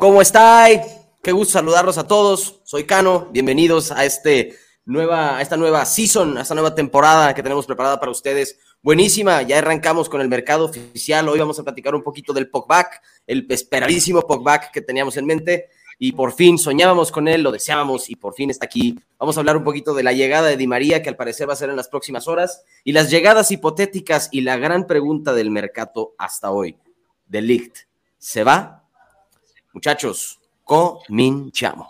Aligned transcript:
¿Cómo 0.00 0.22
estáis? 0.22 0.80
Qué 1.22 1.30
gusto 1.30 1.52
saludarlos 1.52 1.98
a 1.98 2.06
todos. 2.06 2.62
Soy 2.64 2.84
Cano. 2.84 3.28
Bienvenidos 3.32 3.92
a, 3.92 4.06
este 4.06 4.56
nueva, 4.86 5.36
a 5.36 5.42
esta 5.42 5.58
nueva 5.58 5.84
season, 5.84 6.38
a 6.38 6.40
esta 6.40 6.54
nueva 6.54 6.74
temporada 6.74 7.34
que 7.34 7.42
tenemos 7.42 7.66
preparada 7.66 8.00
para 8.00 8.10
ustedes. 8.10 8.58
Buenísima, 8.80 9.42
ya 9.42 9.58
arrancamos 9.58 10.08
con 10.08 10.22
el 10.22 10.30
mercado 10.30 10.64
oficial. 10.64 11.28
Hoy 11.28 11.38
vamos 11.38 11.58
a 11.58 11.64
platicar 11.64 11.94
un 11.94 12.02
poquito 12.02 12.32
del 12.32 12.48
Pogback, 12.48 13.02
el 13.26 13.44
esperadísimo 13.50 14.22
Pogback 14.22 14.70
que 14.70 14.80
teníamos 14.80 15.18
en 15.18 15.26
mente. 15.26 15.68
Y 15.98 16.12
por 16.12 16.32
fin 16.32 16.56
soñábamos 16.56 17.12
con 17.12 17.28
él, 17.28 17.42
lo 17.42 17.52
deseábamos 17.52 18.08
y 18.08 18.16
por 18.16 18.32
fin 18.32 18.48
está 18.48 18.64
aquí. 18.64 18.98
Vamos 19.18 19.36
a 19.36 19.40
hablar 19.40 19.58
un 19.58 19.64
poquito 19.64 19.92
de 19.92 20.02
la 20.02 20.14
llegada 20.14 20.48
de 20.48 20.56
Di 20.56 20.66
María, 20.66 21.02
que 21.02 21.10
al 21.10 21.16
parecer 21.16 21.46
va 21.46 21.52
a 21.52 21.56
ser 21.56 21.68
en 21.68 21.76
las 21.76 21.88
próximas 21.88 22.26
horas, 22.26 22.64
y 22.84 22.92
las 22.92 23.10
llegadas 23.10 23.50
hipotéticas 23.50 24.30
y 24.32 24.40
la 24.40 24.56
gran 24.56 24.86
pregunta 24.86 25.34
del 25.34 25.50
mercado 25.50 26.14
hasta 26.16 26.52
hoy. 26.52 26.78
De 27.26 27.42
Ligt, 27.42 27.76
¿se 28.16 28.44
va 28.44 28.79
Muchachos, 29.72 30.38
cominchamos. 30.64 31.86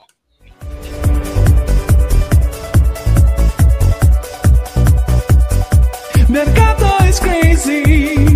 Mercado 6.29 7.05
is 7.09 7.19
crazy. 7.19 8.30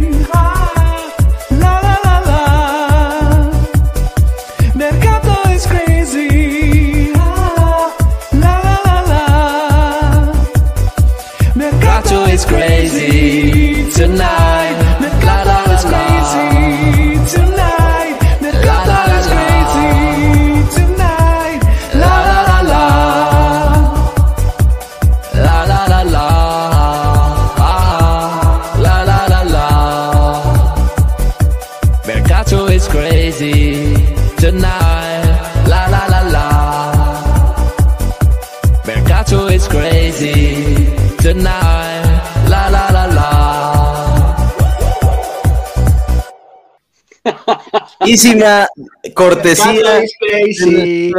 Buenísima 48.01 48.69
cortesía. 49.15 50.03
Crazy. 50.21 51.13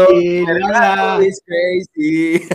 Crazy. 1.45 2.47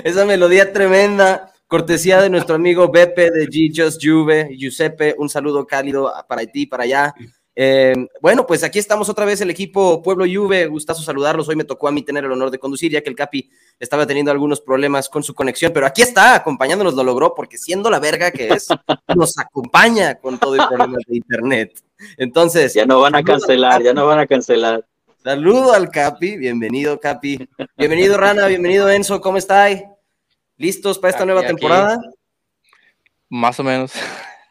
Esa 0.04 0.24
melodía 0.24 0.72
tremenda. 0.72 1.52
Cortesía 1.66 2.20
de 2.20 2.28
nuestro 2.28 2.54
amigo 2.56 2.90
Beppe 2.90 3.30
de 3.30 3.48
G 3.48 3.72
Just 3.74 4.00
Juve. 4.04 4.50
Giuseppe, 4.56 5.14
un 5.18 5.28
saludo 5.28 5.66
cálido 5.66 6.12
para 6.28 6.44
ti, 6.46 6.66
para 6.66 6.84
allá. 6.84 7.14
Eh, 7.54 7.94
bueno, 8.20 8.46
pues 8.46 8.62
aquí 8.62 8.78
estamos 8.78 9.08
otra 9.08 9.24
vez 9.24 9.40
el 9.40 9.50
equipo 9.50 10.02
Pueblo 10.02 10.24
Juve. 10.30 10.66
Gustazo 10.66 11.02
saludarlos. 11.02 11.48
Hoy 11.48 11.56
me 11.56 11.64
tocó 11.64 11.88
a 11.88 11.92
mí 11.92 12.02
tener 12.02 12.24
el 12.24 12.32
honor 12.32 12.50
de 12.50 12.58
conducir, 12.58 12.92
ya 12.92 13.02
que 13.02 13.10
el 13.10 13.16
Capi 13.16 13.50
estaba 13.82 14.06
teniendo 14.06 14.30
algunos 14.30 14.60
problemas 14.60 15.08
con 15.08 15.24
su 15.24 15.34
conexión, 15.34 15.72
pero 15.72 15.86
aquí 15.86 16.02
está, 16.02 16.36
acompañándonos, 16.36 16.94
lo 16.94 17.02
logró, 17.02 17.34
porque 17.34 17.58
siendo 17.58 17.90
la 17.90 17.98
verga 17.98 18.30
que 18.30 18.46
es, 18.48 18.68
nos 19.16 19.36
acompaña 19.38 20.14
con 20.14 20.38
todo 20.38 20.54
el 20.54 20.66
problema 20.68 20.98
de 21.06 21.16
internet. 21.16 21.82
Entonces, 22.16 22.74
Ya 22.74 22.86
no 22.86 23.00
van 23.00 23.16
a 23.16 23.24
cancelar, 23.24 23.82
ya 23.82 23.92
no 23.92 24.06
van 24.06 24.20
a 24.20 24.26
cancelar. 24.26 24.86
Saludo 25.24 25.72
al 25.74 25.88
Capi, 25.90 26.36
bienvenido 26.36 26.98
Capi, 27.00 27.48
bienvenido 27.76 28.16
Rana, 28.16 28.46
bienvenido 28.46 28.88
Enzo, 28.88 29.20
¿cómo 29.20 29.36
estáis? 29.38 29.82
¿Listos 30.56 30.98
para 30.98 31.10
esta 31.10 31.22
Aquí, 31.22 31.26
nueva 31.26 31.40
aquí. 31.40 31.48
temporada? 31.48 31.98
Más 33.30 33.58
o 33.58 33.64
menos. 33.64 33.92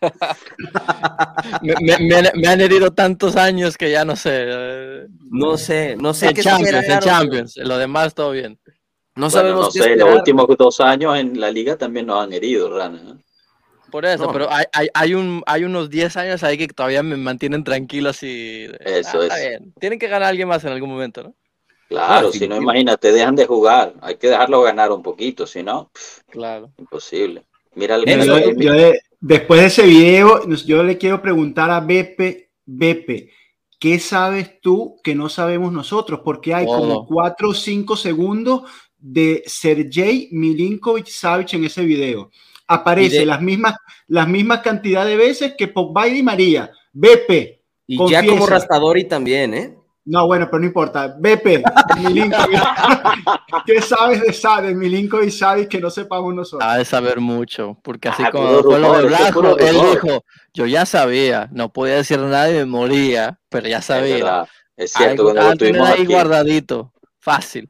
me, 1.62 1.76
me- 1.82 2.00
me 2.00 2.16
han- 2.16 2.32
me 2.40 2.48
han 2.48 2.60
herido 2.62 2.92
tantos 2.92 3.36
años 3.38 3.78
que 3.78 3.92
ya 3.92 4.04
no 4.04 4.16
sé. 4.16 4.30
eh, 4.34 5.08
No 5.30 5.58
sé, 5.58 5.96
no 5.98 6.14
sé 6.14 6.28
en 6.30 6.34
qué 6.36 6.42
Champions, 6.42 6.84
en 6.90 7.00
Champions. 7.00 7.58
Lo 7.58 7.78
demás 7.78 8.14
todo 8.14 8.32
bien. 8.32 8.60
No 9.22 9.28
Bueno, 9.30 9.40
sabemos 9.40 9.66
no 9.68 9.72
qué 9.72 9.84
sé, 9.90 9.96
los 9.98 10.16
últimos 10.16 10.48
dos 10.58 10.80
años 10.82 11.16
en 11.16 11.40
la 11.40 11.52
liga 11.52 11.78
también 11.78 12.08
nos 12.08 12.24
han 12.24 12.34
herido, 12.34 12.76
Rana. 12.76 13.00
¿eh? 13.20 13.24
Por 13.92 14.04
eso, 14.04 14.26
No. 14.26 14.32
pero 14.32 14.52
hay, 14.52 14.66
hay, 14.74 14.88
hay 14.96 15.14
un, 15.14 15.44
hay 15.46 15.64
unos 15.64 15.92
10 15.92 16.18
años 16.18 16.42
ahí 16.44 16.58
que 16.58 16.68
todavía 16.70 17.04
me 17.04 17.18
mantienen 17.18 17.64
tranquilo 17.64 18.10
así. 18.10 18.66
Eso 18.80 19.20
"Ah, 19.22 19.24
está 19.26 19.44
es. 19.44 19.50
bien". 19.50 19.74
Tienen 19.80 20.00
que 20.00 20.08
ganar 20.08 20.30
alguien 20.30 20.48
más 20.48 20.64
en 20.64 20.72
algún 20.72 20.90
momento, 20.90 21.22
¿no? 21.22 21.36
Claro, 21.88 22.30
Ah, 22.30 22.32
si 22.32 22.48
no, 22.48 22.56
imagínate, 22.56 23.12
dejan 23.12 23.36
de 23.36 23.46
jugar. 23.46 23.94
Hay 24.02 24.16
que 24.16 24.30
dejarlo 24.30 24.64
ganar 24.64 24.92
un 24.92 25.04
poquito, 25.04 25.46
si 25.46 25.62
no, 25.62 25.92
pff, 25.94 26.22
Claro. 26.32 26.72
imposible. 26.80 27.44
Mira 27.76 27.98
el 27.98 28.10
Eso, 28.10 28.40
Yo- 28.40 28.54
mira- 28.56 28.62
yo 28.64 28.74
de- 28.74 29.02
después 29.20 29.60
de 29.62 29.68
ese 29.68 29.84
video, 29.84 30.48
yo 30.66 30.82
le 30.82 30.98
quiero 30.98 31.22
preguntar 31.22 31.70
a 31.70 31.80
Bepe, 31.80 32.50
Bepe, 32.66 33.30
¿qué 33.78 34.00
sabes 34.00 34.60
tú 34.62 35.00
que 35.04 35.14
no 35.14 35.30
sabemos 35.30 35.72
nosotros? 35.72 36.22
Porque 36.24 36.56
hay 36.56 36.66
como 36.66 36.80
Todo. 36.88 37.06
cuatro 37.06 37.50
o 37.50 37.54
cinco 37.54 37.96
segundos 37.96 38.64
de 39.02 39.44
Sergey 39.46 40.30
Milinkovic 40.32 41.08
Savic 41.08 41.54
en 41.54 41.66
ese 41.66 41.84
video. 41.84 42.32
Aparece 42.68 43.20
de- 43.20 43.26
las 43.26 43.42
mismas, 43.42 43.76
las 44.08 44.28
mismas 44.28 44.60
cantidad 44.62 45.06
de 45.06 45.18
veces 45.18 45.56
que 45.58 45.68
Pogba 45.68 46.08
y 46.08 46.24
María. 46.24 46.72
Bepe, 46.94 47.64
Y 47.88 47.98
ya 48.10 48.22
como 48.22 48.38
confiesa. 48.40 48.54
Raspadori 48.54 49.06
también, 49.08 49.54
¿eh? 49.54 49.76
no, 50.06 50.26
bueno, 50.28 50.48
pero 50.50 50.60
no 50.60 50.66
importa. 50.66 51.16
Bepe, 51.20 51.64
Milinkovic, 52.02 52.60
¿qué 53.66 53.82
sabes 53.82 54.22
de, 54.22 54.34
Sa- 54.34 54.62
de 54.62 54.74
Milinkovic 54.76 55.30
Savic 55.32 55.68
que 55.70 55.80
no 55.80 55.90
sepamos 55.90 56.34
nosotros? 56.34 56.68
Ha 56.70 56.78
de 56.78 56.86
saber 56.86 57.20
mucho, 57.20 57.78
porque 57.84 58.10
así 58.10 58.24
Ah, 58.26 58.32
como 58.32 58.62
fue 58.64 58.80
lo 58.80 58.94
de 59.56 59.70
él 59.70 59.76
dijo, 59.94 60.24
yo 60.54 60.66
ya 60.66 60.86
sabía, 60.86 61.50
no 61.52 61.72
podía 61.72 61.96
decir 61.96 62.20
nada 62.20 62.50
y 62.50 62.54
me 62.54 62.66
moría, 62.66 63.40
pero 63.50 63.68
ya 63.68 63.78
Es 63.80 63.86
sabía. 63.86 64.16
verdad, 64.16 64.48
es 64.78 64.92
cierto, 64.94 65.24
Algo 65.24 65.24
cuando 65.24 65.42
lo 65.42 65.48
van 65.48 65.54
a 65.54 65.58
tener 65.58 65.72
tuvimos 65.74 65.90
ahí 65.90 66.02
aquí. 66.04 66.14
guardadito, 66.14 66.94
fácil. 67.20 67.70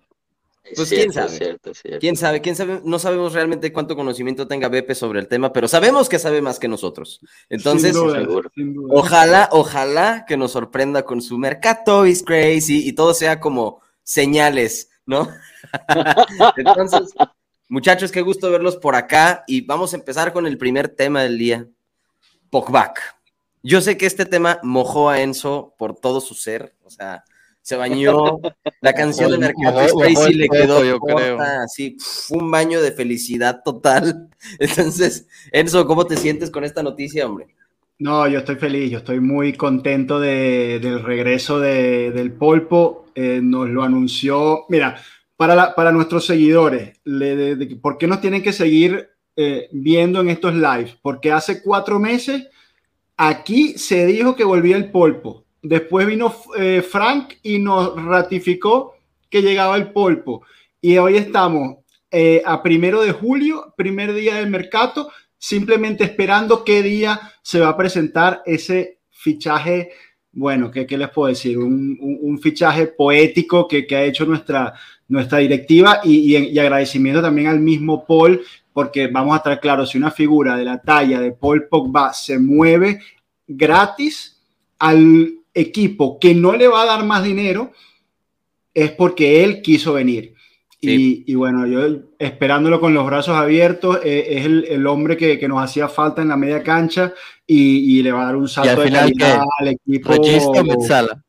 Es 0.71 0.75
Pues, 0.77 0.89
cierto, 0.89 1.11
quién 1.11 1.13
sabe. 1.13 1.37
Cierto. 1.37 1.71
¿Quién 1.99 2.15
sabe? 2.17 2.41
¿Quién 2.41 2.55
sabe? 2.55 2.81
No 2.83 2.99
sabemos 2.99 3.33
realmente 3.33 3.71
cuánto 3.73 3.95
conocimiento 3.95 4.47
tenga 4.47 4.69
Beppe 4.69 4.95
sobre 4.95 5.19
el 5.19 5.27
tema, 5.27 5.51
pero 5.53 5.67
sabemos 5.67 6.09
que 6.09 6.19
sabe 6.19 6.41
más 6.41 6.59
que 6.59 6.67
nosotros. 6.67 7.19
Entonces, 7.49 7.93
Sin 7.93 8.03
duda, 8.05 8.19
seguro. 8.19 8.51
sin 8.55 8.73
duda. 8.73 8.93
Ojalá, 8.95 9.49
ojalá 9.51 10.25
que 10.27 10.37
nos 10.37 10.51
sorprenda 10.51 11.03
con 11.03 11.21
su 11.21 11.37
mercado 11.37 12.05
is 12.05 12.23
crazy 12.23 12.87
y 12.87 12.93
todo 12.93 13.13
sea 13.13 13.39
como 13.39 13.81
señales, 14.03 14.89
¿no? 15.05 15.27
Entonces, 16.57 17.13
muchachos, 17.67 18.11
qué 18.11 18.21
gusto 18.21 18.49
verlos 18.51 18.77
por 18.77 18.95
acá 18.95 19.43
y 19.47 19.61
vamos 19.61 19.93
a 19.93 19.97
empezar 19.97 20.33
con 20.33 20.47
el 20.47 20.57
primer 20.57 20.89
tema 20.89 21.21
del 21.23 21.37
día, 21.37 21.67
Pogback. 22.49 22.99
Yo 23.63 23.79
sé 23.81 23.95
que 23.97 24.05
este 24.07 24.25
tema 24.25 24.59
mojó 24.63 25.09
a 25.09 25.21
Enzo 25.21 25.75
por 25.77 25.95
todo 25.95 26.19
su 26.19 26.33
ser, 26.33 26.75
o 26.83 26.89
sea, 26.89 27.23
se 27.61 27.75
bañó, 27.75 28.39
la 28.81 28.93
canción 28.93 29.31
de 29.31 29.37
Mercado 29.37 29.79
el 30.03 30.37
le 30.37 30.49
quedó 30.49 30.83
yo 30.83 30.99
corta, 30.99 31.15
creo. 31.17 31.39
así, 31.63 31.95
un 32.29 32.49
baño 32.51 32.81
de 32.81 32.91
felicidad 32.91 33.61
total. 33.63 34.29
Entonces, 34.59 35.27
Enzo, 35.51 35.85
¿cómo 35.85 36.05
te 36.05 36.17
sientes 36.17 36.49
con 36.49 36.63
esta 36.63 36.81
noticia, 36.83 37.25
hombre? 37.27 37.47
No, 37.99 38.27
yo 38.27 38.39
estoy 38.39 38.55
feliz, 38.55 38.89
yo 38.91 38.97
estoy 38.97 39.19
muy 39.19 39.53
contento 39.53 40.19
de- 40.19 40.79
del 40.81 41.03
regreso 41.03 41.59
de- 41.59 42.11
del 42.11 42.31
Polpo. 42.33 43.05
eh, 43.13 43.41
nos 43.43 43.67
lo 43.69 43.83
anunció. 43.83 44.63
Mira, 44.69 44.95
para, 45.35 45.53
la- 45.53 45.75
para 45.75 45.91
nuestros 45.91 46.25
seguidores, 46.25 46.97
le- 47.03 47.35
de- 47.35 47.55
de- 47.57 47.75
¿por 47.75 47.97
qué 47.97 48.07
nos 48.07 48.21
tienen 48.21 48.41
que 48.41 48.53
seguir 48.53 49.09
eh, 49.35 49.67
viendo 49.71 50.19
en 50.21 50.29
estos 50.29 50.53
lives? 50.55 50.95
Porque 51.01 51.31
hace 51.31 51.61
cuatro 51.61 51.99
meses 51.99 52.47
aquí 53.17 53.77
se 53.77 54.05
dijo 54.05 54.35
que 54.35 54.43
volvía 54.43 54.77
el 54.77 54.91
Polpo. 54.91 55.43
Después 55.61 56.07
vino 56.07 56.33
eh, 56.57 56.81
Frank 56.81 57.33
y 57.43 57.59
nos 57.59 57.95
ratificó 58.03 58.95
que 59.29 59.41
llegaba 59.41 59.75
el 59.75 59.91
Polpo. 59.91 60.43
Y 60.81 60.97
hoy 60.97 61.17
estamos 61.17 61.77
eh, 62.09 62.41
a 62.45 62.61
primero 62.63 63.01
de 63.01 63.11
julio, 63.11 63.73
primer 63.77 64.13
día 64.13 64.35
del 64.35 64.49
mercado, 64.49 65.11
simplemente 65.37 66.03
esperando 66.03 66.63
qué 66.63 66.81
día 66.81 67.19
se 67.41 67.59
va 67.59 67.69
a 67.69 67.77
presentar 67.77 68.41
ese 68.45 68.99
fichaje, 69.09 69.91
bueno, 70.31 70.71
¿qué, 70.71 70.85
qué 70.87 70.97
les 70.97 71.09
puedo 71.09 71.27
decir? 71.29 71.57
Un, 71.57 71.97
un- 72.01 72.17
un 72.21 72.39
fichaje 72.39 72.87
poético 72.87 73.67
que, 73.67 73.85
que 73.85 73.95
ha 73.95 74.03
hecho 74.03 74.25
nuestra, 74.25 74.73
nuestra 75.07 75.37
directiva 75.39 76.01
y, 76.03 76.35
y- 76.35 76.49
y 76.49 76.59
agradecimiento 76.59 77.21
también 77.21 77.47
al 77.47 77.59
mismo 77.59 78.05
Paul, 78.05 78.41
porque 78.73 79.07
vamos 79.07 79.33
a 79.33 79.37
estar 79.37 79.59
claros, 79.59 79.89
si 79.91 79.97
una 79.97 80.11
figura 80.11 80.55
de 80.57 80.65
la 80.65 80.81
talla 80.81 81.19
de 81.21 81.31
Paul 81.33 81.67
Pogba 81.67 82.13
se 82.13 82.39
mueve 82.39 82.99
gratis 83.47 84.41
al 84.79 85.33
equipo 85.53 86.19
que 86.19 86.33
no 86.33 86.53
le 86.53 86.67
va 86.67 86.83
a 86.83 86.85
dar 86.85 87.05
más 87.05 87.23
dinero, 87.23 87.71
es 88.73 88.91
porque 88.91 89.43
él 89.43 89.61
quiso 89.61 89.93
venir. 89.93 90.33
Sí. 90.81 91.23
Y, 91.27 91.31
y 91.31 91.35
bueno, 91.35 91.67
yo 91.67 91.99
esperándolo 92.17 92.79
con 92.79 92.93
los 92.93 93.05
brazos 93.05 93.35
abiertos, 93.35 93.99
eh, 94.03 94.25
es 94.29 94.45
el, 94.45 94.65
el 94.65 94.87
hombre 94.87 95.15
que, 95.15 95.37
que 95.37 95.47
nos 95.47 95.63
hacía 95.63 95.87
falta 95.87 96.21
en 96.23 96.29
la 96.29 96.37
media 96.37 96.63
cancha 96.63 97.13
y, 97.45 97.97
y 97.97 98.01
le 98.01 98.11
va 98.11 98.23
a 98.23 98.25
dar 98.25 98.35
un 98.35 98.47
salto 98.47 98.81
de 98.81 98.91
calidad 98.91 99.43
al 99.59 99.67
equipo. 99.67 100.13
Regista 100.13 101.23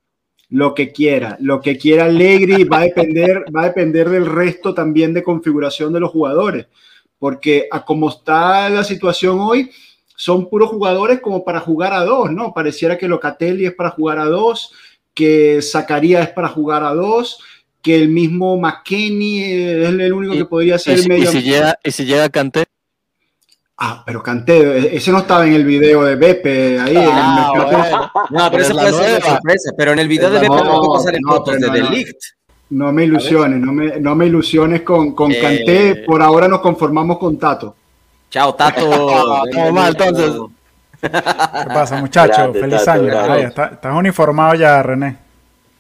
lo 0.53 0.75
que 0.75 0.93
quiera, 0.93 1.39
lo 1.41 1.63
que 1.63 1.79
quiera 1.79 2.05
Allegri 2.05 2.65
va 2.65 2.81
a 2.81 2.83
depender, 2.83 3.45
va 3.55 3.63
a 3.63 3.69
depender 3.69 4.11
del 4.11 4.27
resto 4.27 4.75
también 4.75 5.15
de 5.15 5.23
configuración 5.23 5.95
de 5.95 6.01
los 6.01 6.11
jugadores, 6.11 6.67
porque 7.19 7.69
a 7.71 7.85
como 7.87 8.11
está 8.11 8.69
la 8.69 8.85
situación 8.85 9.39
hoy, 9.41 9.71
son 10.23 10.49
puros 10.49 10.71
jugadores 10.71 11.21
como 11.21 11.45
para 11.45 11.59
jugar 11.59 11.93
a 11.93 12.05
dos, 12.05 12.31
¿no? 12.31 12.55
Pareciera 12.55 12.97
que 12.97 13.09
Locatelli 13.09 13.67
es 13.67 13.75
para 13.75 13.91
jugar 13.91 14.21
a 14.21 14.27
dos, 14.27 14.71
que 15.13 15.61
Zacarías 15.61 16.29
es 16.29 16.33
para 16.33 16.47
jugar 16.47 16.85
a 16.85 16.95
dos, 16.95 17.41
que 17.83 17.97
el 17.97 18.09
mismo 18.09 18.57
McKenny 18.57 19.43
es 19.43 19.89
el 19.89 20.13
único 20.13 20.35
que 20.35 20.45
podría 20.45 20.79
ser 20.79 21.01
y, 21.01 21.09
medio. 21.09 21.25
y 21.25 21.27
si 21.27 21.43
llega, 21.43 21.77
y 21.83 21.91
si 21.91 22.05
llega 22.05 22.29
Kanté, 22.29 22.67
Ah, 23.77 24.05
pero 24.07 24.23
Canté, 24.23 24.97
ese 24.97 25.11
no 25.11 25.19
estaba 25.19 25.45
en 25.45 25.55
el 25.55 25.65
video 25.65 26.05
de 26.05 26.15
Bepe 26.15 26.79
ahí. 26.79 26.95
en 26.95 27.03
el 27.03 27.09
Ah, 27.11 27.53
bueno. 27.53 28.11
No, 28.31 28.49
pero 28.49 28.51
Pero 28.53 28.63
eso 28.63 28.75
puede 28.75 28.93
ser 28.93 29.23
sorpresa. 29.23 29.71
Pero 29.77 29.93
en 29.93 29.99
el 29.99 30.07
video 30.07 30.31
de 30.31 30.37
No, 30.37 30.41
Beppe 30.43 30.57
tampoco 30.71 31.01
salen 31.01 31.21
no, 31.23 31.33
fotos 31.33 31.55
de 31.59 31.67
no, 31.67 31.73
The 31.73 31.81
no. 31.81 31.89
No 32.71 32.93
me 32.93 33.05
ilusiones, 33.05 33.59
no 33.59 33.73
me, 33.73 33.99
no 33.99 34.15
me 34.15 34.27
ilusiones 34.27 34.83
con, 34.83 35.17
con 35.17 35.33
Eh. 35.33 35.41
Canté. 35.41 35.97
Por 36.07 36.23
ahora 36.23 36.47
nos 36.47 36.61
conformamos 36.61 37.19
con 37.19 37.37
Tato. 37.39 37.75
Chao, 38.33 38.55
Tato. 38.55 39.45
Estamos 39.45 39.73
mal, 39.75 39.91
entonces. 39.93 40.33
¿Qué 41.03 41.09
pasa, 41.11 42.01
muchachos? 42.01 42.37
Grande, 42.39 42.61
Feliz 42.61 42.85
Tato, 42.85 43.03
año. 43.03 43.33
Ay, 43.33 43.43
está- 43.43 43.67
estás 43.67 43.95
uniformado 43.95 44.55
ya, 44.55 44.83
René. 44.83 45.19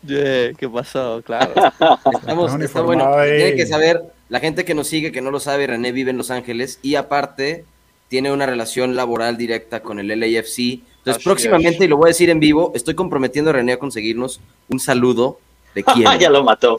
Yeah, 0.04 0.52
¿qué 0.58 0.68
pasó? 0.68 1.22
Claro. 1.24 1.50
Estamos, 2.12 2.52
Estás 2.52 2.60
está 2.66 2.80
bueno. 2.82 3.14
ahí. 3.14 3.36
Tiene 3.38 3.56
que 3.56 3.66
saber, 3.66 4.02
la 4.28 4.38
gente 4.40 4.66
que 4.66 4.74
nos 4.74 4.86
sigue, 4.86 5.12
que 5.12 5.22
no 5.22 5.30
lo 5.30 5.40
sabe, 5.40 5.66
René 5.66 5.92
vive 5.92 6.10
en 6.10 6.18
Los 6.18 6.30
Ángeles 6.30 6.78
y 6.82 6.96
aparte 6.96 7.64
tiene 8.08 8.30
una 8.30 8.44
relación 8.44 8.96
laboral 8.96 9.38
directa 9.38 9.80
con 9.80 9.98
el 9.98 10.08
LAFC. 10.08 10.58
Entonces, 10.58 11.16
Así 11.16 11.24
próximamente, 11.24 11.86
y 11.86 11.88
lo 11.88 11.96
voy 11.96 12.08
a 12.08 12.08
decir 12.08 12.28
en 12.28 12.38
vivo, 12.38 12.72
estoy 12.74 12.94
comprometiendo 12.94 13.50
a 13.50 13.54
René 13.54 13.72
a 13.72 13.78
conseguirnos 13.78 14.40
un 14.68 14.78
saludo 14.78 15.38
de 15.74 15.84
quién. 15.84 16.06
ya 16.20 16.30
lo 16.30 16.42
mató. 16.44 16.78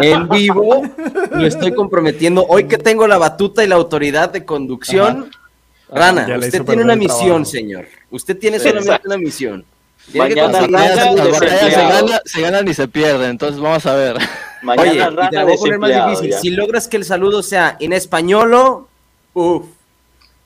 En 0.00 0.28
vivo, 0.28 0.82
lo 1.30 1.46
estoy 1.46 1.72
comprometiendo. 1.74 2.44
Hoy 2.48 2.64
que 2.66 2.76
tengo 2.78 3.06
la 3.06 3.18
batuta 3.18 3.62
y 3.62 3.68
la 3.68 3.76
autoridad 3.76 4.30
de 4.30 4.44
conducción, 4.44 5.30
Rana, 5.88 6.26
usted 6.38 6.64
tiene 6.64 6.82
una 6.82 6.96
misión, 6.96 7.18
trabajo. 7.26 7.44
señor. 7.44 7.86
Usted 8.10 8.36
tiene 8.38 8.58
Sí, 8.58 8.64
solamente 8.64 8.88
exacto. 8.90 9.08
una 9.08 9.18
misión. 9.18 9.64
Tiene 10.10 10.28
que 10.34 10.42
Mañana 10.42 10.60
Rana 10.60 10.78
batallas 10.78 11.04
se 11.38 11.44
desempleado. 11.44 12.06
ganan, 12.06 12.20
se 12.24 12.40
ganan 12.40 12.68
y 12.68 12.74
se 12.74 12.88
pierden, 12.88 13.30
entonces 13.30 13.60
vamos 13.60 13.86
a 13.86 13.94
ver. 13.94 14.16
Mañana 14.62 14.90
Oye, 14.90 14.96
y 14.96 15.02
Rana 15.02 15.30
te 15.30 15.36
la 15.36 15.44
voy 15.44 15.54
a 15.54 15.56
poner 15.56 15.78
más 15.78 15.90
difícil. 16.08 16.30
ya. 16.30 16.38
Si 16.38 16.50
logras 16.50 16.88
que 16.88 16.96
el 16.96 17.04
saludo 17.04 17.42
sea 17.42 17.76
en 17.78 17.92
español, 17.92 18.86
uff. 19.34 19.66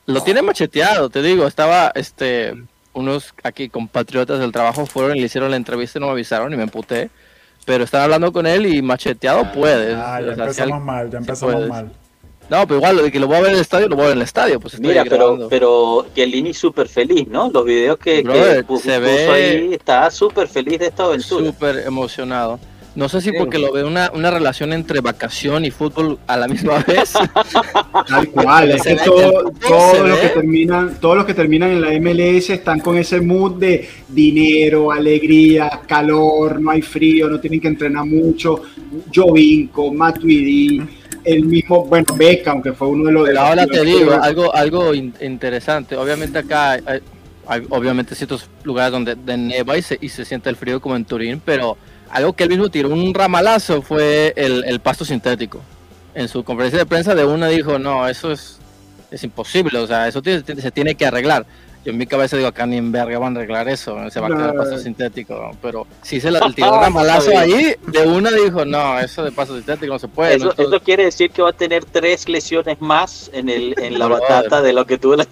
Lo 0.05 0.21
tiene 0.21 0.43
macheteado, 0.43 1.09
te 1.09 1.23
digo, 1.23 1.47
estaba 1.47 1.91
este 1.95 2.53
unos 2.93 3.33
aquí 3.43 3.69
compatriotas 3.69 4.39
del 4.39 4.51
trabajo 4.51 4.85
fueron 4.85 5.17
y 5.17 5.19
le 5.19 5.25
hicieron 5.25 5.49
la 5.49 5.57
entrevista 5.57 5.97
y 5.97 6.01
no 6.01 6.05
me 6.07 6.11
avisaron 6.13 6.53
y 6.53 6.57
me 6.57 6.63
emputé. 6.63 7.09
Pero 7.65 7.83
están 7.83 8.01
hablando 8.03 8.31
con 8.31 8.45
él 8.45 8.65
y 8.67 8.81
macheteado 8.81 9.51
puedes. 9.51 9.95
Ah, 9.95 10.19
O 10.21 10.25
ya 10.27 10.35
sea, 10.35 10.43
empezamos 10.45 10.77
al- 10.77 10.83
mal, 10.83 11.09
ya 11.11 11.17
empezamos 11.17 11.67
mal. 11.67 11.91
No, 12.47 12.67
pero 12.67 12.75
igual, 12.77 12.97
de 13.01 13.11
que 13.11 13.19
lo 13.19 13.25
voy 13.25 13.37
a 13.37 13.39
ver 13.41 13.49
en 13.49 13.55
el 13.55 13.61
estadio, 13.61 13.87
lo 13.89 13.95
voy 13.95 14.03
a 14.05 14.07
ver 14.09 14.13
en 14.17 14.19
el 14.19 14.25
estadio, 14.25 14.59
pues 14.59 14.79
Mira, 14.79 15.03
pero, 15.03 15.47
pero 15.49 16.05
Chiellini 16.13 16.53
súper 16.53 16.87
feliz, 16.87 17.27
¿no? 17.27 17.49
Los 17.51 17.65
videos 17.65 17.97
que, 17.97 18.17
que 18.17 18.21
Brother, 18.21 18.67
pu- 18.67 18.79
se 18.79 18.99
puso 18.99 19.01
ve- 19.01 19.29
ahí, 19.31 19.73
está 19.73 20.11
súper 20.11 20.47
feliz 20.47 20.77
de 20.77 20.85
esta 20.85 21.05
aventura. 21.05 21.43
súper 21.47 21.77
emocionado. 21.87 22.59
No 22.95 23.09
sé 23.09 23.19
si 23.19 23.33
porque 23.33 23.59
lo 23.59 23.73
veo 23.73 23.85
una, 23.87 24.09
una 24.13 24.31
relación 24.31 24.71
entre 24.71 25.01
vacación 25.01 25.65
y 25.65 25.71
fútbol 25.71 26.17
a 26.27 26.37
la 26.37 26.47
misma 26.47 26.79
vez. 26.87 27.11
Tal 28.07 28.29
cual, 28.29 28.71
es 28.71 28.83
que 28.83 28.95
todo- 28.95 29.43
los 29.43 29.53
ve. 30.03 30.21
que 30.21 30.29
terminan, 30.29 30.97
todos 31.01 31.17
los 31.17 31.25
que 31.25 31.33
terminan 31.33 31.71
en 31.71 31.81
la 31.81 31.89
MLS 31.99 32.49
están 32.51 32.79
con 32.79 32.97
ese 32.97 33.19
mood 33.19 33.59
de 33.59 33.89
dinero, 34.07 34.91
alegría, 34.93 35.81
calor, 35.87 36.61
no 36.61 36.71
hay 36.71 36.81
frío, 36.81 37.29
no 37.29 37.39
tienen 37.39 37.59
que 37.59 37.67
entrenar 37.67 38.05
mucho. 38.05 38.61
Jovinko, 39.13 39.93
Matuidi, 39.93 40.81
el 41.23 41.45
mismo, 41.45 41.85
bueno, 41.85 42.05
Beca, 42.15 42.51
aunque 42.51 42.71
fue 42.73 42.87
uno 42.87 43.05
de 43.05 43.11
los. 43.11 43.23
de 43.25 43.29
Pero 43.31 43.41
los 43.41 43.49
ahora 43.49 43.67
te 43.67 43.83
digo, 43.85 44.11
algo, 44.13 44.55
algo 44.55 44.93
in- 44.93 45.13
interesante. 45.21 45.97
Obviamente 45.97 46.39
acá 46.39 46.71
hay, 46.71 46.81
hay- 46.85 46.99
hay 47.47 47.61
obviamente 47.69 48.15
ciertos 48.15 48.49
lugares 48.63 48.91
donde 48.91 49.15
de 49.15 49.37
neva 49.37 49.77
y 49.77 49.81
se, 49.81 49.97
y 50.01 50.09
se 50.09 50.25
siente 50.25 50.49
el 50.49 50.55
frío 50.55 50.79
como 50.79 50.95
en 50.95 51.05
Turín, 51.05 51.41
pero 51.43 51.77
algo 52.09 52.33
que 52.33 52.43
él 52.43 52.49
mismo 52.49 52.69
tiró 52.69 52.89
un 52.89 53.13
ramalazo 53.13 53.81
fue 53.81 54.33
el, 54.35 54.63
el 54.65 54.79
pasto 54.79 55.03
sintético. 55.05 55.61
En 56.13 56.27
su 56.29 56.43
conferencia 56.43 56.79
de 56.79 56.85
prensa 56.85 57.13
de 57.15 57.25
una 57.25 57.47
dijo, 57.49 57.77
no, 57.77 58.07
eso 58.07 58.31
es, 58.31 58.59
es 59.11 59.23
imposible, 59.23 59.77
o 59.79 59.87
sea, 59.87 60.07
eso 60.07 60.21
tiene- 60.21 60.43
se 60.61 60.71
tiene 60.71 60.95
que 60.95 61.05
arreglar. 61.05 61.45
Yo 61.83 61.91
en 61.91 61.99
mi 61.99 62.07
cabeza 62.07 62.35
digo, 62.35 62.47
acá 62.49 62.65
ni 62.65 62.77
en 62.77 62.91
verga 62.91 63.19
van 63.19 63.35
a 63.35 63.39
arreglar 63.41 63.69
eso, 63.69 63.95
se 64.09 64.19
va 64.19 64.25
a 64.25 64.29
quedar 64.31 64.55
pasto 64.55 64.79
sintético. 64.79 65.51
Pero 65.61 65.85
si 66.01 66.19
se 66.19 66.31
la, 66.31 66.39
el 66.45 66.55
tiró 66.55 66.73
el 66.73 66.81
ramalazo 66.81 67.37
ahí, 67.37 67.75
de 67.85 68.07
una 68.07 68.31
dijo, 68.31 68.65
no, 68.65 68.97
eso 68.99 69.23
de 69.23 69.31
pasto 69.31 69.55
sintético 69.55 69.93
no 69.93 69.99
se 69.99 70.07
puede. 70.07 70.35
Eso, 70.35 70.45
no, 70.45 70.49
esto- 70.51 70.63
eso 70.63 70.79
quiere 70.79 71.03
decir 71.05 71.29
que 71.29 71.43
va 71.43 71.49
a 71.49 71.53
tener 71.53 71.85
tres 71.85 72.27
lesiones 72.27 72.81
más 72.81 73.29
en, 73.33 73.49
el, 73.49 73.75
en 73.77 73.99
la 73.99 74.07
batata 74.09 74.63
de 74.63 74.73
lo 74.73 74.85
que 74.87 74.97
tuvo 74.97 75.15
la... 75.17 75.27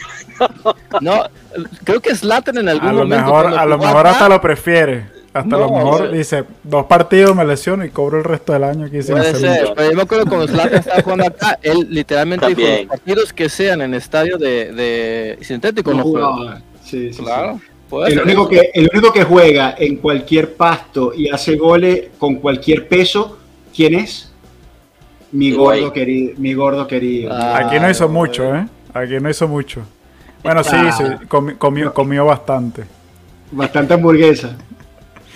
No, 1.02 1.24
creo 1.86 2.02
que 2.02 2.14
Zlatan 2.16 2.58
en 2.58 2.70
algún 2.70 2.90
A 2.90 2.92
lo 2.94 3.00
momento. 3.00 3.26
mejor, 3.26 3.46
a 3.48 3.66
lo 3.66 3.78
mejor 3.80 4.06
hasta 4.08 4.30
lo 4.30 4.40
prefiere. 4.40 5.08
Hasta 5.34 5.58
lo 5.58 5.68
No, 5.68 5.78
mejor 5.78 5.94
o 5.94 5.98
sea- 6.06 6.08
dice, 6.18 6.44
dos 6.64 6.86
partidos 6.86 7.36
me 7.36 7.44
lesiono 7.44 7.84
y 7.84 7.90
cobro 7.90 8.20
el 8.20 8.24
resto 8.24 8.54
del 8.54 8.64
año 8.66 8.86
aquí 8.86 9.02
sin 9.02 9.14
Puede 9.16 9.30
hacer 9.30 9.42
ser, 9.42 9.74
pero 9.76 9.90
yo 9.90 9.96
me 9.98 10.04
acuerdo 10.04 10.26
cuando 10.28 10.48
Zlatan 10.48 10.76
estaba 10.80 11.02
jugando 11.02 11.26
acá, 11.26 11.58
él 11.64 11.88
literalmente 11.90 12.54
dijo: 12.54 12.62
los 12.70 12.86
partidos 12.86 13.34
que 13.34 13.50
sean 13.50 13.82
en 13.82 13.94
estadio 13.96 14.38
de, 14.38 14.72
de 14.72 15.38
sintético 15.42 15.92
No 15.94 16.04
jugaba. 16.04 16.62
Sí, 16.84 17.12
sí. 17.12 17.24
Claro, 17.24 17.60
El 18.08 18.22
único, 18.22 18.48
que, 18.48 18.70
el 18.76 18.90
único 18.94 19.12
que 19.12 19.24
juega 19.24 19.74
en 19.78 19.96
cualquier 19.98 20.54
pasto 20.54 21.14
y 21.16 21.30
hace 21.30 21.56
goles 21.56 22.10
con 22.20 22.36
cualquier 22.36 22.88
peso, 22.88 23.40
¿quién 23.76 23.96
es? 23.96 24.32
Mi 25.32 25.52
gordo 25.52 25.92
querido. 25.92 26.34
Mi 26.38 26.54
gordo 26.54 26.86
querido. 26.88 27.32
Ah, 27.34 27.58
Aquí 27.58 27.80
no 27.80 27.90
hizo 27.90 28.08
mucho, 28.08 28.54
¿eh? 28.56 28.68
Aquí 28.94 29.14
no 29.20 29.30
hizo 29.32 29.48
mucho. 29.48 29.82
Bueno, 30.44 30.64
sí, 30.64 30.76
Ah. 30.76 30.92
sí, 30.92 31.04
comi- 31.28 31.58
comió, 31.58 31.92
comió 31.92 32.26
bastante. 32.26 32.84
Bastante 33.52 33.94
hamburguesa. 33.96 34.56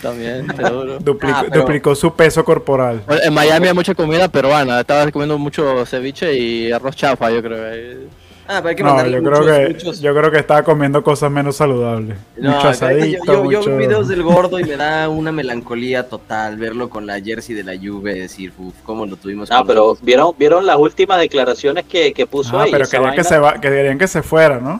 También, 0.01 0.47
seguro. 0.55 0.97
Duplicó, 0.99 1.38
Ah, 1.38 1.45
pero- 1.49 1.61
duplicó 1.61 1.95
su 1.95 2.13
peso 2.15 2.44
corporal. 2.45 3.01
En 3.23 3.33
Miami 3.33 3.67
hay 3.67 3.73
mucha 3.73 3.95
comida 3.95 4.27
peruana. 4.27 4.79
Estaba 4.81 5.09
comiendo 5.11 5.38
mucho 5.38 5.85
ceviche 5.85 6.33
y 6.38 6.71
arroz 6.71 6.95
chafa, 6.95 7.31
yo 7.31 7.41
creo. 7.41 8.07
Ah, 8.49 8.59
pero 8.61 8.69
hay 8.69 8.75
que 8.77 8.83
No, 8.83 9.05
yo 9.05 9.21
muchos, 9.21 9.39
creo 9.45 9.57
que 9.67 9.73
muchos- 9.73 9.99
yo 9.99 10.15
creo 10.15 10.31
que 10.31 10.38
estaba 10.38 10.63
comiendo 10.63 11.03
cosas 11.03 11.29
menos 11.29 11.57
saludables. 11.57 12.17
No, 12.38 12.51
mucho 12.51 12.69
asadito, 12.69 13.25
yo, 13.25 13.51
yo, 13.51 13.65
veo 13.65 13.77
videos 13.77 14.07
del 14.07 14.23
gordo 14.23 14.57
y 14.57 14.63
me 14.63 14.77
da 14.77 15.09
una 15.09 15.33
melancolía 15.33 16.07
total 16.07 16.55
verlo 16.55 16.89
con 16.89 17.05
la 17.05 17.19
jersey 17.19 17.53
de 17.55 17.63
la 17.65 17.73
Juve, 17.75 18.13
decir, 18.13 18.53
uff, 18.57 18.73
cómo 18.85 19.05
lo 19.05 19.18
tuvimos. 19.18 19.49
No, 19.49 19.57
con 19.57 19.68
pero 19.68 19.87
los- 19.87 20.01
vieron 20.01 20.33
vieron 20.37 20.66
las 20.66 20.77
últimas 20.77 21.19
declaraciones 21.19 21.83
que, 21.85 22.13
que 22.13 22.25
puso 22.25 22.57
Ah, 22.57 22.63
ahí. 22.63 22.71
pero 22.71 22.87
querían 22.87 23.16
que, 23.16 23.23
se 23.25 23.37
va, 23.37 23.56
que 23.56 23.68
querían 23.69 23.97
que 23.97 24.07
se 24.07 24.21
fuera, 24.23 24.59
¿no? 24.61 24.80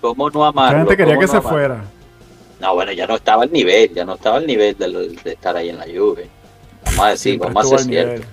¿Cómo 0.00 0.28
no 0.30 0.42
La 0.42 0.48
amarlo? 0.48 0.78
gente 0.80 0.96
quería 0.96 1.14
¿Cómo 1.14 1.20
que 1.20 1.26
no 1.26 1.32
se 1.32 1.38
amarlo? 1.38 1.58
fuera. 1.58 1.84
No, 2.64 2.74
bueno, 2.74 2.92
ya 2.92 3.06
no 3.06 3.16
estaba 3.16 3.42
al 3.42 3.52
nivel, 3.52 3.92
ya 3.94 4.04
no 4.06 4.14
estaba 4.14 4.38
al 4.38 4.46
nivel 4.46 4.74
de, 4.78 4.88
de 5.22 5.32
estar 5.32 5.54
ahí 5.54 5.68
en 5.68 5.76
la 5.78 5.84
Juve. 5.84 6.30
Vamos 6.86 7.00
a 7.00 7.08
decir, 7.10 7.32
Siempre 7.32 7.48
vamos 7.52 7.72
a 7.72 7.78
ser 7.78 7.86
cierto. 7.86 8.26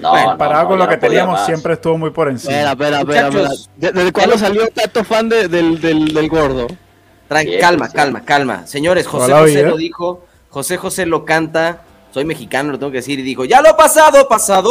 No, 0.00 0.10
Bueno, 0.10 0.24
no, 0.24 0.30
comparado 0.32 0.62
no, 0.64 0.68
con 0.70 0.78
lo 0.80 0.88
que 0.88 0.96
teníamos, 0.96 1.34
más. 1.34 1.46
siempre 1.46 1.72
estuvo 1.74 1.96
muy 1.96 2.10
por 2.10 2.28
encima. 2.28 2.52
Espera, 2.72 2.72
espera, 2.72 3.00
espera. 3.00 3.28
espera. 3.28 3.42
Muchachos, 3.44 3.70
¿De- 3.76 3.92
¿Desde 3.92 4.12
cuándo 4.12 4.36
salió 4.38 4.68
tanto 4.68 5.04
fan 5.04 5.28
de- 5.28 5.46
del, 5.48 5.80
del, 5.80 6.12
del 6.12 6.28
gordo? 6.28 6.66
Tran- 7.30 7.44
Bien, 7.46 7.60
calma, 7.60 7.88
sí. 7.88 7.94
calma, 7.96 8.24
calma. 8.24 8.66
Señores, 8.66 9.06
José 9.06 9.26
Toda 9.26 9.36
la 9.40 9.46
José 9.46 9.56
vida. 9.58 9.68
lo 9.68 9.76
dijo, 9.76 10.24
José 10.50 10.76
José 10.76 11.06
lo 11.06 11.24
canta, 11.24 11.82
soy 12.12 12.24
mexicano, 12.24 12.72
lo 12.72 12.78
tengo 12.80 12.90
que 12.90 12.98
decir, 12.98 13.18
y 13.20 13.22
dijo, 13.22 13.44
ya 13.44 13.60
lo 13.62 13.76
pasado, 13.76 14.26
pasado, 14.28 14.70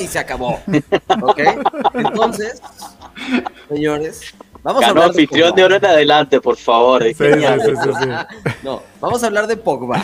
y 0.00 0.06
se 0.06 0.18
acabó. 0.18 0.58
¿Ok? 1.22 1.40
Entonces, 1.94 2.60
señores, 3.68 4.34
vamos 4.64 4.82
a 4.82 4.88
Ganó 4.88 5.00
hablar 5.02 5.14
de 5.14 5.22
anfitrión 5.22 5.50
Pogba. 5.50 5.56
de 5.56 5.64
oro 5.64 5.76
en 5.76 5.84
adelante, 5.86 6.40
por 6.40 6.56
favor. 6.56 7.02
Sí, 7.04 7.14
sí, 7.14 7.24
sí, 7.24 7.70
sí, 7.84 7.90
sí. 8.00 8.08
No, 8.64 8.82
vamos 9.00 9.22
a 9.22 9.26
hablar 9.26 9.46
de 9.46 9.56
Pogba. 9.56 10.02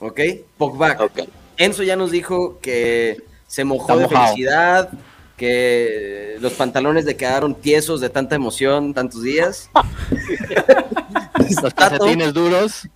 ¿Ok? 0.00 0.20
Pogba. 0.58 0.96
Ok. 0.98 1.20
Enzo 1.56 1.84
ya 1.84 1.94
nos 1.94 2.10
dijo 2.10 2.58
que 2.60 3.22
se 3.46 3.62
mojó 3.64 3.82
Está 3.92 3.96
de 3.96 4.02
mojado. 4.04 4.26
felicidad, 4.26 4.88
que 5.36 6.36
los 6.40 6.52
pantalones 6.54 7.04
le 7.04 7.16
quedaron 7.16 7.54
tiesos 7.54 8.00
de 8.00 8.08
tanta 8.10 8.34
emoción 8.34 8.92
tantos 8.92 9.22
días. 9.22 9.70
Los 11.62 11.72
calcetines 11.74 12.34
duros. 12.34 12.88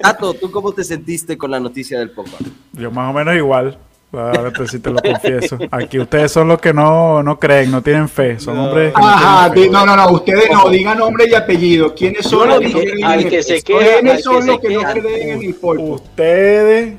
Tato, 0.00 0.34
¿tú 0.34 0.50
cómo 0.50 0.72
te 0.72 0.84
sentiste 0.84 1.36
con 1.36 1.50
la 1.50 1.58
noticia 1.60 1.98
del 1.98 2.10
Pogba? 2.10 2.38
Yo 2.72 2.90
más 2.90 3.10
o 3.10 3.12
menos 3.12 3.34
igual. 3.34 3.78
Ahora 4.12 4.52
te, 4.52 4.68
sí 4.68 4.78
te 4.78 4.90
lo 4.90 5.00
confieso. 5.00 5.58
Aquí 5.70 5.98
ustedes 5.98 6.30
son 6.30 6.48
los 6.48 6.60
que 6.60 6.74
no, 6.74 7.22
no 7.22 7.38
creen, 7.38 7.70
no 7.70 7.80
tienen 7.82 8.08
fe. 8.08 8.38
Son 8.38 8.58
hombres 8.58 8.92
que 8.92 9.00
no 9.00 9.08
Ajá, 9.08 9.50
fe. 9.50 9.70
no, 9.70 9.86
no, 9.86 9.96
no, 9.96 10.10
ustedes 10.10 10.50
no, 10.50 10.68
digan 10.68 10.98
nombre 10.98 11.26
y 11.28 11.34
apellido. 11.34 11.94
¿Quiénes 11.94 12.26
son 12.26 12.48
los 12.48 12.62
lo 12.62 12.80
que 12.80 13.02
al 13.02 13.28
que 13.28 13.42
se 13.42 13.62
queja, 13.62 13.78
¿Quiénes 13.78 14.16
que 14.16 14.22
son 14.22 14.42
se 14.42 14.48
los 14.48 14.60
que 14.60 14.68
no 14.68 14.82
creen 14.82 15.30
en 15.30 15.42
el 15.42 15.54
polvo? 15.54 15.94
Ustedes, 15.94 16.94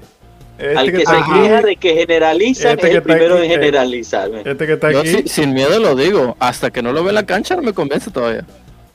este 0.58 0.78
Al 0.78 0.86
que 0.92 0.98
se 0.98 1.02
está 1.04 1.18
aquí, 1.20 1.32
queja 1.42 1.62
de 1.62 1.76
que 1.76 1.94
generaliza 1.94 2.72
Este 2.72 2.86
es 2.86 2.92
que 2.92 2.98
el 2.98 3.04
primero 3.04 3.36
aquí, 3.36 3.46
en 3.46 3.52
eh. 3.52 3.54
generalizar. 3.56 4.32
este 4.44 4.66
que 4.66 4.74
está 4.74 4.92
Yo 4.92 5.00
aquí, 5.02 5.28
sin 5.28 5.54
miedo 5.54 5.80
lo 5.80 5.96
digo. 5.96 6.36
Hasta 6.40 6.72
que 6.72 6.82
no 6.82 6.92
lo 6.94 7.04
ve 7.04 7.10
en 7.10 7.16
la 7.16 7.26
cancha 7.28 7.56
no 7.56 7.62
me 7.62 7.74
convence 7.74 8.10
todavía. 8.10 8.46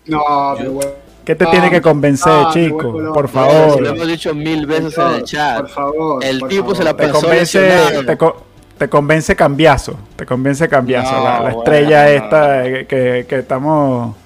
No, 0.06 0.54
pero 0.56 0.72
bueno. 0.72 1.07
¿Qué 1.28 1.34
te 1.34 1.44
tiene 1.44 1.70
que 1.70 1.82
convencer, 1.82 2.32
ah, 2.32 2.50
chico? 2.50 2.90
Por 2.90 3.02
Lo 3.24 3.28
favor. 3.28 3.86
hemos 3.86 4.06
dicho 4.08 4.34
mil 4.34 4.64
veces 4.64 4.96
en 4.96 5.08
el 5.08 5.24
chat. 5.24 5.58
Por 5.60 5.68
favor. 5.68 6.24
El 6.24 6.38
por 6.38 6.48
tipo 6.48 6.74
se 6.74 6.82
favor. 6.82 6.84
la 6.86 6.96
Te 6.96 7.08
pasó 7.12 7.20
convence, 7.20 8.02
te, 8.06 8.16
co- 8.16 8.46
te 8.78 8.88
convence 8.88 9.36
cambiazo. 9.36 9.94
Te 10.16 10.24
convence 10.24 10.66
cambiazo. 10.70 11.12
No, 11.12 11.24
la, 11.24 11.50
estrella 11.50 12.10
esta 12.10 12.62
que, 12.86 13.26
que 13.28 13.38
estamos. 13.40 14.16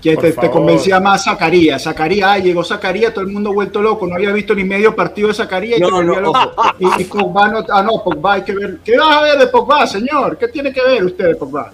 Que 0.00 0.16
te, 0.16 0.30
te 0.30 0.48
convencía 0.48 1.00
más 1.00 1.24
Zacarías. 1.24 1.82
Zacarías, 1.82 2.30
ah, 2.30 2.38
llegó 2.38 2.62
Zacarías, 2.62 3.12
todo 3.12 3.24
el 3.24 3.32
mundo 3.32 3.52
vuelto 3.52 3.82
loco. 3.82 4.06
No 4.06 4.14
había 4.14 4.30
visto 4.30 4.54
ni 4.54 4.62
medio 4.62 4.94
partido 4.94 5.26
de 5.26 5.34
Zacarías. 5.34 5.78
y 5.78 5.82
No, 5.82 5.88
te 5.88 5.92
volvía 5.94 6.20
no, 6.20 6.32
loco. 6.32 6.52
Y, 6.78 7.02
y 7.02 7.04
Pogba 7.06 7.48
no. 7.48 7.64
Ah, 7.68 7.82
no, 7.82 8.00
Pogba 8.04 8.34
hay 8.34 8.42
que 8.42 8.52
ver. 8.52 8.78
¿Qué 8.84 8.96
vas 8.96 9.16
a 9.16 9.22
ver 9.22 9.38
de 9.40 9.48
Pogba, 9.48 9.88
señor? 9.88 10.38
¿Qué 10.38 10.46
tiene 10.46 10.72
que 10.72 10.82
ver 10.84 11.04
usted 11.04 11.26
de 11.30 11.34
Pogba? 11.34 11.72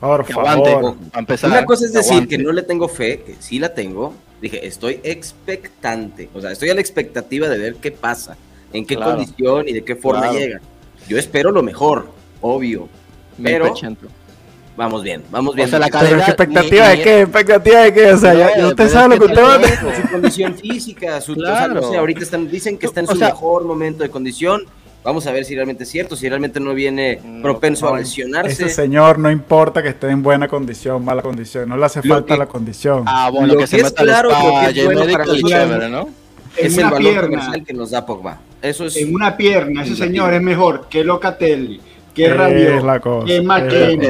Por 0.00 0.24
Que 0.24 0.32
aguante, 0.32 0.70
favor. 0.72 0.94
empezar. 1.14 1.50
Una 1.50 1.64
cosa 1.66 1.84
es 1.84 1.92
decir 1.92 2.12
aguante. 2.14 2.36
que 2.36 2.42
no 2.42 2.52
le 2.52 2.62
tengo 2.62 2.88
fe, 2.88 3.20
que 3.22 3.34
sí 3.38 3.58
la 3.58 3.74
tengo. 3.74 4.14
Dije, 4.40 4.66
estoy 4.66 5.00
expectante. 5.02 6.30
O 6.34 6.40
sea, 6.40 6.50
estoy 6.52 6.70
a 6.70 6.74
la 6.74 6.80
expectativa 6.80 7.48
de 7.48 7.58
ver 7.58 7.74
qué 7.76 7.90
pasa, 7.92 8.36
en 8.72 8.86
qué 8.86 8.96
Claro. 8.96 9.16
condición 9.16 9.68
y 9.68 9.72
de 9.74 9.84
qué 9.84 9.96
forma 9.96 10.22
Claro. 10.22 10.38
llega. 10.38 10.60
Yo 11.08 11.18
espero 11.18 11.50
lo 11.50 11.62
mejor, 11.62 12.06
obvio. 12.40 12.88
Pero 13.42 13.74
vamos 14.76 15.02
bien, 15.02 15.22
vamos 15.30 15.54
bien. 15.54 15.66
O 15.66 15.70
sea, 15.70 15.78
la 15.78 15.86
Porque 15.88 15.98
Pero 15.98 16.10
calidad- 16.10 16.28
expectativa 16.28 16.84
ni- 16.84 16.90
de 16.90 16.96
ni- 16.96 17.02
qué, 17.02 17.20
expectativa 17.22 17.80
de 17.80 17.94
qué, 17.94 18.12
o 18.12 18.18
sea, 18.18 18.34
ya, 18.34 18.46
No, 18.50 18.56
ya 18.56 18.68
usted 18.68 18.88
sabe 18.88 19.14
lo 19.16 19.20
que 19.20 19.26
usted 19.32 19.42
va 19.42 19.54
a 19.56 20.02
su 20.02 20.08
condición 20.10 20.54
física, 20.54 21.20
su, 21.20 21.32
o 21.32 21.34
sea, 21.34 21.66
no 21.68 21.74
Claro. 21.74 21.90
sé, 21.90 21.96
ahorita 21.98 22.20
están, 22.22 22.50
dicen 22.50 22.78
que 22.78 22.86
está 22.86 23.00
en 23.00 23.06
O 23.08 23.12
su 23.12 23.18
sea- 23.18 23.28
mejor 23.28 23.64
momento 23.64 24.02
de 24.02 24.10
condición. 24.10 24.62
Vamos 25.02 25.26
a 25.26 25.32
ver 25.32 25.44
si 25.46 25.54
realmente 25.54 25.84
es 25.84 25.90
cierto, 25.90 26.14
si 26.14 26.28
realmente 26.28 26.60
no 26.60 26.74
viene 26.74 27.20
No, 27.24 27.42
propenso 27.42 27.86
no, 27.88 27.94
a 27.94 27.98
lesionarse. 28.00 28.52
Ese 28.52 28.68
señor 28.68 29.18
no 29.18 29.30
importa 29.30 29.82
que 29.82 29.88
esté 29.88 30.08
en 30.10 30.22
buena 30.22 30.46
condición, 30.46 31.02
mala 31.04 31.22
condición, 31.22 31.68
no 31.68 31.76
le 31.78 31.86
hace 31.86 32.00
Lo 32.04 32.14
falta 32.14 32.34
que- 32.34 32.38
la 32.38 32.46
condición. 32.46 33.04
Ah, 33.06 33.30
bueno, 33.30 33.54
Lo 33.54 33.58
que 33.60 33.66
se 33.66 33.76
que 33.76 33.82
es 33.82 33.88
meta 33.90 34.02
claro, 34.02 34.30
spa, 34.30 34.72
que 34.72 34.80
es 34.80 34.84
bueno 34.84 35.12
para 35.12 35.24
y 35.36 35.42
chévere, 35.42 35.88
¿no? 35.88 36.08
Es 36.56 36.76
el 36.76 36.80
una 36.84 36.90
valor 36.90 37.12
pierna. 37.12 37.28
comercial 37.38 37.64
que 37.66 37.72
nos 37.72 37.90
da 37.92 38.04
Pogba. 38.04 38.40
Eso 38.60 38.84
es 38.84 38.96
En 38.96 39.14
una 39.14 39.36
pierna, 39.38 39.84
ese 39.84 39.96
señor 39.96 40.34
es 40.34 40.42
mejor 40.42 40.86
que 40.90 41.02
Locatelli, 41.02 41.80
que 42.12 42.26
Es 42.26 42.36
Rabiot, 42.36 42.84
la 42.84 43.00
cosa, 43.00 43.26
que 43.26 43.36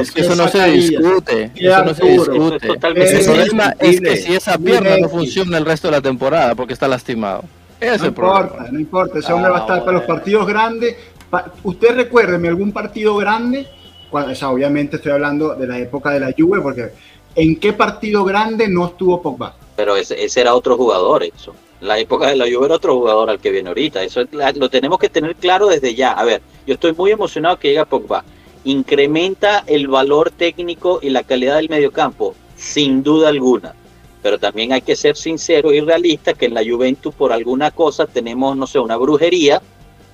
Es 0.01 0.11
que 0.11 0.21
eso 0.21 0.35
no 0.35 0.47
se 0.49 0.65
discute. 0.71 1.51
Eso 1.55 1.85
no 1.85 1.93
se 1.93 2.05
es 2.05 2.17
discute. 2.17 2.67
totalmente 2.67 3.11
El 3.11 3.17
Es 3.19 3.27
problema 3.27 3.75
es 3.79 4.01
que 4.01 4.17
si 4.17 4.33
esa 4.33 4.57
pierna 4.57 4.97
no 4.97 5.07
funciona 5.07 5.57
el 5.57 5.65
resto 5.65 5.87
de 5.87 5.91
la 5.91 6.01
temporada 6.01 6.53
porque 6.53 6.73
está 6.73 6.87
lastimado. 6.89 7.45
Ese 7.81 7.95
es 7.95 8.01
No 8.03 8.13
problema. 8.13 8.41
importa, 8.41 8.71
no 8.71 8.79
importa, 8.79 9.19
ese 9.19 9.33
hombre 9.33 9.49
Ah, 9.49 9.53
va 9.53 9.57
a 9.57 9.61
estar 9.61 9.79
para 9.81 9.91
los 9.97 10.03
partidos 10.03 10.47
grandes. 10.47 10.95
Pa- 11.29 11.51
Usted 11.63 11.95
recuérdeme 11.95 12.47
algún 12.47 12.71
partido 12.71 13.15
grande, 13.17 13.67
cuando, 14.09 14.31
o 14.31 14.35
sea, 14.35 14.49
obviamente 14.51 14.97
estoy 14.97 15.11
hablando 15.13 15.55
de 15.55 15.67
la 15.67 15.79
época 15.79 16.11
de 16.11 16.19
la 16.19 16.31
Juve, 16.37 16.61
porque 16.61 16.91
¿en 17.35 17.59
qué 17.59 17.73
partido 17.73 18.23
grande 18.23 18.67
no 18.69 18.85
estuvo 18.87 19.21
Pogba? 19.21 19.55
Pero 19.75 19.95
ese, 19.95 20.23
ese 20.23 20.41
era 20.41 20.53
otro 20.53 20.77
jugador, 20.77 21.23
eso. 21.23 21.55
La 21.79 21.97
época 21.97 22.27
de 22.27 22.35
la 22.35 22.45
Juve 22.45 22.67
era 22.67 22.75
otro 22.75 22.93
jugador 22.95 23.29
al 23.31 23.39
que 23.39 23.49
viene 23.49 23.69
ahorita. 23.69 24.03
Eso 24.03 24.21
lo 24.55 24.69
tenemos 24.69 24.99
que 24.99 25.09
tener 25.09 25.35
claro 25.35 25.67
desde 25.67 25.95
ya. 25.95 26.11
A 26.11 26.23
ver, 26.23 26.41
yo 26.67 26.75
estoy 26.75 26.93
muy 26.93 27.09
emocionado 27.09 27.57
que 27.57 27.69
llega 27.69 27.85
Pogba. 27.85 28.23
Incrementa 28.63 29.63
el 29.65 29.87
valor 29.87 30.29
técnico 30.29 30.99
y 31.01 31.09
la 31.09 31.23
calidad 31.23 31.55
del 31.55 31.69
mediocampo, 31.69 32.35
sin 32.55 33.01
duda 33.01 33.29
alguna. 33.29 33.73
Pero 34.21 34.37
también 34.37 34.71
hay 34.73 34.81
que 34.81 34.95
ser 34.95 35.15
sincero 35.17 35.73
y 35.73 35.79
realista 35.81 36.33
que 36.33 36.45
en 36.45 36.53
la 36.53 36.61
Juventus 36.63 37.13
por 37.15 37.33
alguna 37.33 37.71
cosa 37.71 38.05
tenemos, 38.05 38.55
no 38.55 38.67
sé, 38.67 38.77
una 38.79 38.95
brujería 38.97 39.61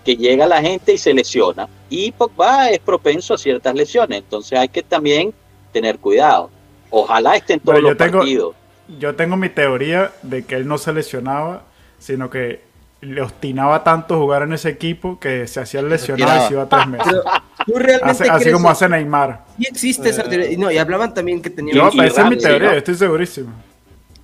que 0.06 0.16
llega 0.16 0.48
la 0.48 0.62
gente 0.62 0.94
y 0.94 0.98
se 0.98 1.14
lesiona. 1.14 1.68
Y 1.90 2.12
Pogba 2.14 2.70
es 2.70 2.80
propenso 2.80 3.34
a 3.34 3.38
ciertas 3.38 3.76
lesiones. 3.76 4.20
Entonces 4.20 4.58
hay 4.58 4.70
que 4.70 4.82
también 4.82 5.34
tener 5.74 6.00
cuidado. 6.00 6.50
Ojalá 6.90 7.36
estén 7.36 7.60
todos 7.60 7.82
los 7.82 7.98
tengo- 7.98 8.20
partidos. 8.20 8.56
Yo 9.00 9.14
tengo 9.16 9.36
mi 9.36 9.50
teoría 9.50 10.12
de 10.22 10.46
que 10.46 10.56
él 10.56 10.66
no 10.66 10.78
se 10.78 10.94
lesionaba, 10.94 11.64
sino 12.00 12.30
que 12.30 12.62
le 13.02 13.22
obstinaba 13.22 13.84
tanto 13.84 14.18
jugar 14.18 14.44
en 14.44 14.54
ese 14.54 14.70
equipo 14.70 15.20
que 15.20 15.46
se 15.48 15.60
hacía 15.60 15.82
el 15.82 15.90
lesionado 15.90 16.46
y 16.46 16.48
se 16.48 16.54
iba 16.54 16.70
tres 16.70 16.88
meses. 16.88 17.06
Pero, 17.12 17.24
¿Tú 17.66 17.74
realmente 17.74 18.12
Hace- 18.24 18.30
así 18.30 18.52
como 18.52 18.70
hace 18.70 18.88
Neymar. 18.88 19.44
Sí 19.60 19.66
existe 19.70 20.10
esa 20.10 20.24
teoría. 20.24 20.50
Y 20.52 20.56
No, 20.58 20.72
y 20.72 20.78
hablaban 20.78 21.14
también 21.14 21.42
que 21.42 21.50
tenía 21.50 21.74
Yo, 21.74 21.90
esa 22.02 22.24
es 22.24 22.30
mi 22.30 22.38
teoría, 22.38 22.76
estoy 22.76 22.96
segurísimo. 22.96 23.52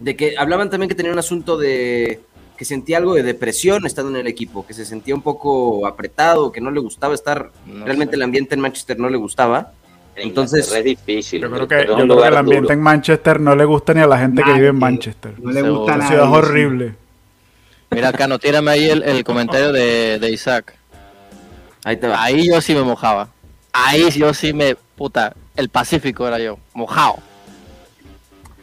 De 0.03 0.15
que 0.15 0.35
hablaban 0.37 0.69
también 0.69 0.89
que 0.89 0.95
tenía 0.95 1.11
un 1.11 1.19
asunto 1.19 1.57
de 1.57 2.19
que 2.57 2.65
sentía 2.65 2.97
algo 2.97 3.15
de 3.15 3.23
depresión 3.23 3.85
estando 3.85 4.11
en 4.11 4.17
el 4.17 4.27
equipo, 4.27 4.65
que 4.65 4.73
se 4.73 4.85
sentía 4.85 5.15
un 5.15 5.21
poco 5.21 5.87
apretado, 5.87 6.51
que 6.51 6.61
no 6.61 6.69
le 6.71 6.79
gustaba 6.81 7.13
estar, 7.15 7.51
No 7.65 7.85
realmente 7.85 8.11
sé. 8.11 8.15
el 8.17 8.21
ambiente 8.23 8.53
en 8.55 8.61
Manchester 8.61 8.99
no 8.99 9.09
le 9.09 9.17
gustaba. 9.17 9.71
En 10.15 10.27
Entonces- 10.27 10.71
es 10.71 10.83
difícil. 10.83 11.41
Yo 11.41 11.49
creo 11.49 11.67
que, 11.67 11.87
yo 11.87 11.95
creo 11.95 12.25
el 12.25 12.37
ambiente 12.37 12.61
duro. 12.65 12.73
en 12.73 12.81
Manchester 12.81 13.39
no 13.39 13.55
le 13.55 13.65
gusta 13.65 13.93
ni 13.95 14.01
a 14.01 14.07
la 14.07 14.19
gente 14.19 14.43
que 14.43 14.53
vive 14.53 14.67
en. 14.67 14.77
Manchester. 14.77 15.33
No 15.39 15.51
le 15.51 15.61
gusta 15.63 15.97
nada. 15.97 16.09
ciudad 16.09 16.31
horrible. 16.31 16.95
Mira, 17.89 18.11
Cano, 18.13 18.37
tírame 18.39 18.71
ahí 18.71 18.89
el, 18.89 19.01
el 19.03 19.23
comentario 19.23 19.71
de, 19.71 20.19
de 20.19 20.31
Isaac. 20.31 20.75
Ahí 21.83 21.97
te 21.97 22.07
va. 22.07 22.21
Ahí 22.23 22.47
yo 22.47 22.61
sí 22.61 22.75
me 22.75 22.81
mojaba. 22.83 23.29
Ahí 23.71 24.09
yo 24.11 24.33
sí 24.33 24.53
me. 24.53 24.75
Puta, 24.95 25.33
el 25.55 25.69
Pacífico 25.69 26.27
era 26.27 26.37
yo. 26.39 26.59
Mojado. 26.75 27.15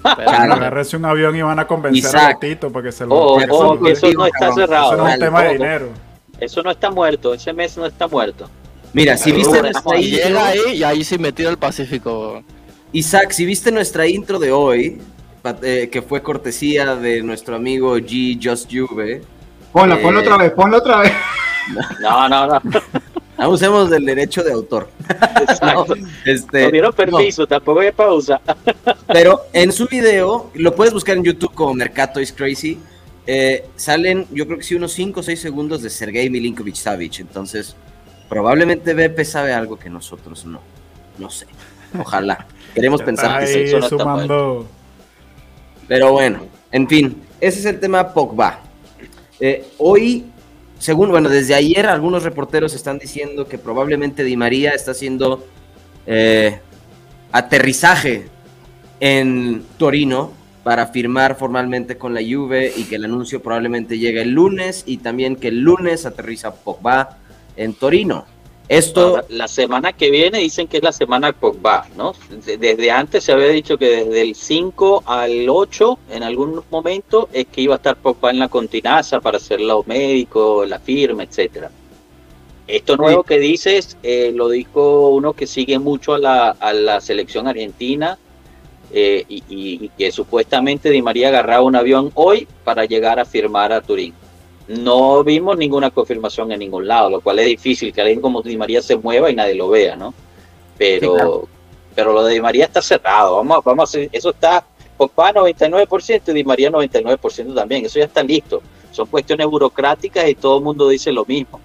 Pero- 0.03 0.17
Claro. 0.31 0.53
Agarrarse 0.55 0.97
un 0.97 1.05
avión 1.05 1.37
y 1.37 1.43
van 1.43 1.59
a 1.59 1.67
convencer 1.67 1.99
Isaac. 1.99 2.37
a 2.37 2.41
Tito 2.41 2.71
para 2.73 2.85
que 2.87 2.93
se 2.93 3.05
lo 3.07 3.39
se 3.41 3.47
lo- 3.47 3.81
que 3.81 3.93
eso 3.93 4.11
no 4.13 4.27
está 4.27 4.39
cabrón. 4.39 4.57
cerrado. 4.57 4.93
Eso 4.93 4.97
no 5.03 5.09
es 5.09 5.15
un 5.15 5.21
tema 5.21 5.43
de 5.43 5.53
dinero. 5.53 5.89
Eso 6.41 6.63
no 6.63 6.71
está 6.71 6.91
muerto. 6.91 7.35
Ese 7.35 7.53
mes 7.53 7.77
no 7.77 7.87
está 7.87 8.09
muerto. 8.09 8.49
Mira, 8.93 9.17
si 9.17 9.31
viste 9.31 9.49
bueno, 9.51 9.71
nuestra 9.71 9.99
intro, 10.01 10.17
llega 10.29 10.47
ahí 10.47 10.61
y 10.75 10.83
ahí 10.83 11.05
sí 11.05 11.19
me 11.19 11.33
tira 11.33 11.51
el 11.51 11.59
Pacífico. 11.59 12.43
Isaac, 12.93 13.31
si 13.31 13.45
viste 13.45 13.71
nuestra 13.71 14.07
intro 14.07 14.39
de 14.39 14.51
hoy, 14.51 15.01
eh, 15.63 15.89
que 15.93 16.03
fue 16.03 16.23
cortesía 16.23 16.97
de 16.97 17.23
nuestro 17.23 17.55
amigo 17.57 17.97
G 17.99 18.39
Just 18.43 18.71
Juve, 18.73 19.23
Ponla, 19.73 19.95
Eh, 19.95 19.99
ponla 20.03 20.21
otra 20.21 20.37
vez, 20.39 20.51
ponla 20.53 20.79
otra 20.79 20.99
vez. 21.01 21.13
No, 22.01 22.29
no, 22.29 22.47
no. 22.49 22.61
abusemos 23.45 23.91
del 23.91 24.05
derecho 24.05 24.43
de 24.43 24.53
autor. 24.53 24.89
Exacto. 25.41 25.95
Este, 26.25 26.65
No 26.65 26.71
dieron 26.71 26.91
no. 26.91 26.97
permiso, 26.97 27.47
tampoco 27.47 27.81
hay 27.81 27.93
pausa. 27.93 28.41
Pero 29.07 29.43
en 29.53 29.73
su 29.73 29.87
video, 29.87 30.51
lo 30.55 30.75
puedes 30.75 30.93
buscar 30.93 31.17
en 31.17 31.25
YouTube 31.25 31.53
como 31.55 31.75
Mercato 31.75 32.21
is 32.21 32.33
Crazy. 32.33 32.79
eh, 33.27 33.65
salen, 33.77 34.27
yo 34.33 34.47
creo 34.47 34.59
que 34.59 34.65
sí, 34.65 34.75
unos 34.75 34.93
5 34.93 35.21
o 35.21 35.23
6 35.23 35.41
segundos 35.41 35.83
de 35.83 35.91
Sergei 35.91 36.29
Milinkovic 36.31 36.75
Savic. 36.75 37.21
Entonces, 37.21 37.75
probablemente 38.29 38.95
Bepe 38.95 39.25
sabe 39.25 39.53
algo 39.53 39.79
que 39.79 39.89
nosotros 39.91 40.45
no. 40.45 40.61
No 41.19 41.31
sé. 41.31 41.47
Ojalá. 41.99 42.47
Queremos 42.75 43.03
pensar 43.03 43.41
que 43.41 43.47
sí. 43.69 43.75
No 43.77 43.89
sumando. 43.89 44.67
Pero 45.89 46.13
bueno, 46.13 46.41
en 46.71 46.89
fin, 46.89 47.21
ese 47.41 47.59
es 47.59 47.65
el 47.67 47.81
tema 47.81 48.13
Pogba. 48.13 48.61
Eh, 49.41 49.67
hoy, 49.79 50.27
según, 50.81 51.11
bueno, 51.11 51.29
desde 51.29 51.55
ayer 51.55 51.85
algunos 51.87 52.23
reporteros 52.23 52.75
están 52.75 52.99
diciendo 52.99 53.47
que 53.47 53.59
probablemente 53.59 54.25
Di 54.25 54.35
María 54.35 54.71
está 54.71 54.93
haciendo 54.93 55.47
eh, 56.07 56.59
aterrizaje 57.33 58.29
en 58.99 59.63
Torino 59.77 60.33
para 60.65 60.87
firmar 60.87 61.37
formalmente 61.37 61.99
con 61.99 62.15
la 62.15 62.21
Juve 62.21 62.73
y 62.75 62.85
que 62.85 62.97
el 62.97 63.05
anuncio 63.05 63.43
probablemente 63.43 63.99
llegue 63.99 64.23
el 64.23 64.31
lunes 64.31 64.83
y 64.87 64.97
también 64.97 65.37
que 65.37 65.49
el 65.49 65.61
lunes 65.61 66.07
aterriza 66.07 66.55
Pogba 66.55 67.19
en 67.57 67.75
Torino. 67.75 68.25
Esto, 68.71 69.01
Ahora, 69.09 69.25
la 69.31 69.49
semana 69.49 69.93
que 69.93 70.13
viene 70.13 70.39
dicen 70.39 70.69
que 70.69 70.77
es 70.77 70.83
la 70.85 70.93
semana 70.93 71.33
Pogba, 71.33 71.89
¿no? 71.97 72.15
De- 72.47 72.57
Desde 72.57 72.89
antes 72.93 73.25
se 73.25 73.33
había 73.33 73.49
dicho 73.49 73.77
que 73.77 74.05
desde 74.05 74.23
el 74.23 74.37
5 74.37 75.03
al 75.07 75.49
8, 75.49 75.99
en 76.09 76.23
algún 76.23 76.63
momento, 76.71 77.29
es 77.33 77.47
que 77.47 77.63
iba 77.63 77.75
a 77.75 77.79
estar 77.79 77.97
Pogba 77.97 78.31
en 78.31 78.39
la 78.39 78.47
continaza 78.49 79.21
para 79.21 79.39
hacer 79.39 79.61
los 79.61 79.89
médicos, 79.89 80.69
la 80.69 80.79
firma, 80.79 81.25
etcétera. 81.25 81.69
Esto 82.69 82.97
nuevo 82.97 83.25
que 83.25 83.41
dices, 83.41 83.97
eh, 84.05 84.31
lo 84.33 84.49
dijo 84.49 85.09
uno 85.09 85.33
que 85.33 85.49
sigue 85.49 85.81
mucho 85.81 86.15
a 86.15 86.19
la, 86.19 86.51
a 86.51 86.73
la 86.73 87.01
selección 87.01 87.49
argentina 87.49 88.17
eh, 88.93 89.25
y, 89.29 89.39
y- 89.49 89.85
y 89.87 89.89
que 89.99 90.13
supuestamente 90.13 90.91
Di 90.91 91.03
María 91.03 91.27
agarraba 91.29 91.63
un 91.65 91.75
avión 91.75 92.13
hoy 92.15 92.47
para 92.63 92.85
llegar 92.85 93.19
a 93.19 93.25
firmar 93.25 93.73
a 93.73 93.81
Turín. 93.81 94.15
No 94.79 95.25
vimos 95.25 95.59
ninguna 95.59 95.91
confirmación 95.91 96.53
en 96.53 96.61
ningún 96.61 96.87
lado, 96.87 97.11
lo 97.11 97.21
cual 97.21 97.41
es 97.41 97.47
difícil 97.47 97.93
que 97.93 98.01
alguien 98.01 98.21
como 98.21 98.41
Di 98.43 98.57
María 98.57 98.81
se 98.83 98.97
mueva 98.97 99.29
y 99.31 99.35
nadie 99.35 99.55
lo 99.55 99.69
vea, 99.69 99.97
¿no? 99.97 100.15
Pero, 100.79 101.09
Sí, 101.09 101.15
claro. 101.17 101.49
pero 101.95 102.13
lo 102.13 102.23
de 102.25 102.35
Di 102.35 102.41
María 102.41 102.67
está 102.67 102.81
cerrado. 102.81 103.37
Vamos, 103.37 103.59
a- 103.59 103.61
vamos 103.65 103.83
a 103.83 103.85
hacer, 103.99 104.09
eso 104.13 104.31
está 104.31 104.65
Pogba 104.97 105.33
99% 105.33 106.31
y 106.31 106.35
Di 106.35 106.45
María 106.45 106.71
99% 106.71 107.55
también. 107.55 107.85
Eso 107.85 107.99
ya 107.99 108.05
está 108.05 108.23
listo. 108.23 108.63
Son 108.93 109.07
cuestiones 109.09 109.47
burocráticas 109.47 110.29
y 110.29 110.35
todo 110.35 110.59
el 110.59 110.65
mundo 110.65 110.89
dice 110.89 111.11
lo 111.11 111.25
mismo. 111.25 111.61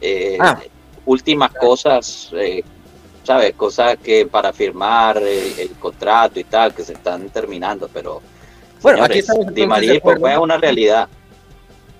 Eh, 0.00 0.38
Ah. 0.40 0.58
Últimas 1.04 1.52
cosas, 1.52 2.30
eh, 2.34 2.62
¿sabes? 3.22 3.54
Cosas 3.54 3.96
que 4.02 4.26
para 4.26 4.52
firmar 4.52 5.18
el, 5.18 5.58
el 5.58 5.70
contrato 5.78 6.40
y 6.40 6.44
tal, 6.44 6.74
que 6.74 6.82
se 6.84 6.94
están 6.94 7.28
terminando, 7.30 7.88
pero 7.92 8.20
bueno, 8.82 8.98
señores, 9.06 9.30
aquí 9.30 9.38
Di 9.52 9.66
María 9.66 9.94
y 9.94 10.00
Pogba 10.00 10.32
es 10.32 10.38
una 10.38 10.56
realidad. 10.58 11.08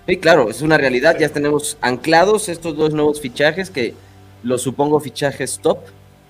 Sí, 0.06 0.16
claro, 0.18 0.50
es 0.50 0.62
una 0.62 0.78
realidad. 0.78 1.16
Ya 1.18 1.28
tenemos 1.28 1.76
anclados 1.80 2.48
estos 2.48 2.76
dos 2.76 2.92
nuevos 2.94 3.20
fichajes 3.20 3.70
que 3.70 3.94
los 4.42 4.62
supongo 4.62 5.00
fichajes 5.00 5.58
top. 5.60 5.78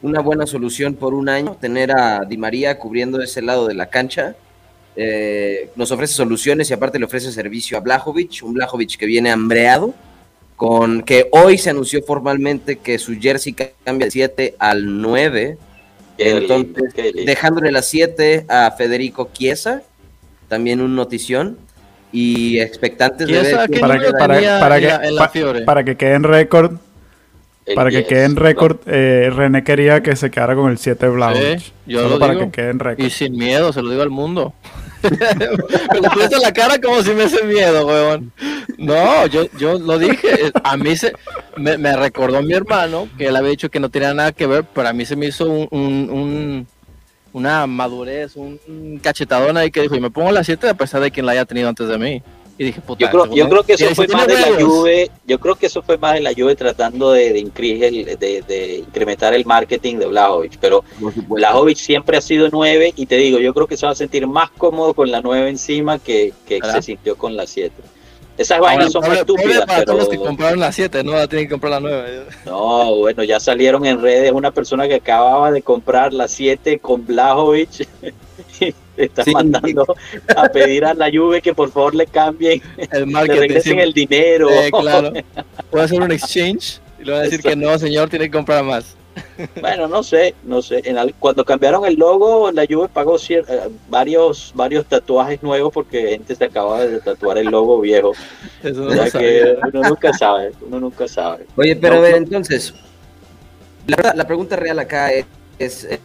Una 0.03 0.21
buena 0.21 0.47
solución 0.47 0.95
por 0.95 1.15
un 1.15 1.29
año, 1.29 1.57
tener 1.61 1.91
a 1.93 2.25
Di 2.25 2.37
María 2.39 2.79
cubriendo 2.79 3.21
ese 3.23 3.43
lado 3.43 3.67
de 3.67 3.75
la 3.75 3.87
cancha. 3.87 4.35
eh, 4.99 5.71
nos 5.77 5.93
ofrece 5.93 6.15
soluciones 6.15 6.71
y 6.71 6.73
aparte 6.73 6.99
le 6.99 7.05
ofrece 7.05 7.31
servicio 7.31 7.77
a 7.77 7.81
Blajovic, 7.81 8.43
un 8.43 8.55
Blajovic 8.55 8.97
que 8.97 9.05
viene 9.05 9.31
hambreado, 9.31 9.95
con 10.57 11.03
que 11.03 11.29
hoy 11.33 11.59
se 11.59 11.69
anunció 11.69 12.03
formalmente 12.03 12.77
que 12.77 12.99
su 12.99 13.15
jersey 13.21 13.55
cambia 13.85 14.07
de 14.07 14.11
7 14.11 14.55
al 14.59 15.03
9, 15.03 15.59
entonces 16.17 16.95
dejándole 17.27 17.71
las 17.73 17.89
7 17.89 18.47
a 18.49 18.71
Federico 18.71 19.29
Chiesa, 19.35 19.83
también 20.49 20.81
un 20.81 20.97
notición, 20.97 21.59
y 22.13 22.59
expectantes 22.61 23.27
de 23.27 23.41
ver 23.41 23.55
para, 23.55 23.67
que, 23.67 23.81
para, 23.81 24.81
que, 24.81 25.63
para 25.65 25.85
que 25.85 25.97
quede 25.97 26.15
en 26.15 26.23
récord 26.23 26.77
para 27.75 27.91
que 27.91 28.05
quede 28.05 28.25
en 28.25 28.37
récord, 28.37 28.79
eh, 28.87 29.31
René 29.35 29.65
quería 29.65 30.03
que 30.03 30.15
se 30.15 30.31
quedara 30.31 30.55
con 30.55 30.71
el 30.71 30.79
7 30.79 31.09
Blajovic. 31.09 31.73
yo 31.87 32.09
lo 32.09 32.19
para 32.19 32.39
que 32.39 32.51
quede 32.51 32.71
en 32.71 32.79
récord. 32.79 33.05
Y 33.05 33.11
sin 33.11 33.37
miedo, 33.37 33.73
se 33.73 33.83
lo 33.83 33.91
digo 33.91 34.03
al 34.03 34.11
mundo. 34.11 34.55
me 35.03 36.01
lo 36.01 36.11
puse 36.11 36.35
en 36.37 36.43
la 36.43 36.53
cara 36.53 36.81
como 36.81 37.03
si 37.03 37.13
me 37.13 37.25
hace 37.25 37.43
miedo, 37.45 37.87
weón. 37.87 38.33
No, 38.79 39.27
yo, 39.27 39.47
yo 39.59 39.79
lo 39.79 39.99
dije. 39.99 40.53
A 40.63 40.77
mí 40.77 40.97
se 40.97 41.13
me, 41.57 41.77
me, 41.77 41.97
recordó 41.97 42.41
mi 42.43 42.55
hermano 42.55 43.09
que 43.19 43.27
él 43.27 43.37
había 43.37 43.51
dicho 43.51 43.69
que 43.69 43.81
no 43.81 43.91
tenía 43.91 44.15
nada 44.15 44.33
que 44.33 44.47
ver, 44.47 44.65
pero 44.73 44.89
a 44.89 44.93
mí 44.93 45.05
se 45.05 45.17
me 45.17 45.27
hizo 45.27 45.49
un, 45.49 45.69
un, 45.71 46.67
una 47.37 47.67
madurez, 47.67 48.35
un 48.35 48.99
cachetadón 49.03 49.59
ahí 49.59 49.71
que 49.71 49.83
dijo, 49.83 49.95
y 49.95 50.01
me 50.01 50.11
pongo 50.11 50.33
la 50.33 50.43
7 50.43 50.71
a 50.71 50.75
pesar 50.75 51.03
de 51.03 51.11
quien 51.11 51.27
la 51.27 51.33
haya 51.33 51.45
tenido 51.45 51.69
antes 51.69 51.87
de 51.87 51.99
mí. 51.99 52.23
Y 52.57 52.65
dije, 52.65 52.81
puta, 52.81 53.05
yo 53.05 53.11
creo, 53.11 53.35
yo 53.35 53.49
creo 53.51 53.63
que 53.63 53.75
eso 53.75 53.95
fue 53.95 54.09
más 54.09 54.27
de 54.27 54.41
la 54.41 54.59
Juve, 54.59 55.11
yo 55.27 55.39
creo 55.39 55.55
que 55.57 55.67
eso 55.67 55.83
fue 55.83 55.99
más 55.99 56.15
de 56.15 56.21
la 56.21 56.33
Juve 56.33 56.57
tratando 56.57 57.13
de, 57.13 57.35
de, 57.35 58.17
de, 58.19 58.43
de 58.49 58.77
incrementar 58.79 59.35
el 59.35 59.45
marketing 59.45 59.97
de 59.97 60.07
Blajovic, 60.07 60.57
pero 60.59 60.83
Blajovic 61.29 61.77
siempre 61.77 62.17
ha 62.17 62.23
sido 62.23 62.49
9 62.51 62.95
y 62.97 63.05
te 63.05 63.17
digo, 63.17 63.39
yo 63.39 63.53
creo 63.53 63.67
que 63.67 63.77
se 63.77 63.85
va 63.85 63.93
a 63.93 63.95
sentir 63.95 64.27
más 64.27 64.49
cómodo 64.53 64.95
con 64.95 65.11
la 65.11 65.21
9 65.21 65.51
encima 65.51 65.99
que, 65.99 66.33
que 66.47 66.59
se 66.63 66.81
sintió 66.81 67.17
con 67.17 67.37
la 67.37 67.47
7. 67.47 67.71
Esas 68.37 68.61
vainas 68.61 68.93
son 68.93 69.05
muy 69.07 69.17
estúpidas. 69.17 69.67
Para 69.67 69.81
pero... 69.81 69.85
todos 69.85 69.99
los 70.01 70.09
que 70.09 70.17
compraron 70.17 70.61
la 70.61 70.73
7, 70.73 71.05
no 71.05 71.29
tienen 71.29 71.47
que 71.47 71.53
comprar 71.53 71.73
la 71.73 71.81
9. 71.81 72.25
No, 72.45 72.97
bueno, 72.97 73.25
ya 73.25 73.41
salieron 73.41 73.87
en 73.87 74.01
redes 74.01 74.33
una 74.33 74.51
persona 74.51 74.87
que 74.89 74.97
acababa 74.97 75.51
de 75.51 75.63
comprar 75.63 76.13
la 76.13 76.29
7 76.29 76.79
con 76.79 77.07
Blajovic. 77.07 77.89
está 78.97 79.25
mandando 79.31 79.85
a 80.35 80.49
pedir 80.49 80.85
a 80.85 80.95
la 80.95 81.11
Juve 81.11 81.43
que 81.43 81.55
por 81.55 81.71
favor 81.71 81.95
le 81.95 82.07
cambien, 82.07 82.63
el 82.91 83.09
le 83.09 83.25
regresen 83.25 83.79
el 83.79 83.93
dinero. 83.93 84.51
Eh, 84.51 84.71
claro. 84.71 85.13
Puede 85.71 85.85
hacer 85.85 86.01
un 86.01 86.13
exchange 86.13 86.81
y 86.99 87.05
le 87.05 87.13
va 87.13 87.19
a 87.19 87.23
decir 87.23 87.43
que 87.43 87.57
no, 87.57 87.79
señor, 87.79 88.09
tiene 88.09 88.27
que 88.27 88.33
comprar 88.33 88.65
más. 88.65 88.97
Bueno, 89.61 89.89
no 89.89 90.03
sé, 90.03 90.35
no 90.45 90.63
sé. 90.63 90.83
cuando 91.19 91.45
cambiaron 91.45 91.85
el 91.85 91.95
logo, 91.95 92.51
la 92.53 92.67
Juve 92.69 92.89
pagó 92.89 93.17
eh, 93.29 93.43
varios, 93.89 94.53
varios 94.55 94.87
tatuajes 94.87 95.43
nuevos 95.43 95.73
porque 95.73 96.11
gente 96.11 96.35
se 96.35 96.45
acababa 96.45 96.85
de 96.85 97.01
tatuar 97.01 97.39
el 97.39 97.47
logo 97.47 97.81
viejo. 97.81 98.13
Eso 98.63 98.83
no 98.83 99.05
que 99.11 99.57
uno 99.73 99.89
nunca 99.89 100.13
sabe, 100.13 100.53
uno 100.61 100.81
nunca 100.81 101.09
sabe. 101.09 101.47
Oye, 101.57 101.77
pero 101.77 101.97
a 101.97 102.01
ver, 102.01 102.15
entonces, 102.17 102.75
la, 103.87 104.13
la, 104.15 104.27
pregunta 104.27 104.57
real 104.57 104.79
acá 104.79 105.13
es, 105.13 105.27
es 105.59 105.85
eh, 105.85 106.01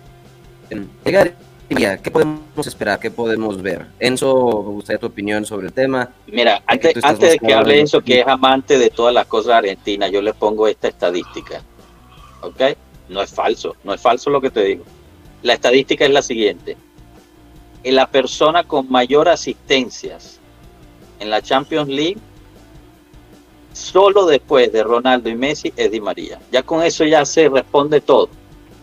¿qué 2.01 2.11
podemos 2.11 2.67
esperar? 2.67 2.99
¿Qué 2.99 3.11
podemos 3.11 3.61
ver? 3.61 3.87
Enzo, 3.99 4.63
me 4.63 4.71
gustaría 4.71 4.99
tu 4.99 5.07
opinión 5.07 5.45
sobre 5.45 5.67
el 5.67 5.73
tema. 5.73 6.09
Mira, 6.27 6.61
antes, 6.65 6.93
antes 7.03 7.31
de 7.31 7.39
que 7.39 7.53
hable 7.53 7.79
Enzo, 7.79 8.01
que 8.01 8.21
es 8.21 8.27
amante 8.27 8.77
de 8.77 8.89
todas 8.89 9.13
las 9.13 9.25
cosas 9.25 9.53
argentinas, 9.53 10.11
yo 10.11 10.21
le 10.21 10.33
pongo 10.33 10.67
esta 10.67 10.87
estadística. 10.87 11.61
¿Ok? 12.41 12.61
No 13.11 13.21
es 13.21 13.31
falso, 13.31 13.75
no 13.83 13.93
es 13.93 14.01
falso 14.01 14.29
lo 14.29 14.41
que 14.41 14.49
te 14.49 14.63
digo. 14.63 14.83
La 15.43 15.53
estadística 15.53 16.05
es 16.05 16.11
la 16.11 16.21
siguiente. 16.21 16.77
En 17.83 17.95
la 17.95 18.09
persona 18.09 18.63
con 18.63 18.89
mayor 18.89 19.27
asistencias 19.29 20.39
en 21.19 21.29
la 21.29 21.41
Champions 21.41 21.89
League, 21.89 22.17
solo 23.73 24.25
después 24.25 24.71
de 24.71 24.83
Ronaldo 24.83 25.29
y 25.29 25.35
Messi, 25.35 25.73
es 25.75 25.91
Di 25.91 26.01
María. 26.01 26.39
Ya 26.51 26.63
con 26.63 26.83
eso 26.83 27.05
ya 27.05 27.25
se 27.25 27.49
responde 27.49 28.01
todo. 28.01 28.29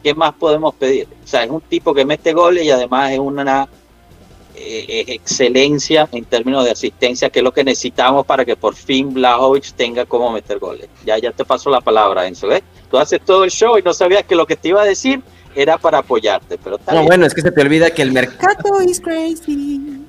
¿qué 0.02 0.14
más 0.14 0.34
podemos 0.34 0.75
pedir? 0.75 1.08
O 1.25 1.26
sea, 1.26 1.45
es 1.45 1.50
un 1.50 1.60
tipo 1.60 1.95
que 1.95 2.04
mete 2.04 2.32
goles 2.32 2.64
y 2.64 2.71
además 2.71 3.12
es 3.12 3.19
una 3.19 3.69
eh, 4.54 5.04
excelencia 5.08 6.08
en 6.12 6.25
términos 6.25 6.64
de 6.64 6.71
asistencia, 6.71 7.30
que 7.30 7.41
es 7.41 7.45
lo 7.45 7.52
que 7.52 7.64
necesitamos 7.64 8.26
para 8.26 8.45
que 8.45 8.56
por 8.56 8.75
fin 8.75 9.12
Blajovic 9.12 9.73
tenga 9.73 10.06
cómo 10.06 10.30
meter 10.30 10.58
goles. 10.58 10.88
Ya, 11.04 11.19
ya 11.19 11.32
te 11.32 11.45
paso 11.45 11.71
la 11.71 11.80
palabra, 11.80 12.26
Enzo. 12.26 12.49
¿ves? 12.49 12.62
Tú 12.90 12.98
haces 12.98 13.20
todo 13.20 13.44
el 13.44 13.50
show 13.50 13.78
y 13.78 13.82
no 13.82 13.92
sabías 13.92 14.24
que 14.24 14.34
lo 14.34 14.46
que 14.46 14.56
te 14.56 14.68
iba 14.68 14.82
a 14.82 14.84
decir 14.84 15.20
era 15.54 15.78
para 15.78 15.98
apoyarte. 15.98 16.58
Pero 16.62 16.78
no, 16.92 17.04
bueno, 17.04 17.26
es 17.26 17.34
que 17.34 17.42
se 17.42 17.50
te 17.50 17.60
olvida 17.60 17.90
que 17.90 18.02
el 18.02 18.12
mercado 18.12 18.82
is 18.82 19.00
crazy. 19.00 20.04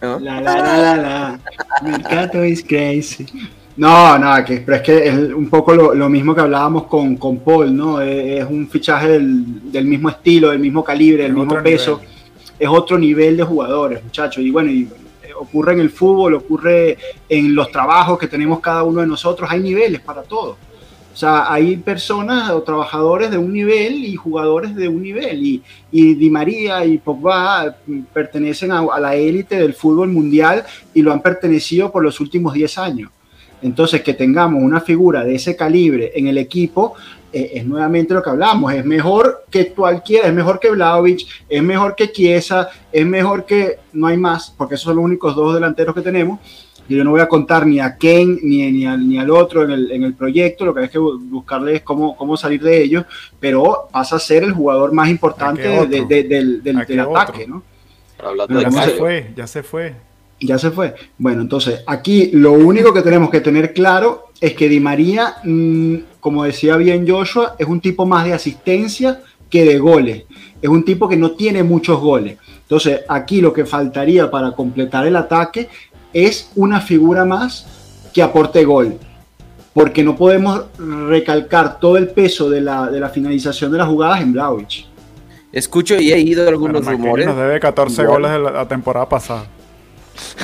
La, 0.00 0.18
la, 0.18 0.40
la, 0.40 0.56
la, 0.60 0.96
la. 0.96 1.40
Mercado 1.82 2.44
is 2.44 2.62
crazy. 2.62 3.26
No, 3.78 4.18
no, 4.18 4.44
que, 4.44 4.58
pero 4.58 4.76
es 4.76 4.82
que 4.82 5.06
es 5.06 5.14
un 5.14 5.48
poco 5.48 5.72
lo, 5.72 6.08
mismo 6.08 6.34
que 6.34 6.40
hablábamos 6.40 6.86
con, 6.86 7.16
con 7.16 7.38
Paul, 7.38 7.76
¿no? 7.76 8.00
Es, 8.00 8.44
un 8.44 8.68
fichaje 8.68 9.08
del, 9.08 9.84
mismo 9.84 10.08
estilo, 10.08 10.50
del 10.50 10.58
mismo 10.58 10.82
calibre, 10.82 11.22
del 11.22 11.32
mismo 11.32 11.62
peso. 11.62 12.00
Es 12.58 12.68
otro 12.68 12.98
nivel 12.98 13.36
de 13.36 13.44
jugadores, 13.44 14.02
muchachos. 14.02 14.42
Y 14.42 14.50
bueno, 14.50 14.68
y 14.68 14.88
eh, 15.22 15.32
ocurre 15.38 15.74
en 15.74 15.80
el 15.80 15.90
fútbol, 15.90 16.34
ocurre 16.34 16.98
en 17.28 17.54
los 17.54 17.70
trabajos 17.70 18.18
que 18.18 18.26
tenemos 18.26 18.58
cada 18.58 18.82
uno 18.82 19.00
de 19.00 19.06
nosotros. 19.06 19.48
Hay 19.48 19.60
niveles 19.60 20.00
para 20.00 20.22
todo. 20.22 20.56
O 21.18 21.20
sea, 21.20 21.52
hay 21.52 21.76
personas 21.78 22.48
o 22.50 22.62
trabajadores 22.62 23.28
de 23.28 23.38
un 23.38 23.52
nivel 23.52 24.04
y 24.04 24.14
jugadores 24.14 24.76
de 24.76 24.86
un 24.86 25.02
nivel. 25.02 25.44
Y, 25.44 25.62
y 25.90 26.14
Di 26.14 26.30
María 26.30 26.84
y 26.84 26.98
Pogba 26.98 27.74
pertenecen 28.12 28.70
a, 28.70 28.78
a 28.78 29.00
la 29.00 29.16
élite 29.16 29.56
del 29.56 29.74
fútbol 29.74 30.10
mundial 30.10 30.62
y 30.94 31.02
lo 31.02 31.12
han 31.12 31.20
pertenecido 31.20 31.90
por 31.90 32.04
los 32.04 32.20
últimos 32.20 32.54
10 32.54 32.78
años. 32.78 33.10
Entonces, 33.60 34.00
que 34.02 34.14
tengamos 34.14 34.62
una 34.62 34.80
figura 34.80 35.24
de 35.24 35.34
ese 35.34 35.56
calibre 35.56 36.12
en 36.14 36.28
el 36.28 36.38
equipo 36.38 36.94
eh, 37.32 37.50
es 37.54 37.66
nuevamente 37.66 38.14
lo 38.14 38.22
que 38.22 38.30
hablamos. 38.30 38.72
Es 38.72 38.84
mejor 38.84 39.44
que 39.50 39.72
cualquiera, 39.72 40.28
es 40.28 40.34
mejor 40.34 40.60
que 40.60 40.70
Vlaovic, 40.70 41.26
es 41.48 41.62
mejor 41.64 41.96
que 41.96 42.12
Chiesa, 42.12 42.68
es 42.92 43.04
mejor 43.04 43.44
que 43.44 43.80
no 43.92 44.06
hay 44.06 44.16
más, 44.16 44.54
porque 44.56 44.76
esos 44.76 44.84
son 44.84 44.96
los 44.96 45.04
únicos 45.04 45.34
dos 45.34 45.54
delanteros 45.54 45.96
que 45.96 46.00
tenemos. 46.00 46.38
Y 46.88 46.96
yo 46.96 47.04
no 47.04 47.10
voy 47.10 47.20
a 47.20 47.28
contar 47.28 47.66
ni 47.66 47.80
a 47.80 47.96
Ken 47.96 48.38
ni, 48.42 48.70
ni, 48.72 48.86
al, 48.86 49.08
ni 49.08 49.18
al 49.18 49.30
otro 49.30 49.64
en 49.64 49.70
el, 49.70 49.92
en 49.92 50.04
el, 50.04 50.14
proyecto, 50.14 50.64
lo 50.64 50.74
que 50.74 50.80
hay 50.80 50.88
que 50.88 50.98
buscarle 50.98 51.76
es 51.76 51.82
cómo, 51.82 52.16
cómo 52.16 52.36
salir 52.36 52.62
de 52.62 52.82
ellos, 52.82 53.04
pero 53.38 53.88
pasa 53.92 54.16
a 54.16 54.18
ser 54.18 54.42
el 54.42 54.52
jugador 54.52 54.92
más 54.92 55.08
importante 55.08 55.68
del, 55.86 56.08
del, 56.08 56.62
del 56.62 57.00
ataque, 57.00 57.46
¿no? 57.46 57.62
ya 58.48 58.70
se 58.70 58.90
fue, 58.92 59.32
ya 59.36 59.46
se 59.46 59.62
fue. 59.62 59.94
Ya 60.40 60.58
se 60.58 60.70
fue. 60.70 60.94
Bueno, 61.18 61.42
entonces 61.42 61.82
aquí 61.86 62.30
lo 62.32 62.52
único 62.52 62.92
que 62.92 63.02
tenemos 63.02 63.28
que 63.28 63.40
tener 63.40 63.72
claro 63.72 64.28
es 64.40 64.54
que 64.54 64.68
Di 64.68 64.78
María, 64.78 65.36
mm, 65.42 65.94
como 66.20 66.44
decía 66.44 66.76
bien 66.76 67.08
Joshua, 67.08 67.56
es 67.58 67.66
un 67.66 67.80
tipo 67.80 68.06
más 68.06 68.24
de 68.24 68.34
asistencia 68.34 69.20
que 69.50 69.64
de 69.64 69.78
goles. 69.78 70.24
Es 70.62 70.68
un 70.68 70.84
tipo 70.84 71.08
que 71.08 71.16
no 71.16 71.32
tiene 71.32 71.64
muchos 71.64 71.98
goles. 71.98 72.38
Entonces 72.62 73.00
aquí 73.08 73.40
lo 73.40 73.52
que 73.52 73.64
faltaría 73.64 74.30
para 74.30 74.52
completar 74.52 75.06
el 75.06 75.16
ataque 75.16 75.68
es 76.26 76.50
una 76.56 76.80
figura 76.80 77.24
más 77.24 77.66
que 78.12 78.22
aporte 78.22 78.64
gol. 78.64 78.98
Porque 79.74 80.02
no 80.02 80.16
podemos 80.16 80.64
recalcar 80.78 81.78
todo 81.78 81.96
el 81.96 82.08
peso 82.08 82.50
de 82.50 82.60
la, 82.60 82.90
de 82.90 82.98
la 82.98 83.10
finalización 83.10 83.70
de 83.70 83.78
las 83.78 83.86
jugadas 83.86 84.20
en 84.20 84.32
Blauich. 84.32 84.86
Escucho 85.52 86.00
y 86.00 86.12
he 86.12 86.18
ido 86.18 86.46
algunos 86.48 86.84
rumores. 86.84 87.26
Nos 87.26 87.36
debe 87.36 87.60
14 87.60 88.04
goles 88.04 88.30
de 88.32 88.38
la 88.38 88.66
temporada 88.66 89.08
pasada. 89.08 89.46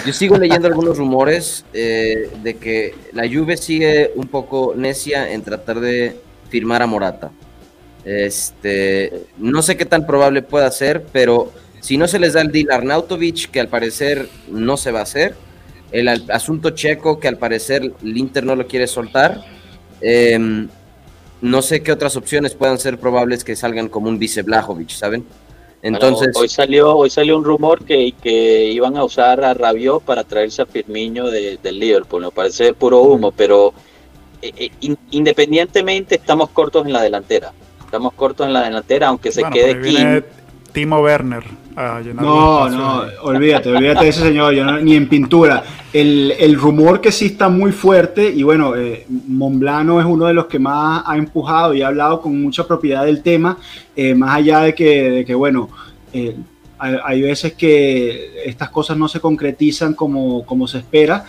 Yo 0.07 0.13
sigo 0.13 0.37
leyendo 0.37 0.69
algunos 0.69 0.97
rumores 0.99 1.65
eh, 1.73 2.31
de 2.43 2.57
que 2.57 2.95
la 3.13 3.29
Juve 3.29 3.57
sigue 3.57 4.13
un 4.15 4.29
poco 4.29 4.75
necia 4.77 5.33
en 5.33 5.43
tratar 5.43 5.81
de 5.81 6.17
firmar 6.49 6.83
a 6.83 6.87
Morata. 6.87 7.31
Este, 8.05 9.27
no 9.39 9.63
sé 9.63 9.77
qué 9.77 9.85
tan 9.85 10.07
probable 10.07 10.43
pueda 10.43 10.71
ser, 10.71 11.05
pero 11.13 11.51
si 11.81 11.97
no 11.97 12.07
se 12.07 12.19
les 12.19 12.35
da 12.35 12.43
el 12.43 12.53
deal 12.53 12.71
a 12.71 12.77
Arnautovic, 12.77 13.51
que 13.51 13.61
al 13.61 13.69
parecer 13.69 14.29
no 14.49 14.77
se 14.77 14.93
va 14.93 15.01
a 15.01 15.05
hacer, 15.05 15.35
el 15.95 16.09
asunto 16.09 16.71
checo, 16.71 17.21
que 17.21 17.29
al 17.29 17.39
parecer 17.39 17.83
el 18.03 18.17
Inter 18.17 18.45
no 18.45 18.57
lo 18.57 18.67
quiere 18.67 18.87
soltar, 18.87 19.45
em, 20.01 20.69
no 21.41 21.63
sé 21.63 21.83
qué 21.83 21.93
otras 21.93 22.17
opciones 22.17 22.55
puedan 22.55 22.79
ser 22.79 22.99
probables 22.99 23.45
que 23.45 23.55
salgan 23.55 23.89
como 23.89 24.09
un 24.09 24.19
vice 24.19 24.43
Blajovic, 24.43 24.91
¿saben? 24.91 25.25
Entonces, 25.83 26.35
hoy 26.35 26.49
salió 26.49 26.97
hoy 26.97 27.11
salió 27.11 27.37
un 27.37 27.45
rumor 27.45 27.85
que, 27.85 28.15
que 28.23 28.71
iban 28.71 28.97
a 28.97 29.05
usar 29.05 29.45
a 29.45 29.53
Rabiot 29.53 30.03
para 30.03 30.25
traerse 30.25 30.63
a 30.63 30.67
Firmino 30.67 31.31
de, 31.31 31.59
del 31.63 31.79
Liverpool. 31.79 32.23
Me 32.23 32.31
parece 32.31 32.73
puro 32.73 33.03
humo, 33.03 33.33
pero 33.33 33.75
eh, 34.41 34.71
eh, 34.81 34.97
independientemente 35.11 36.15
estamos 36.15 36.49
cortos 36.51 36.87
en 36.87 36.93
la 36.93 37.03
delantera. 37.03 37.53
Estamos 37.85 38.15
cortos 38.15 38.47
en 38.47 38.55
la 38.55 38.65
delantera, 38.65 39.09
aunque 39.09 39.31
se 39.31 39.43
quede 39.45 39.81
King. 39.83 40.23
Timo 40.73 41.01
Werner. 41.01 41.45
No, 41.77 42.69
no, 42.69 43.05
olvídate, 43.23 43.71
olvídate 43.71 44.05
de 44.05 44.11
ese 44.11 44.23
señor, 44.23 44.55
ni 44.83 44.95
en 44.95 45.09
pintura. 45.09 45.65
El, 45.93 46.55
rumor 46.57 47.01
que 47.01 47.13
sí 47.13 47.27
está 47.27 47.49
muy 47.49 47.73
fuerte, 47.73 48.29
y 48.29 48.43
bueno, 48.43 48.77
eh, 48.77 49.07
Monblano 49.09 50.01
es 50.01 50.07
uno 50.07 50.27
de 50.27 50.35
los 50.35 50.47
que 50.47 50.59
más 50.59 51.03
ha 51.07 51.17
empujado 51.17 51.75
y 51.75 51.83
ha 51.83 51.89
hablado 51.89 52.21
con 52.21 52.41
mucha 52.41 52.67
propiedad 52.67 53.05
del 53.05 53.23
tema, 53.23 53.59
eh, 53.95 54.15
más 54.15 54.37
allá 54.37 54.61
de 54.61 54.75
que, 54.75 55.11
de 55.11 55.25
que 55.25 55.35
bueno, 55.35 55.69
eh, 56.13 56.37
hay, 56.79 56.97
hay 57.05 57.23
veces 57.23 57.55
que 57.55 58.43
estas 58.45 58.71
cosas 58.71 58.97
no 58.97 59.09
se 59.09 59.21
concretizan 59.21 59.95
como, 59.95 60.45
como 60.45 60.67
se 60.67 60.79
espera, 60.79 61.25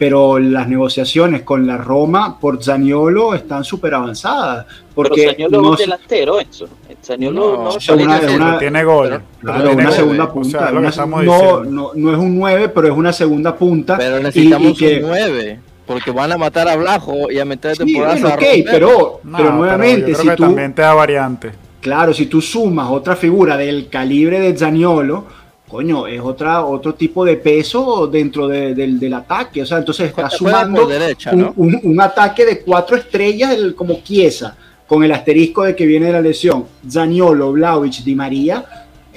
pero 0.00 0.38
las 0.38 0.66
negociaciones 0.66 1.42
con 1.42 1.66
la 1.66 1.76
Roma 1.76 2.40
por 2.40 2.64
Zaniolo 2.64 3.34
están 3.34 3.64
súper 3.64 3.94
avanzadas. 3.94 4.64
Porque 4.94 5.20
pero 5.20 5.32
Zaniolo 5.32 5.62
no 5.62 5.74
es 5.74 5.80
un 5.80 5.84
delantero, 5.84 6.40
eso. 6.40 6.68
Zaniolo 7.02 7.40
No, 7.56 7.62
no, 7.64 7.68
o 7.70 7.80
sea, 7.80 7.94
una- 7.94 8.20
Pero 8.20 8.34
una- 8.34 8.58
tiene 8.58 8.84
gol. 8.84 9.22
Claro, 9.40 9.62
Tiene 9.62 9.74
una 9.74 9.84
gol. 9.84 9.92
segunda 9.92 10.24
O 10.24 10.32
punta. 10.32 10.50
sea, 10.58 10.60
lo 10.66 10.72
que 10.72 10.78
una- 10.78 10.88
estamos 10.90 11.24
no, 11.24 11.64
no, 11.64 11.90
no 11.94 12.12
es 12.12 12.18
un 12.18 12.38
9, 12.38 12.68
pero 12.68 12.86
es 12.88 12.92
una 12.94 13.12
segunda 13.12 13.54
punta. 13.56 13.96
Pero 13.96 14.20
y- 14.20 14.22
necesitamos 14.22 14.72
y 14.72 14.74
que- 14.74 14.96
un 15.02 15.08
9, 15.08 15.60
porque 15.86 16.10
van 16.10 16.32
a 16.32 16.36
matar 16.38 16.68
a 16.68 16.76
Blajo 16.76 17.30
y 17.30 17.38
a 17.38 17.44
meter 17.44 17.70
de 17.70 17.76
Sí, 17.84 17.84
temporada 17.92 18.12
bueno, 18.14 18.28
a 18.28 18.34
ok, 18.34 18.40
Romero. 18.40 18.70
pero, 18.70 19.20
No, 19.24 19.36
pero 19.38 19.52
nuevamente, 19.52 20.00
yo 20.00 20.04
creo 20.06 20.16
si 20.22 20.28
que 20.28 20.36
tú, 20.36 20.42
también 20.44 20.74
te 20.74 20.82
da 20.82 20.94
variante. 20.94 21.50
claro, 21.80 22.12
si 22.14 22.26
tú 22.26 22.40
sumas 22.40 22.88
otra 22.90 23.16
figura 23.16 23.56
del 23.56 23.88
calibre 23.88 24.38
de 24.40 24.56
Zaniolo, 24.56 25.24
coño, 25.68 26.06
es 26.08 26.20
otra, 26.20 26.64
otro 26.64 26.94
tipo 26.94 27.24
de 27.24 27.36
peso 27.36 28.08
dentro 28.08 28.48
de- 28.48 28.74
del, 28.74 28.98
del 28.98 29.14
ataque. 29.14 29.62
O 29.62 29.66
sea, 29.66 29.78
entonces 29.78 30.08
está 30.08 30.28
sumando 30.28 30.84
derecha, 30.86 31.30
un, 31.32 31.38
¿no? 31.40 31.52
un- 31.56 31.80
un 31.84 32.00
ataque 32.00 32.44
de 32.44 32.60
cuatro 32.60 32.96
estrellas 32.96 33.52
el- 33.52 33.74
como 33.76 34.00
Chiesa, 34.02 34.56
con 34.90 35.04
el 35.04 35.12
asterisco 35.12 35.62
de 35.62 35.76
que 35.76 35.86
viene 35.86 36.06
de 36.06 36.12
la 36.14 36.20
lesión. 36.20 36.66
Zaniolo, 36.90 37.52
Vlaovic, 37.52 38.02
Di 38.02 38.16
María, 38.16 38.64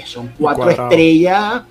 son 0.06 0.32
cuatro 0.38 0.70
estrellas, 0.70 1.64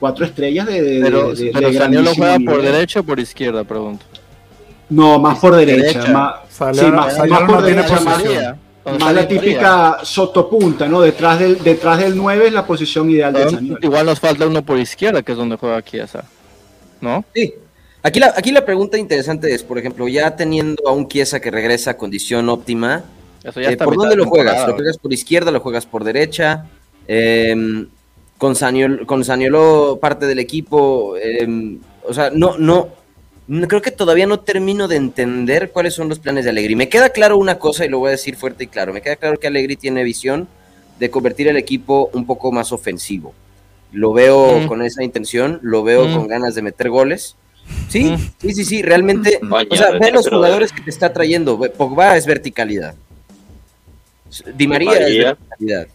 cuatro 0.00 0.24
estrellas 0.24 0.66
de, 0.66 0.82
de, 0.82 1.00
Pero, 1.00 1.32
de- 1.32 1.44
de- 1.44 1.50
pero 1.52 1.70
de 1.70 1.78
Zaniolo 1.78 2.14
juega 2.16 2.36
por 2.44 2.60
derecha 2.60 2.98
o 2.98 3.04
por 3.04 3.20
izquierda, 3.20 3.62
pregunto. 3.62 4.04
No, 4.90 5.20
más 5.20 5.38
por 5.38 5.54
derecha. 5.54 6.00
Derecha. 6.00 6.12
Más, 6.12 6.34
Salió- 6.50 6.82
sí, 6.82 6.90
más, 6.90 7.16
más 7.28 7.28
no 7.42 7.46
por 7.46 7.64
tiene 7.64 7.82
derecha, 7.82 8.00
más, 8.00 9.14
la 9.14 9.28
típica 9.28 9.98
sotopunta, 10.02 10.88
¿no? 10.88 11.00
Detrás 11.00 11.38
del, 11.38 11.62
detrás 11.62 12.00
del 12.00 12.16
9 12.16 12.48
es 12.48 12.52
la 12.52 12.66
posición 12.66 13.08
ideal 13.08 13.32
de 13.32 13.50
Zaniolo. 13.50 13.78
Igual 13.80 14.04
nos 14.06 14.18
falta 14.18 14.48
uno 14.48 14.62
por 14.64 14.80
izquierda, 14.80 15.22
que 15.22 15.30
es 15.30 15.38
donde 15.38 15.54
juega 15.54 15.80
Chiesa. 15.80 16.24
¿No? 17.00 17.24
Sí. 17.32 17.54
Aquí 18.02 18.18
la, 18.18 18.34
aquí 18.36 18.50
la 18.50 18.64
pregunta 18.64 18.98
interesante 18.98 19.54
es, 19.54 19.62
por 19.62 19.78
ejemplo, 19.78 20.08
ya 20.08 20.34
teniendo 20.34 20.88
a 20.88 20.92
un 20.92 21.06
Chiesa 21.06 21.38
que 21.38 21.52
regresa 21.52 21.92
a 21.92 21.96
condición 21.96 22.48
óptima, 22.48 23.04
Eso 23.44 23.60
ya 23.60 23.68
eh, 23.68 23.72
está 23.72 23.84
¿por 23.84 23.94
dónde 23.96 24.10
de 24.10 24.16
lo 24.16 24.26
juegas? 24.26 24.66
¿Lo 24.66 24.74
juegas 24.74 24.98
por 24.98 25.12
izquierda? 25.12 25.50
¿Lo 25.50 25.60
juegas 25.60 25.86
por 25.86 26.02
derecha? 26.04 26.66
Eh, 27.06 27.86
con, 28.38 28.56
Saniol, 28.56 29.06
con 29.06 29.24
Saniolo 29.24 29.98
parte 30.00 30.26
del 30.26 30.38
equipo, 30.38 31.16
eh, 31.16 31.78
o 32.02 32.12
sea, 32.14 32.30
no, 32.30 32.56
no, 32.58 32.88
no- 33.46 33.68
creo 33.68 33.82
que 33.82 33.90
todavía 33.90 34.26
no 34.26 34.40
termino 34.40 34.88
de 34.88 34.96
entender 34.96 35.70
cuáles 35.70 35.94
son 35.94 36.08
los 36.08 36.18
planes 36.18 36.44
de 36.44 36.50
Allegri. 36.50 36.74
Me 36.74 36.88
queda 36.88 37.10
claro 37.10 37.36
una 37.38 37.58
cosa 37.58 37.84
y 37.84 37.88
lo 37.88 37.98
voy 37.98 38.08
a 38.08 38.12
decir 38.12 38.36
fuerte 38.36 38.64
y 38.64 38.66
claro, 38.66 38.92
me 38.92 39.02
queda 39.02 39.16
claro 39.16 39.38
que 39.38 39.46
Allegri 39.46 39.76
tiene 39.76 40.02
visión 40.02 40.48
de 40.98 41.10
convertir 41.10 41.48
el 41.48 41.56
equipo 41.56 42.10
un 42.12 42.26
poco 42.26 42.50
más 42.52 42.72
ofensivo. 42.72 43.34
Lo 43.92 44.12
veo 44.12 44.60
Mm. 44.60 44.66
con 44.66 44.82
esa 44.82 45.04
intención, 45.04 45.58
lo 45.62 45.82
veo 45.84 46.08
Mm. 46.08 46.14
con 46.16 46.26
ganas 46.28 46.54
de 46.54 46.62
meter 46.62 46.88
goles. 46.90 47.36
Sí, 47.88 48.04
Mm. 48.10 48.16
sí, 48.38 48.52
sí, 48.54 48.64
sí, 48.64 48.82
realmente. 48.82 49.38
Coño, 49.40 49.68
o 49.70 49.76
sea, 49.76 49.90
ve 49.92 50.10
los 50.12 50.28
jugadores 50.28 50.72
que 50.72 50.82
te 50.82 50.90
está 50.90 51.12
trayendo. 51.12 51.58
Pogba 51.76 52.16
es 52.16 52.26
verticalidad. 52.26 52.94
Di 54.54 54.66
María, 54.66 54.90
María. 54.90 55.06
es 55.06 55.24
verticalidad. 55.24 55.86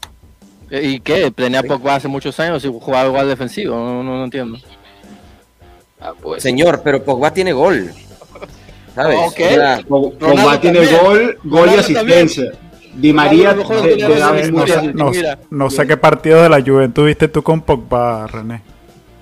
¿Y 0.72 1.00
qué? 1.00 1.32
Tenía 1.32 1.64
Pogba 1.64 1.96
hace 1.96 2.08
muchos 2.08 2.40
años 2.40 2.64
y 2.64 2.68
jugaba 2.68 3.08
igual 3.08 3.28
defensivo. 3.28 3.76
No, 3.76 4.04
no, 4.04 4.18
no 4.18 4.24
entiendo. 4.24 4.58
Ah, 6.00 6.14
pues. 6.22 6.44
Señor, 6.44 6.82
pero 6.84 7.04
Pogba 7.04 7.34
tiene 7.34 7.52
gol. 7.54 7.92
¿Sabes? 8.96 9.18
Ok. 9.20 9.40
O 9.40 9.50
sea, 9.50 9.80
Pog- 9.82 10.14
Ronaldo 10.20 10.42
Pogba 10.44 10.62
tiene 10.62 10.80
también. 10.80 11.02
gol, 11.04 11.40
gol 11.44 11.70
y 11.74 11.78
asistencia. 11.80 12.52
Di 12.96 13.14
María 13.14 13.54
de 13.54 13.64
la 14.20 14.32
no, 14.94 15.12
no- 15.52 15.70
sé 15.70 15.88
qué 15.88 15.96
partido 15.96 16.42
de 16.44 16.50
la 16.50 16.62
Juventus 16.62 17.06
viste 17.06 17.28
tú 17.28 17.42
con 17.44 17.62
Pogba, 17.62 18.28
René. 18.28 18.62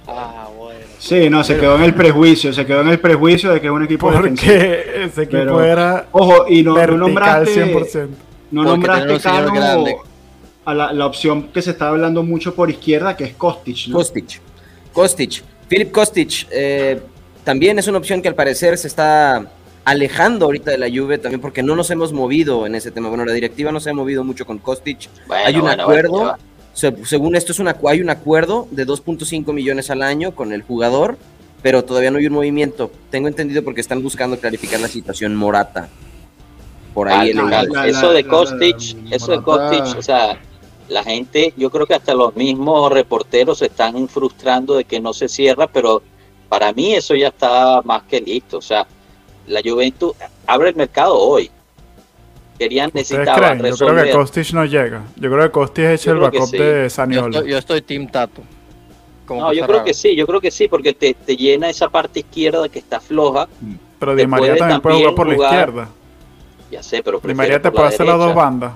Ah, 0.08 0.48
bueno. 0.58 0.80
Sí, 1.00 1.30
no, 1.30 1.44
se 1.44 1.58
quedó 1.58 1.76
en 1.76 1.84
el 1.84 1.94
prejuicio, 1.94 2.52
se 2.54 2.66
quedó 2.66 2.82
en 2.82 2.88
el 2.90 3.00
prejuicio 3.00 3.52
de 3.52 3.62
que 3.62 3.68
es 3.68 3.72
un 3.74 3.84
equipo 3.84 4.10
defensivo. 4.12 4.54
Porque 4.54 5.04
ese 5.06 5.22
equipo 5.24 5.38
Pero- 5.44 5.64
era 5.64 6.08
Ojo, 6.12 6.46
y 6.50 6.64
no, 6.64 6.74
no 6.76 6.98
nombraste, 6.98 7.66
100%. 7.74 8.08
No 8.52 8.64
nombraste 8.64 9.18
grande. 9.20 9.98
a 10.66 10.74
la, 10.74 10.92
la 10.94 11.06
opción 11.06 11.50
que 11.54 11.62
se 11.62 11.72
está 11.72 11.90
hablando 11.90 12.24
mucho 12.24 12.54
por 12.56 12.70
izquierda, 12.70 13.16
que 13.16 13.24
es 13.26 13.34
Kostic, 13.36 13.88
¿no? 13.88 13.98
Kostic. 13.98 14.42
Kostic. 14.94 15.44
Filip 15.68 15.92
Kostic. 15.92 16.48
eh, 16.52 17.00
también 17.44 17.80
es 17.80 17.88
una 17.88 17.98
opción 17.98 18.22
que 18.22 18.28
al 18.28 18.36
parecer 18.36 18.78
se 18.78 18.88
está 18.88 19.50
alejando 19.86 20.46
ahorita 20.46 20.72
de 20.72 20.78
la 20.78 20.90
Juve 20.90 21.18
también 21.18 21.40
porque 21.40 21.64
no 21.64 21.76
nos 21.76 21.90
hemos 21.92 22.12
movido 22.12 22.66
en 22.66 22.76
ese 22.76 22.92
tema. 22.92 23.08
Bueno, 23.08 23.24
la 23.24 23.32
directiva 23.32 23.72
no 23.72 23.80
se 23.80 23.90
ha 23.90 23.94
movido 23.94 24.24
mucho 24.26 24.46
con 24.46 24.58
Kostic. 24.58 25.08
Bueno, 25.28 25.44
hay 25.46 25.56
un 25.56 25.62
bueno, 25.62 25.84
acuerdo. 25.84 26.12
bueno. 26.12 26.34
Se- 26.74 27.06
según 27.06 27.36
esto 27.36 27.54
es 27.54 27.60
una, 27.60 27.76
hay 27.88 28.02
un 28.02 28.10
acuerdo 28.10 28.68
de 28.72 28.86
2.5 28.86 29.52
millones 29.54 29.90
al 29.90 30.02
año 30.04 30.36
con 30.36 30.52
el 30.54 30.62
jugador, 30.62 31.18
pero 31.64 31.84
todavía 31.86 32.12
no 32.12 32.18
hay 32.20 32.28
un 32.28 32.34
movimiento. 32.34 32.92
Tengo 33.10 33.28
entendido 33.30 33.64
porque 33.64 33.82
están 33.82 34.04
buscando 34.04 34.38
clarificar 34.38 34.80
la 34.82 34.88
situación 34.90 35.36
Morata. 35.36 35.88
Por 36.98 37.10
ahí 37.10 37.32
la- 37.32 37.62
eso 37.86 38.08
la- 38.08 38.14
de 38.14 38.24
la- 38.24 38.28
Kostic, 38.28 38.78
la- 39.04 39.16
eso 39.16 39.32
de 39.32 39.42
Kostic, 39.44 40.00
o 40.00 40.02
sea, 40.02 40.40
la 40.90 41.04
gente, 41.04 41.54
yo 41.56 41.70
creo 41.70 41.86
que 41.86 41.94
hasta 41.94 42.16
los 42.16 42.36
mismos 42.36 42.92
reporteros 42.92 43.60
se 43.60 43.68
están 43.68 44.08
frustrando 44.08 44.74
de 44.74 44.84
que 44.84 45.00
no 45.00 45.14
se 45.14 45.28
cierra, 45.28 45.68
pero 45.68 46.02
para 46.50 46.74
mí 46.74 46.96
eso 46.96 47.14
ya 47.14 47.28
está 47.28 47.84
más 47.84 48.02
que 48.02 48.20
listo. 48.20 48.58
O 48.58 48.62
sea, 48.64 48.88
la 49.46 49.62
Juventus 49.64 50.14
abre 50.48 50.70
el 50.70 50.76
mercado 50.76 51.16
hoy. 51.20 51.52
Querían, 52.58 52.88
¿Ustedes 52.88 53.12
necesitaban 53.12 53.60
creen? 53.60 53.76
Yo 53.76 53.86
creo 53.88 54.04
que. 54.04 54.12
Kostic 54.14 54.54
no 54.54 54.66
llega. 54.66 55.04
Yo 55.18 55.30
creo 55.30 55.44
que 55.44 55.52
Kostic 55.52 55.84
es 55.86 56.04
Yo 56.04 56.14
el 56.14 56.18
backup 56.18 56.48
sí. 56.50 56.58
de 56.58 56.84
Yo 56.86 56.90
Saniolo. 56.90 57.28
estoy, 57.38 57.52
yo 57.52 57.58
estoy 57.60 57.82
Team 57.84 58.08
Tato. 58.08 58.42
Como 59.28 59.42
No, 59.42 59.54
yo 59.54 59.68
creo 59.68 59.84
que 59.84 59.94
sí, 59.94 60.16
yo 60.16 60.26
creo 60.26 60.42
que 60.42 60.50
sí, 60.50 60.68
porque 60.68 60.94
te, 60.94 61.14
te 61.14 61.38
llena 61.38 61.70
esa 61.70 61.90
parte 61.90 62.22
izquierda 62.22 62.68
que 62.70 62.80
está 62.80 63.00
floja. 63.00 63.48
Pero 64.00 64.16
Di 64.16 64.26
María 64.26 64.56
también 64.56 64.82
puede 64.82 64.98
jugar 64.98 65.14
por 65.14 65.28
la 65.28 65.36
izquierda. 65.36 65.90
Ya 66.72 66.84
sé, 66.84 67.02
pero 67.04 67.20
Di 67.24 67.34
María 67.34 67.62
te 67.62 67.72
puede 67.72 67.88
hacer 67.88 68.06
las 68.06 68.18
dos 68.18 68.34
bandas. 68.36 68.74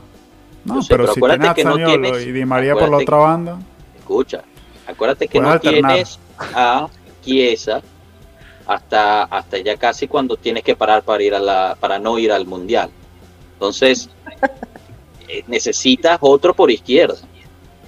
No, 0.63 0.81
sé, 0.81 0.87
pero, 0.89 1.03
pero 1.03 1.13
si 1.13 1.19
acuérdate 1.19 1.39
tienes 1.39 1.51
a 1.51 1.55
que 1.55 1.63
no 1.63 1.71
Saniolo 1.71 1.91
tienes- 2.11 2.27
y 2.27 2.31
Di 2.31 2.45
María 2.45 2.73
por 2.75 2.89
la 2.89 2.97
otra 2.97 3.17
banda, 3.17 3.59
Escucha, 3.97 4.41
acuérdate 4.87 5.27
que 5.27 5.39
no 5.39 5.49
alternar. 5.51 5.91
tienes 5.93 6.19
a 6.55 6.87
Chiesa 7.23 7.81
hasta, 8.67 9.23
hasta 9.23 9.57
ya 9.57 9.75
casi 9.77 10.07
cuando 10.07 10.37
tienes 10.37 10.63
que 10.63 10.75
parar 10.75 11.01
para 11.03 11.21
ir 11.23 11.33
a 11.35 11.39
la, 11.39 11.75
para 11.79 11.97
no 11.99 12.17
ir 12.19 12.31
al 12.31 12.45
mundial. 12.45 12.89
Entonces, 13.53 14.09
eh, 15.27 15.43
necesitas 15.47 16.17
otro 16.21 16.53
por 16.53 16.71
izquierda. 16.71 17.15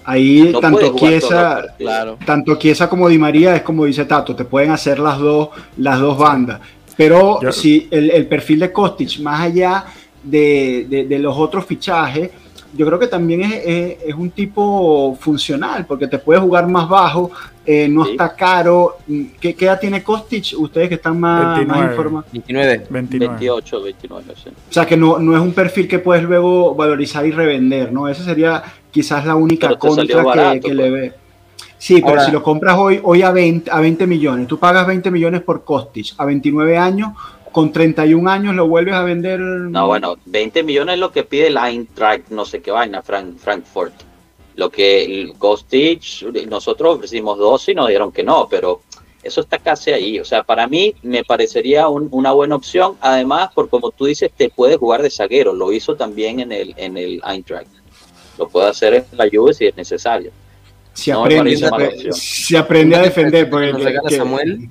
Ahí 0.06 0.50
No 0.52 0.60
tanto 0.60 0.96
Chiesa. 0.96 1.64
Claro. 1.78 2.18
tanto 2.26 2.56
Chiesa 2.56 2.90
como 2.90 3.08
Di 3.08 3.18
María 3.18 3.56
es 3.56 3.62
como 3.62 3.86
dice 3.86 4.04
Tato, 4.06 4.36
te 4.36 4.44
pueden 4.44 4.72
hacer 4.72 5.00
las 5.00 5.18
dos, 5.20 5.50
las 5.78 6.00
dos 6.00 6.18
bandas. 6.18 6.60
Pero 6.98 7.42
Yo- 7.42 7.52
si 7.52 7.88
el, 7.92 8.12
el 8.12 8.28
perfil 8.28 8.60
de 8.60 8.72
Kostic, 8.72 9.20
más 9.20 9.42
allá 9.42 9.86
de, 10.24 10.86
de- 10.90 11.06
de 11.06 11.20
los 11.20 11.36
otros 11.38 11.66
fichajes, 11.66 12.30
yo 12.76 12.88
creo 12.88 12.98
que 12.98 13.08
también 13.08 13.42
es, 13.42 13.54
es- 13.66 13.98
es 14.08 14.16
un 14.16 14.32
tipo 14.32 15.16
funcional, 15.20 15.86
porque 15.86 16.08
te 16.08 16.18
puede 16.18 16.40
jugar 16.40 16.68
más 16.68 16.88
bajo, 16.90 17.30
eh, 17.66 17.88
no 17.88 18.04
Sí. 18.06 18.12
está 18.12 18.36
caro. 18.36 18.98
¿Qué, 19.40 19.54
qué 19.54 19.66
edad 19.66 19.80
tiene 19.80 20.04
Kostic? 20.04 20.54
Ustedes 20.58 20.90
que 20.90 20.96
están 20.96 21.20
más, 21.20 21.44
más 21.46 21.58
29. 21.58 21.92
informados. 21.92 22.32
29. 22.32 22.86
29. 22.90 23.28
28, 23.36 23.82
29, 23.84 24.34
sí. 24.44 24.50
O 24.50 24.74
sea, 24.74 24.86
que 24.86 24.98
no, 24.98 25.20
no 25.20 25.36
es 25.36 25.42
un 25.42 25.54
perfil 25.54 25.88
que 25.88 26.00
puedes 26.00 26.24
luego 26.24 26.74
valorizar 26.76 27.26
y 27.26 27.32
revender, 27.32 27.92
¿no? 27.94 28.08
Esa 28.08 28.24
sería 28.24 28.64
quizás 28.92 29.26
la 29.26 29.36
única 29.36 29.76
contra 29.78 30.04
que- 30.06 30.60
que, 30.60 30.60
pues. 30.62 30.76
le 30.76 30.90
ve. 30.90 31.14
Sí, 31.84 31.96
pero 31.96 32.12
Ahora- 32.12 32.26
si 32.26 32.32
lo 32.32 32.42
compras 32.42 32.78
hoy, 32.78 33.02
hoy 33.04 33.24
a 33.24 33.32
20, 33.32 33.70
a 33.70 33.82
20 33.82 34.08
millones, 34.08 34.48
tú 34.48 34.58
pagas 34.58 34.88
20 34.88 35.12
millones 35.12 35.42
por 35.42 35.66
Kostic, 35.66 36.14
a 36.18 36.24
29 36.24 36.78
años, 36.78 37.10
con 37.52 37.74
31 37.74 38.30
años 38.30 38.56
lo 38.56 38.70
vuelves 38.70 38.94
a 38.94 39.04
vender. 39.04 39.42
No, 39.42 39.88
bueno, 39.88 40.16
20 40.24 40.64
millones 40.64 40.94
es 40.94 41.00
lo 41.02 41.12
que 41.12 41.24
pide 41.26 41.48
el 41.48 41.58
Eintracht, 41.58 42.30
no 42.30 42.46
sé 42.46 42.62
qué 42.62 42.72
vaina, 42.72 43.02
Frank, 43.02 43.36
Frankfurt. 43.38 43.92
Lo 44.56 44.70
que 44.70 45.04
el 45.04 45.34
Kostic, 45.38 46.02
nosotros 46.48 46.96
ofrecimos 46.96 47.38
12 47.38 47.74
y 47.74 47.76
nos 47.76 47.88
dijeron 47.90 48.14
que 48.14 48.24
no, 48.24 48.48
pero 48.50 48.80
eso 49.22 49.42
está 49.42 49.58
casi 49.58 49.92
ahí. 49.92 50.22
O 50.22 50.26
sea, 50.26 50.44
para 50.44 50.68
mí 50.68 50.96
me 51.04 51.26
parecería 51.26 51.90
un- 51.90 52.08
una 52.12 52.32
buena 52.32 52.56
opción. 52.56 52.96
Además, 53.02 53.50
por 53.54 53.68
como 53.68 53.92
tú 53.92 54.06
dices, 54.06 54.32
te 54.34 54.48
puede 54.50 54.78
jugar 54.78 55.02
de 55.02 55.10
zaguero. 55.10 55.52
Lo 55.52 55.74
hizo 55.74 55.98
también 55.98 56.40
en 56.40 56.54
el, 56.54 56.74
en 56.78 56.96
el 56.96 57.22
Eintracht. 57.28 57.68
Lo 58.40 58.48
puede 58.48 58.70
hacer 58.70 58.94
en 58.94 59.06
la 59.18 59.28
Juve 59.30 59.54
si 59.54 59.66
es 59.66 59.76
necesario. 59.76 60.32
Me 61.08 61.14
aprende, 61.14 61.58
se 61.58 62.12
se 62.14 62.58
aprende 62.58 62.96
a 62.96 63.02
defender. 63.02 63.50
Porque 63.50 63.68
Nos 63.72 63.78
que- 63.80 63.86
regala 63.86 64.10
que- 64.10 64.18
Samuel. 64.18 64.70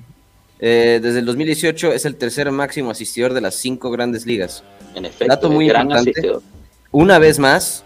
Eh, 0.65 0.99
desde 1.03 1.19
el 1.19 1.25
2018 1.25 1.91
es 1.91 2.05
el 2.05 2.15
tercer 2.15 2.49
máximo 2.49 2.89
asistidor 2.89 3.33
de 3.33 3.41
las 3.41 3.55
cinco 3.55 3.91
grandes 3.91 4.25
ligas. 4.25 4.63
En 4.95 5.03
efecto, 5.03 5.25
Dato 5.27 5.49
muy 5.49 5.67
gran 5.67 5.83
importante. 5.87 6.11
asistidor. 6.11 6.41
Una 6.91 7.19
vez 7.19 7.37
más, 7.39 7.83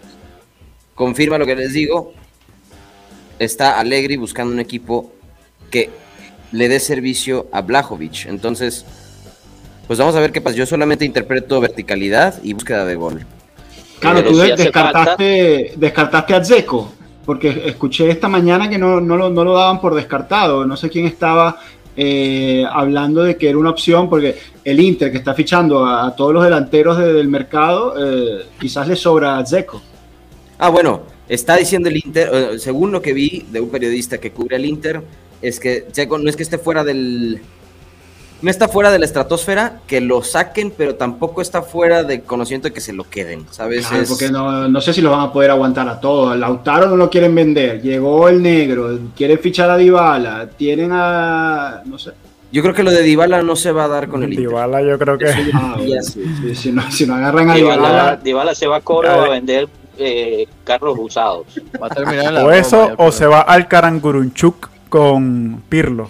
confirma 0.94 1.38
lo 1.38 1.46
que 1.46 1.56
les 1.56 1.72
digo. 1.72 2.12
Está 3.40 3.78
Allegri 3.80 4.16
buscando 4.16 4.52
un 4.52 4.60
equipo 4.60 5.12
que 5.70 5.90
le 6.52 6.68
dé 6.68 6.78
servicio 6.78 7.48
a 7.52 7.62
Blajovic. 7.62 8.26
Entonces, 8.26 8.84
pues 9.86 9.98
vamos 9.98 10.14
a 10.14 10.20
ver 10.20 10.30
qué 10.30 10.40
pasa. 10.40 10.56
Yo 10.56 10.66
solamente 10.66 11.04
interpreto 11.04 11.60
verticalidad 11.60 12.40
y 12.44 12.52
búsqueda 12.52 12.84
de 12.84 12.94
gol. 12.94 13.26
Claro, 13.98 14.18
Pero 14.18 14.30
tú 14.30 14.40
si 14.42 14.50
descartaste, 14.62 15.72
descartaste 15.76 16.34
a 16.34 16.44
Zeco. 16.44 16.92
Porque 17.28 17.64
escuché 17.66 18.08
esta 18.08 18.26
mañana 18.26 18.70
que 18.70 18.78
no, 18.78 19.02
no, 19.02 19.14
lo, 19.14 19.28
no 19.28 19.44
lo 19.44 19.52
daban 19.52 19.82
por 19.82 19.94
descartado. 19.94 20.64
No 20.64 20.78
sé 20.78 20.88
quién 20.88 21.04
estaba 21.04 21.58
eh, 21.94 22.64
hablando 22.72 23.22
de 23.22 23.36
que 23.36 23.50
era 23.50 23.58
una 23.58 23.68
opción, 23.68 24.08
porque 24.08 24.34
el 24.64 24.80
Inter 24.80 25.12
que 25.12 25.18
está 25.18 25.34
fichando 25.34 25.84
a, 25.84 26.16
todos 26.16 26.32
los 26.32 26.42
delanteros 26.42 26.96
de- 26.96 27.12
del 27.12 27.28
mercado, 27.28 27.92
eh, 27.98 28.46
quizás 28.58 28.88
le 28.88 28.96
sobra 28.96 29.36
a 29.36 29.44
Zeco. 29.44 29.82
Ah, 30.56 30.70
bueno, 30.70 31.02
está 31.28 31.58
diciendo 31.58 31.90
el 31.90 31.98
Inter, 31.98 32.30
eh, 32.32 32.58
según 32.58 32.92
lo 32.92 33.02
que 33.02 33.12
vi 33.12 33.44
de 33.52 33.60
un 33.60 33.68
periodista 33.68 34.16
que 34.16 34.30
cubre 34.30 34.56
el 34.56 34.64
Inter, 34.64 35.02
es 35.42 35.60
que 35.60 35.84
Dzeko 35.92 36.16
no 36.16 36.30
es 36.30 36.34
que 36.34 36.44
esté 36.44 36.56
fuera 36.56 36.82
del. 36.82 37.42
No 38.40 38.50
está 38.50 38.68
fuera 38.68 38.90
de 38.92 39.00
la 39.00 39.04
estratosfera, 39.04 39.80
que 39.88 40.00
lo 40.00 40.22
saquen, 40.22 40.72
pero 40.76 40.94
tampoco 40.94 41.42
está 41.42 41.62
fuera 41.62 42.04
de 42.04 42.20
conocimiento 42.22 42.68
de 42.68 42.74
que 42.74 42.80
se 42.80 42.92
lo 42.92 43.02
queden, 43.04 43.44
¿sabes? 43.50 43.86
Claro, 43.88 44.02
Es- 44.04 44.08
porque 44.08 44.30
no, 44.30 44.68
no 44.68 44.80
sé 44.80 44.92
si 44.92 45.00
los 45.00 45.10
van 45.10 45.22
a 45.22 45.32
poder 45.32 45.50
aguantar 45.50 45.88
a 45.88 45.98
todos. 45.98 46.36
Lautaro 46.38 46.86
no 46.88 46.96
lo 46.96 47.10
quieren 47.10 47.34
vender. 47.34 47.82
Llegó 47.82 48.28
el 48.28 48.40
negro. 48.40 48.96
Quieren 49.16 49.38
fichar 49.40 49.70
a 49.70 49.76
Dybala. 49.76 50.48
Tienen 50.56 50.90
a. 50.92 51.82
No 51.84 51.98
sé. 51.98 52.12
Yo 52.52 52.62
creo 52.62 52.74
que 52.74 52.82
lo 52.84 52.90
de 52.92 53.02
Dybala 53.02 53.42
no 53.42 53.56
se 53.56 53.72
va 53.72 53.84
a 53.84 53.88
dar 53.88 54.08
con 54.08 54.22
el 54.22 54.30
Inter. 54.32 54.48
Dybala 54.48 54.82
yo 54.82 54.98
creo 54.98 55.18
que... 55.18 55.26
Ah, 55.52 55.74
bueno, 55.76 56.02
sí. 56.02 56.24
sí, 56.40 56.54
si, 56.54 56.72
no, 56.72 56.90
si 56.90 57.06
no 57.06 57.14
agarran 57.16 57.50
a 57.50 57.54
Dybala, 57.56 57.76
Dybala. 57.88 58.16
Dybala 58.22 58.54
se 58.54 58.66
va 58.66 58.76
a 58.76 58.80
cobrar 58.80 59.18
a 59.18 59.28
vender 59.28 59.68
eh, 59.98 60.46
carros 60.64 60.96
usados. 60.98 61.46
Va 61.82 61.88
a 61.88 61.90
terminar 61.90 62.26
en 62.26 62.34
la 62.34 62.44
O 62.46 62.50
eso, 62.52 62.92
o 62.96 63.10
se 63.12 63.26
va 63.26 63.40
al 63.42 63.68
Karangurunchuk 63.68 64.70
con 64.88 65.62
Pirlo. 65.68 66.08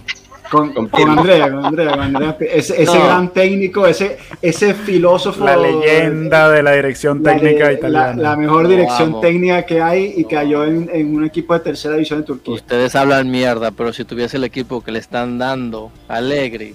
Con, 0.50 0.72
Con 0.72 0.88
con 0.88 1.10
Andrea, 1.10 1.50
con 1.50 1.64
Andrea, 1.66 1.90
con 1.92 2.00
Andrea. 2.00 2.36
Ese, 2.40 2.82
ese 2.82 2.96
No. 2.98 3.04
gran 3.04 3.32
técnico, 3.32 3.86
ese, 3.86 4.16
ese 4.40 4.74
filósofo. 4.74 5.44
La 5.44 5.56
leyenda 5.56 6.48
de 6.50 6.62
la 6.62 6.72
dirección 6.72 7.22
la, 7.22 7.34
técnica 7.34 7.64
la- 7.66 7.72
italiana. 7.72 8.22
la 8.22 8.36
mejor 8.36 8.66
dirección 8.68 9.08
amo. 9.10 9.20
técnica 9.20 9.62
que 9.66 9.80
hay 9.82 10.14
y 10.16 10.24
cayó 10.24 10.64
en, 10.64 10.88
en 10.92 11.14
un 11.14 11.24
equipo 11.24 11.54
de 11.54 11.60
tercera 11.60 11.94
división 11.94 12.20
de 12.20 12.26
Turquía. 12.26 12.54
Ustedes 12.54 12.94
hablan 12.96 13.30
mierda, 13.30 13.70
pero 13.72 13.92
si 13.92 14.04
tuviese 14.04 14.36
el 14.38 14.44
equipo 14.44 14.82
que 14.82 14.90
le 14.92 14.98
están 15.00 15.38
dando, 15.38 15.90
Alegre. 16.08 16.74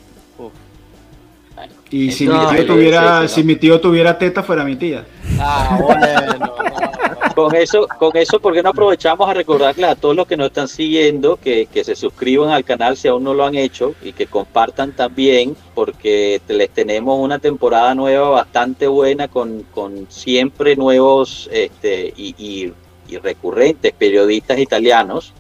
Y 1.94 2.12
si, 2.12 2.28
mi 2.28 2.34
tío 2.56 2.66
tuviera, 2.66 3.28
si 3.28 3.44
mi 3.44 3.56
tío 3.56 3.80
tuviera 3.80 4.18
teta, 4.18 4.42
fuera 4.42 4.64
mi 4.64 4.76
tía. 4.76 5.06
Ah, 5.40 5.78
bueno, 5.80 6.38
no, 6.40 6.46
no. 6.46 7.34
Con 7.36 7.56
eso, 7.56 7.88
con 8.00 8.16
eso, 8.18 8.40
¿por 8.40 8.54
qué 8.54 8.62
no 8.64 8.70
aprovechamos 8.70 9.28
a 9.30 9.34
recordarles 9.34 9.90
a 9.90 9.96
todos 9.96 10.16
los 10.16 10.26
que 10.28 10.36
nos 10.38 10.48
están 10.48 10.68
siguiendo 10.68 11.36
que, 11.38 11.68
que 11.68 11.84
se 11.84 11.96
suscriban 11.96 12.50
al 12.50 12.64
canal 12.64 12.98
si 12.98 13.08
aún 13.08 13.24
no 13.24 13.34
lo 13.34 13.46
han 13.46 13.56
hecho 13.56 13.94
y 14.04 14.12
que 14.14 14.26
compartan 14.28 14.92
también 14.92 15.56
porque 15.76 16.42
les 16.48 16.70
tenemos 16.72 17.20
una 17.20 17.40
temporada 17.40 17.94
nueva 17.96 18.30
bastante 18.30 18.88
buena 18.88 19.28
con, 19.28 19.64
con 19.74 20.06
siempre 20.10 20.76
nuevos 20.76 21.50
este, 21.52 22.14
y, 22.18 22.36
y- 22.38 22.74
y 23.08 23.18
recurrentes 23.18 23.94
periodistas 23.94 24.58
italianos. 24.60 25.34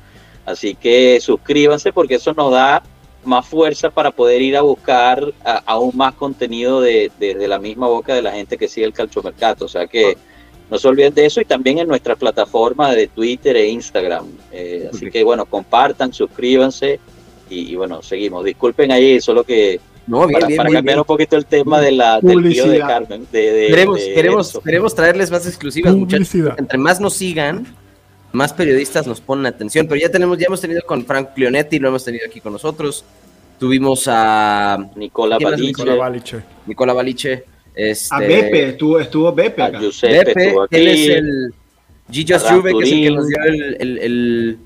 Así 0.45 0.75
que 0.75 1.19
suscríbanse 1.21 1.93
porque 1.93 2.15
eso 2.15 2.33
nos 2.33 2.51
da 2.51 2.83
más 3.25 3.45
fuerza 3.47 3.89
para 3.89 4.11
poder 4.11 4.41
ir 4.41 4.55
a 4.57 4.61
buscar 4.61 5.33
a- 5.45 5.61
aún 5.65 5.91
más 5.95 6.13
contenido 6.15 6.81
de, 6.81 7.11
de- 7.19 7.35
de 7.35 7.47
la 7.47 7.59
misma 7.59 7.87
boca 7.87 8.13
de 8.13 8.21
la 8.21 8.31
gente 8.31 8.57
que 8.57 8.67
sigue 8.67 8.85
el 8.85 8.93
calchomercato. 8.93 9.65
O 9.65 9.67
sea 9.67 9.87
que 9.87 10.17
no 10.69 10.77
se 10.77 10.87
olviden 10.87 11.13
de 11.13 11.25
eso 11.25 11.39
y 11.41 11.45
también 11.45 11.77
en 11.79 11.87
nuestras 11.87 12.17
plataformas 12.17 12.95
de 12.95 13.07
Twitter 13.07 13.55
e 13.57 13.67
Instagram. 13.69 14.25
Eh, 14.51 14.89
así 14.93 15.09
que 15.11 15.23
bueno, 15.23 15.45
compartan, 15.45 16.11
suscríbanse 16.13 16.99
y, 17.49 17.71
y, 17.71 17.75
bueno, 17.75 18.01
seguimos. 18.01 18.43
Disculpen 18.45 18.91
ahí, 18.91 19.19
solo 19.21 19.43
que 19.43 19.79
No, 20.07 20.25
bien, 20.25 20.33
para, 20.33 20.47
bien, 20.47 20.57
para 20.57 20.69
muy 20.69 20.75
cambiar 20.75 20.95
bien. 20.95 20.99
un 20.99 21.05
poquito 21.05 21.35
el 21.35 21.45
tema 21.45 21.79
de 21.81 21.91
la, 21.91 22.19
del 22.19 22.21
tío 22.21 22.29
de 22.37 22.41
Publicidad. 22.41 22.87
Carmen. 22.87 23.27
De, 23.31 23.51
de- 23.51 23.67
Queremos, 23.67 23.99
de 23.99 24.13
queremos, 24.13 24.59
queremos 24.63 24.95
traerles 24.95 25.29
más 25.31 25.45
exclusivas, 25.45 25.93
muchachos. 25.93 26.33
Entre 26.57 26.77
más 26.79 26.99
nos 26.99 27.13
sigan, 27.13 27.67
más 28.33 28.51
periodistas 28.51 29.07
nos 29.07 29.21
ponen 29.21 29.45
atención. 29.45 29.87
Pero 29.87 30.01
ya 30.01 30.09
tenemos, 30.09 30.37
ya 30.37 30.47
hemos 30.47 30.59
tenido 30.59 30.81
con 30.85 31.05
Frank 31.05 31.29
Leonetti, 31.37 31.79
lo 31.79 31.87
hemos 31.87 32.03
tenido 32.03 32.25
aquí 32.27 32.41
con 32.41 32.51
nosotros. 32.51 33.05
Tuvimos 33.59 34.05
a 34.07 34.89
Nicola 34.95 35.37
¿Quién 35.37 35.47
es 35.47 35.51
Baliche, 35.53 35.67
Nicola 35.67 35.95
Baliche. 35.95 36.43
Nicola 36.65 36.93
Baliche. 36.93 37.43
Este, 37.75 38.13
A 38.13 38.19
Bepe, 38.19 38.69
estuvo, 38.69 38.99
estuvo 38.99 39.31
Bepe 39.33 39.61
a 39.61 39.65
acá. 39.65 39.79
Giuseppe, 39.79 40.17
Bepe, 40.25 40.45
estuvo 40.47 40.67
él 40.69 40.87
aquí. 40.89 41.03
es 41.03 41.09
el 41.09 41.53
Gigios 42.11 42.43
Arran 42.43 42.61
Juve, 42.61 42.71
que 42.77 42.83
es 42.83 42.91
el 42.91 43.01
que 43.01 43.11
nos 43.11 43.27
dio 43.27 43.43
el, 43.43 43.77
el, 43.79 43.97
el, 43.99 44.57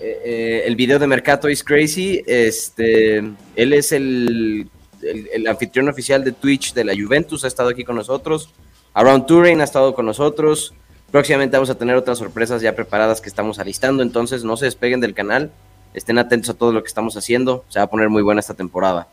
eh, 0.00 0.62
el 0.66 0.76
video 0.76 0.98
de 0.98 1.06
Mercato 1.06 1.48
is 1.48 1.62
Crazy. 1.62 2.22
Este, 2.26 3.18
él 3.18 3.72
es 3.72 3.92
el, 3.92 4.68
el, 5.02 5.28
el 5.32 5.46
anfitrión 5.46 5.88
oficial 5.88 6.24
de 6.24 6.32
Twitch 6.32 6.72
de 6.72 6.84
la 6.84 6.94
Juventus, 6.94 7.44
ha 7.44 7.48
estado 7.48 7.68
aquí 7.68 7.84
con 7.84 7.96
nosotros. 7.96 8.50
Around 8.94 9.26
Turing 9.26 9.60
ha 9.60 9.64
estado 9.64 9.94
con 9.94 10.06
nosotros. 10.06 10.74
Próximamente 11.10 11.56
vamos 11.56 11.70
a 11.70 11.74
tener 11.74 11.96
otras 11.96 12.18
sorpresas 12.18 12.62
ya 12.62 12.74
preparadas 12.74 13.20
que 13.20 13.28
estamos 13.28 13.58
alistando, 13.58 14.02
entonces 14.02 14.44
no 14.44 14.56
se 14.56 14.66
despeguen 14.66 15.00
del 15.00 15.14
canal. 15.14 15.50
Estén 15.92 16.18
atentos 16.18 16.50
a 16.50 16.54
todo 16.54 16.72
lo 16.72 16.82
que 16.82 16.88
estamos 16.88 17.16
haciendo. 17.16 17.64
Se 17.68 17.80
va 17.80 17.86
a 17.86 17.90
poner 17.90 18.08
muy 18.08 18.22
buena 18.22 18.40
esta 18.40 18.54
temporada. 18.54 19.08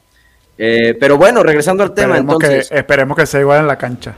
Eh, 0.59 0.95
pero 0.99 1.17
bueno, 1.17 1.41
regresando 1.43 1.83
al 1.83 1.93
tema, 1.93 2.15
Esperemos, 2.15 2.35
entonces. 2.35 2.69
que, 2.69 2.77
esperemos 2.77 3.17
que 3.17 3.25
sea 3.25 3.39
igual 3.41 3.61
en 3.61 3.67
la 3.67 3.77
cancha. 3.77 4.15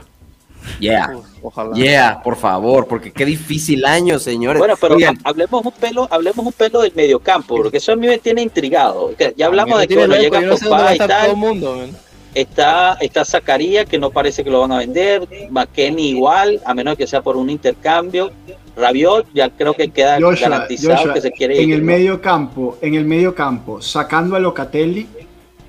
Yeah. 0.78 1.10
Ojalá. 1.42 1.74
Yeah, 1.74 2.20
por 2.22 2.36
favor, 2.36 2.86
porque 2.86 3.12
qué 3.12 3.24
difícil 3.24 3.84
año, 3.86 4.18
señores. 4.18 4.58
Bueno, 4.58 4.74
pero 4.78 4.94
Oigan, 4.94 5.18
hablemos 5.24 5.64
un 5.64 5.72
pelo, 5.72 6.06
hablemos 6.10 6.44
un 6.46 6.52
pelo 6.52 6.82
del 6.82 6.92
mediocampo, 6.94 7.56
porque 7.56 7.78
eso 7.78 7.92
a 7.92 7.96
mí 7.96 8.06
me 8.06 8.18
tiene 8.18 8.42
intrigado. 8.42 9.10
Ya 9.36 9.46
hablamos 9.46 9.80
de 9.80 9.88
que 9.88 9.94
llega 10.06 10.40
no 10.42 10.56
sé 10.58 10.66
dónde 10.66 10.70
va 10.70 10.76
a 10.76 10.80
Pogba 10.80 10.90
y 10.90 10.92
estar 10.92 11.08
todo 11.08 11.18
el 11.20 11.26
tal. 11.28 11.36
mundo, 11.36 11.76
man. 11.76 11.96
Está, 12.34 12.94
está 13.00 13.24
Zacarías, 13.24 13.86
que 13.86 13.98
no 13.98 14.10
parece 14.10 14.44
que 14.44 14.50
lo 14.50 14.60
van 14.60 14.72
a 14.72 14.78
vender. 14.78 15.26
McKenny 15.50 16.10
igual, 16.10 16.60
a 16.64 16.74
menos 16.74 16.96
que 16.96 17.06
sea 17.06 17.22
por 17.22 17.36
un 17.36 17.50
intercambio. 17.50 18.30
Rabiot, 18.76 19.26
ya 19.34 19.50
creo 19.50 19.74
que 19.74 19.90
queda 19.90 20.18
Joshua, 20.20 20.48
garantizado 20.48 20.96
Joshua, 20.96 21.14
que 21.14 21.20
se 21.20 21.32
quiere 21.32 21.60
en 21.60 21.68
ir. 21.68 21.74
el 21.74 21.80
¿no? 21.80 21.86
medio 21.86 22.20
campo, 22.20 22.78
en 22.80 22.94
el 22.94 23.04
medio 23.04 23.34
campo, 23.34 23.82
sacando 23.82 24.36
a 24.36 24.38
Locatelli, 24.38 25.06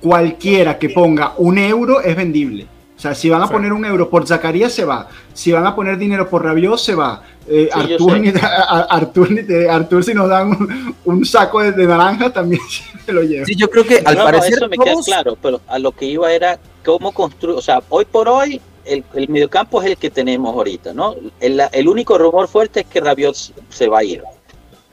cualquiera 0.00 0.78
que 0.78 0.88
ponga 0.90 1.34
un 1.38 1.58
euro 1.58 2.00
es 2.00 2.16
vendible. 2.16 2.66
O 2.96 3.00
sea, 3.02 3.14
si 3.14 3.28
van 3.28 3.42
a 3.42 3.46
Sí. 3.48 3.52
poner 3.52 3.72
un 3.72 3.84
euro 3.84 4.08
por 4.08 4.26
Zacarías, 4.26 4.72
se 4.72 4.84
va. 4.84 5.08
Si 5.34 5.50
van 5.50 5.66
a 5.66 5.74
poner 5.74 5.98
dinero 5.98 6.28
por 6.30 6.44
Rabiot, 6.44 6.78
se 6.78 6.94
va. 6.94 7.22
Eh, 7.48 7.68
Sí, 7.72 7.78
Artur, 7.92 8.18
ni- 8.20 8.32
Artur, 8.88 9.30
ni 9.30 9.42
te- 9.42 9.68
Artur, 9.68 10.04
si 10.04 10.14
nos 10.14 10.28
dan 10.28 10.48
un, 10.48 10.94
un 11.04 11.24
saco 11.24 11.60
de, 11.60 11.72
de 11.72 11.86
naranja, 11.86 12.32
también 12.32 12.62
se 13.06 13.12
lo 13.12 13.22
lleva. 13.22 13.44
sí, 13.46 13.54
yo 13.56 13.68
creo 13.68 13.84
que 13.84 13.98
al 14.04 14.14
No, 14.14 14.20
no, 14.20 14.24
parecer 14.26 14.52
eso 14.54 14.68
me 14.68 14.76
queda 14.78 14.92
todos- 14.92 15.06
claro, 15.06 15.36
pero 15.42 15.60
a 15.66 15.78
lo 15.78 15.92
que 15.92 16.06
iba 16.06 16.32
era 16.32 16.58
cómo 16.84 17.12
construir, 17.12 17.56
o 17.58 17.62
sea, 17.62 17.80
hoy 17.88 18.04
por 18.04 18.28
hoy 18.28 18.60
el, 18.84 19.04
el 19.14 19.28
mediocampo 19.28 19.80
es 19.82 19.90
el 19.90 19.96
que 19.96 20.10
tenemos 20.10 20.54
ahorita, 20.54 20.92
¿no? 20.92 21.14
El, 21.40 21.60
el 21.72 21.88
único 21.88 22.16
rumor 22.18 22.48
fuerte 22.48 22.80
es 22.80 22.86
que 22.86 23.00
Rabiot 23.00 23.36
se 23.70 23.88
va 23.88 23.98
a 24.00 24.04
ir. 24.04 24.22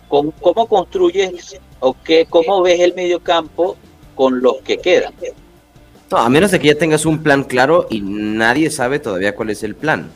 ¿Cómo, 0.07 0.31
cómo 0.41 0.67
construyes 0.67 1.59
o 1.79 1.95
qué, 2.03 2.25
cómo 2.27 2.61
ves 2.63 2.79
el 2.79 2.93
mediocampo 2.95 3.77
con 4.15 4.41
los 4.41 4.57
que 4.63 4.77
quedan? 4.79 5.13
No, 6.11 6.17
a 6.17 6.29
menos 6.29 6.49
de 6.51 6.59
que 6.59 6.67
ya 6.69 6.75
tengas 6.75 7.05
un 7.05 7.21
plan 7.21 7.43
claro 7.43 7.85
y 7.91 8.01
nadie 8.01 8.71
sabe 8.71 8.97
todavía 8.99 9.35
cuál 9.35 9.51
es 9.51 9.61
el 9.63 9.75
plan. 9.75 10.09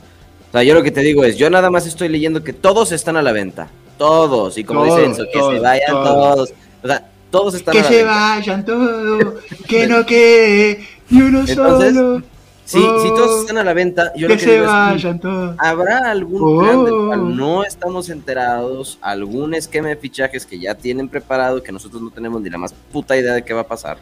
O 0.54 0.58
sea, 0.58 0.64
yo 0.64 0.76
lo 0.76 0.84
que 0.84 0.92
te 0.92 1.02
digo 1.02 1.24
es, 1.24 1.36
yo 1.36 1.50
nada 1.50 1.72
más 1.72 1.88
estoy 1.88 2.10
leyendo 2.10 2.44
que 2.44 2.54
todos 2.54 2.92
están 2.92 3.18
a 3.18 3.24
la 3.24 3.32
venta. 3.32 3.70
Todos. 3.98 4.56
Y 4.58 4.64
como 4.64 4.86
Todos, 4.86 5.00
dicen 5.10 5.26
que 5.32 5.40
todos, 5.40 5.54
se 5.56 5.60
vayan 5.60 5.88
todos. 5.92 6.06
todos. 6.36 6.54
O 6.84 6.88
sea, 6.88 7.10
todos 7.32 7.54
están 7.56 7.72
Que 7.74 7.80
a 7.80 7.84
la 7.84 7.88
se 7.90 7.96
venta. 7.98 8.12
vayan 8.12 8.66
todos, 8.66 9.34
que 9.68 9.88
no 9.88 10.06
quede 10.06 10.88
ni 11.10 11.22
uno 11.24 11.40
Entonces, 11.48 11.96
solo. 11.96 12.22
Sí, 12.66 12.78
si 12.80 12.86
Oh, 12.86 13.14
todos 13.16 13.42
están 13.42 13.58
a 13.58 13.64
la 13.64 13.74
venta, 13.74 14.14
yo 14.16 14.28
que 14.28 14.34
lo 14.36 14.40
que 14.40 14.46
se 14.46 14.52
digo 14.54 14.64
es, 14.66 14.72
vayan 14.72 15.20
todos. 15.20 15.56
¿Habrá 15.58 16.12
algún 16.12 16.60
plan 16.64 16.86
del 16.86 16.94
Oh. 16.94 17.08
cual 17.08 17.36
no 17.36 17.64
estamos 17.66 18.10
enterados? 18.10 19.00
¿Algún 19.02 19.54
esquema 19.56 19.90
de 19.90 19.98
fichajes 19.98 20.46
que 20.46 20.60
ya 20.60 20.76
tienen 20.76 21.10
preparado 21.10 21.62
que 21.64 21.72
nosotros 21.72 22.02
no 22.02 22.10
tenemos 22.12 22.42
ni 22.42 22.50
la 22.50 22.58
más 22.60 22.74
puta 22.92 23.18
idea 23.18 23.34
de 23.34 23.44
qué 23.44 23.54
va 23.54 23.62
a 23.62 23.68
pasar? 23.68 23.98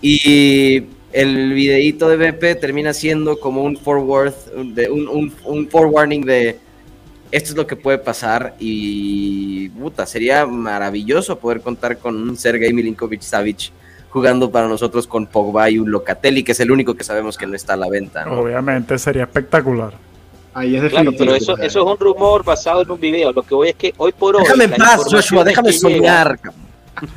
Y 0.00 0.80
el 1.14 1.52
videíto 1.52 2.08
de 2.08 2.16
BP 2.32 2.60
termina 2.60 2.92
siendo 2.92 3.38
como 3.38 3.62
un 3.62 3.76
forward, 3.76 4.34
de, 4.74 4.90
un, 4.90 5.06
un, 5.08 5.32
un 5.44 5.68
forewarning 5.68 6.22
de 6.22 6.58
esto 7.30 7.50
es 7.50 7.56
lo 7.56 7.66
que 7.66 7.76
puede 7.76 7.98
pasar 7.98 8.54
y 8.58 9.68
puta, 9.70 10.06
sería 10.06 10.44
maravilloso 10.46 11.38
poder 11.38 11.60
contar 11.60 11.98
con 11.98 12.16
un 12.16 12.36
Sergei 12.36 12.72
Milinkovic 12.72 13.22
Savic 13.22 13.70
jugando 14.10 14.50
para 14.50 14.68
nosotros 14.68 15.06
con 15.06 15.26
Pogba 15.26 15.68
y 15.70 15.78
un 15.78 15.90
Locatelli, 15.90 16.42
que 16.44 16.52
es 16.52 16.60
el 16.60 16.70
único 16.70 16.94
que 16.94 17.02
sabemos 17.04 17.36
que 17.36 17.46
no 17.46 17.54
está 17.56 17.72
a 17.74 17.76
la 17.76 17.88
venta. 17.88 18.24
¿no? 18.24 18.40
Obviamente 18.40 18.96
sería 18.98 19.22
espectacular. 19.24 19.92
Ahí 20.52 20.76
es 20.76 20.80
Claro, 20.82 21.10
definitivo. 21.10 21.18
pero 21.18 21.34
eso, 21.36 21.58
eso 21.58 21.80
es 21.80 21.86
un 21.92 21.98
rumor 21.98 22.44
basado 22.44 22.82
en 22.82 22.90
un 22.92 23.00
video. 23.00 23.32
Lo 23.32 23.42
que 23.42 23.54
voy 23.56 23.68
es 23.70 23.74
que 23.74 23.92
hoy 23.96 24.12
por 24.12 24.36
hoy. 24.36 24.42
Déjame 24.44 24.64
en 24.64 24.70
paz, 24.72 25.02
Joshua, 25.10 25.42
déjame 25.42 25.70
llega- 25.70 25.80
soñar. 25.80 26.38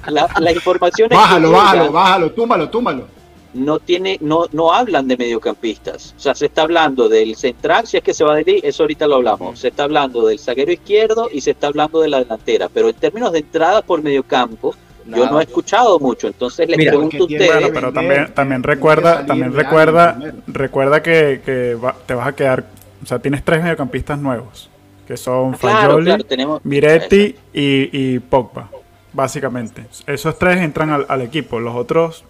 La, 0.07 0.27
la 0.39 0.51
información 0.51 1.11
es 1.11 1.17
Bájalo, 1.17 1.49
que 1.49 1.55
bájalo, 1.55 1.81
llega- 1.83 1.91
bájalo, 1.93 2.31
túmbalo, 2.31 2.69
túmbalo. 2.69 3.16
No 3.57 3.79
tiene, 3.79 4.17
no, 4.21 4.45
no 4.51 4.73
hablan 4.73 5.07
de 5.07 5.17
mediocampistas. 5.17 6.13
O 6.17 6.19
sea, 6.19 6.35
se 6.35 6.45
está 6.45 6.61
hablando 6.61 7.09
del 7.09 7.35
central, 7.35 7.87
si 7.87 7.97
es 7.97 8.03
que 8.03 8.13
se 8.13 8.23
va 8.23 8.35
de 8.35 8.43
ahí, 8.47 8.59
eso 8.63 8.83
ahorita 8.83 9.07
lo 9.07 9.15
hablamos. 9.15 9.59
Se 9.59 9.69
está 9.69 9.83
hablando 9.83 10.25
del 10.25 10.39
zaguero 10.39 10.71
izquierdo 10.71 11.29
y 11.31 11.41
se 11.41 11.51
está 11.51 11.67
hablando 11.67 11.99
de 12.01 12.09
la 12.09 12.19
delantera. 12.19 12.69
Pero 12.73 12.89
en 12.89 12.95
términos 12.95 13.31
de 13.31 13.39
entrada 13.39 13.81
por 13.81 14.01
mediocampo, 14.01 14.75
yo 15.05 15.29
no 15.29 15.39
he 15.39 15.43
escuchado 15.43 15.99
mucho. 15.99 16.27
Entonces 16.27 16.67
les 16.67 16.77
Mira, 16.77 16.91
pregunto 16.91 17.17
a 17.17 17.23
ustedes. 17.23 17.51
Bueno, 17.51 17.67
pero 17.73 17.93
también, 17.93 18.33
también 18.33 18.63
recuerda, 18.63 19.25
también 19.25 19.53
recuerda, 19.53 20.19
recuerda 20.47 21.01
que, 21.03 21.41
que 21.45 21.75
va- 21.75 21.95
te 22.05 22.13
vas 22.13 22.27
a 22.27 22.35
quedar, 22.35 22.65
o 23.01 23.05
sea, 23.05 23.19
tienes 23.19 23.43
tres 23.43 23.61
mediocampistas 23.63 24.19
nuevos. 24.19 24.69
que 25.07 25.15
son 25.15 25.53
Ah, 25.53 25.57
claro, 25.61 25.79
Fagioli, 25.83 26.05
claro, 26.05 26.23
tenemos- 26.25 26.61
Miretti 26.65 27.35
y, 27.53 27.89
y 28.15 28.19
Pogba, 28.19 28.69
básicamente. 29.13 29.85
Esos 30.05 30.37
tres 30.37 30.57
entran 30.61 30.89
al, 30.89 31.05
al 31.07 31.21
equipo, 31.21 31.61
los 31.61 31.75
otros 31.75 32.25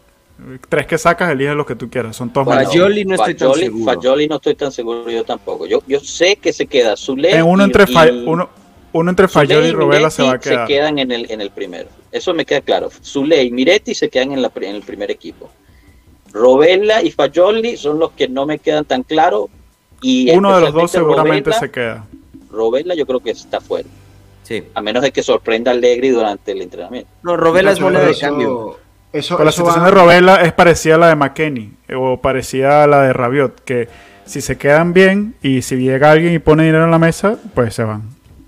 tres 0.69 0.85
que 0.85 0.97
sacas, 0.97 1.31
elige 1.31 1.53
los 1.55 1.65
que 1.65 1.75
tú 1.75 1.89
quieras, 1.89 2.15
son 2.15 2.31
todos. 2.31 2.47
Fagioli 2.47 3.05
no 3.05 3.15
estoy 3.15 3.35
tan 3.35 3.49
Fagioli- 3.49 3.59
seguro. 3.63 3.85
Fagioli 3.93 4.27
no 4.27 4.35
estoy 4.35 4.55
tan 4.55 4.71
seguro 4.71 5.09
yo 5.09 5.23
tampoco. 5.23 5.65
Yo, 5.65 5.81
yo 5.87 5.99
sé 5.99 6.35
que 6.37 6.53
se 6.53 6.67
queda 6.67 6.95
Zule 6.95 7.35
En 7.35 7.43
uno 7.43 7.63
y- 7.63 7.65
entre, 7.65 7.87
Fa- 7.87 8.07
y- 8.07 8.23
uno, 8.25 8.49
uno 8.93 9.09
entre 9.09 9.27
Fagioli 9.27 9.69
y 9.69 9.71
Robela 9.71 10.09
se 10.09 10.23
va 10.23 10.33
a 10.33 10.39
quedar. 10.39 10.67
quedan 10.67 10.99
en 10.99 11.11
el, 11.11 11.29
en 11.31 11.41
el 11.41 11.49
primero. 11.51 11.89
Eso 12.11 12.33
me 12.33 12.45
queda 12.45 12.61
claro. 12.61 12.89
Zule 13.03 13.43
y 13.43 13.51
Miretti 13.51 13.93
se 13.95 14.09
quedan 14.09 14.31
en, 14.31 14.41
la, 14.41 14.51
en 14.55 14.75
el 14.75 14.81
primer 14.83 15.09
equipo. 15.11 15.49
Robela 16.31 17.01
y 17.03 17.11
Fagioli 17.11 17.77
son 17.77 17.99
los 17.99 18.11
que 18.11 18.27
no 18.27 18.45
me 18.45 18.59
quedan 18.59 18.85
tan 18.85 19.03
claros. 19.03 19.45
Y 20.01 20.29
Uno 20.31 20.53
de 20.55 20.61
los 20.61 20.73
dos 20.73 20.91
seguramente 20.91 21.49
Robela- 21.49 21.59
se 21.59 21.71
queda. 21.71 22.05
Robela 22.51 22.95
yo 22.95 23.05
creo 23.05 23.19
que 23.19 23.31
está 23.31 23.59
fuera. 23.59 23.89
Sí. 24.43 24.63
A 24.75 24.81
menos 24.81 25.03
de 25.03 25.11
que 25.11 25.23
sorprenda 25.23 25.71
a 25.71 25.73
Allegri 25.73 26.09
durante 26.09 26.51
el 26.51 26.61
entrenamiento. 26.61 27.09
No, 27.23 27.35
Robela 27.35 27.71
es 27.71 27.79
moneda 27.79 28.05
de 28.05 28.11
eso- 28.11 28.21
cambio. 28.21 28.77
Eso, 29.13 29.35
Pero 29.37 29.45
la 29.45 29.51
situación 29.51 29.83
va- 29.83 29.89
de 29.89 29.91
Robela 29.95 30.35
es 30.43 30.53
parecida 30.53 30.95
a 30.95 30.97
la 30.97 31.07
de 31.09 31.15
McKenny 31.15 31.71
eh, 31.87 31.95
o 31.95 32.21
parecida 32.21 32.83
a 32.83 32.87
la 32.87 33.01
de 33.03 33.13
Rabiot, 33.13 33.63
que 33.63 33.87
si 34.25 34.41
se 34.41 34.57
quedan 34.57 34.93
bien 34.93 35.35
y 35.41 35.61
si 35.61 35.77
llega 35.77 36.11
alguien 36.11 36.33
y 36.33 36.39
pone 36.39 36.65
dinero 36.65 36.83
en 36.85 36.91
la 36.91 36.99
mesa, 36.99 37.37
pues 37.53 37.73
se 37.73 37.83
van. 37.83 38.03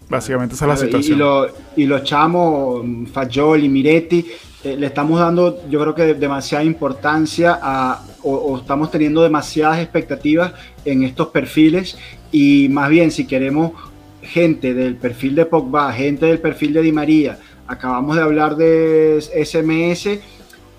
Básicamente 0.10 0.56
esa 0.56 0.66
es 0.66 0.70
la 0.70 0.76
Claro, 0.76 0.88
y- 0.88 1.04
situación. 1.04 1.16
Y, 1.16 1.20
lo- 1.20 1.48
y 1.78 1.86
los 1.86 2.04
chamos, 2.04 2.82
mm, 2.84 3.06
Fagioli, 3.06 3.70
Miretti, 3.70 4.26
eh, 4.64 4.76
le 4.78 4.88
estamos 4.88 5.20
dando, 5.20 5.62
yo 5.70 5.80
creo 5.80 5.96
que 5.96 6.14
demasiada 6.16 6.64
importancia 6.66 7.58
a, 7.62 8.04
o, 8.24 8.34
o 8.36 8.58
estamos 8.58 8.92
teniendo 8.92 9.24
demasiadas 9.24 9.80
expectativas 9.80 10.52
en 10.84 11.04
estos 11.04 11.28
perfiles 11.30 11.98
y 12.34 12.68
más 12.70 12.90
bien 12.90 13.12
si 13.12 13.26
queremos 13.26 13.72
gente 14.22 14.74
del 14.74 14.96
perfil 14.98 15.36
de 15.36 15.46
Pogba, 15.46 15.94
gente 15.94 16.26
del 16.26 16.40
perfil 16.40 16.74
de 16.74 16.82
Di 16.82 16.92
María, 16.92 17.40
acabamos 17.68 18.18
de 18.18 18.22
hablar 18.22 18.58
de 18.58 19.20
SMS, 19.46 20.20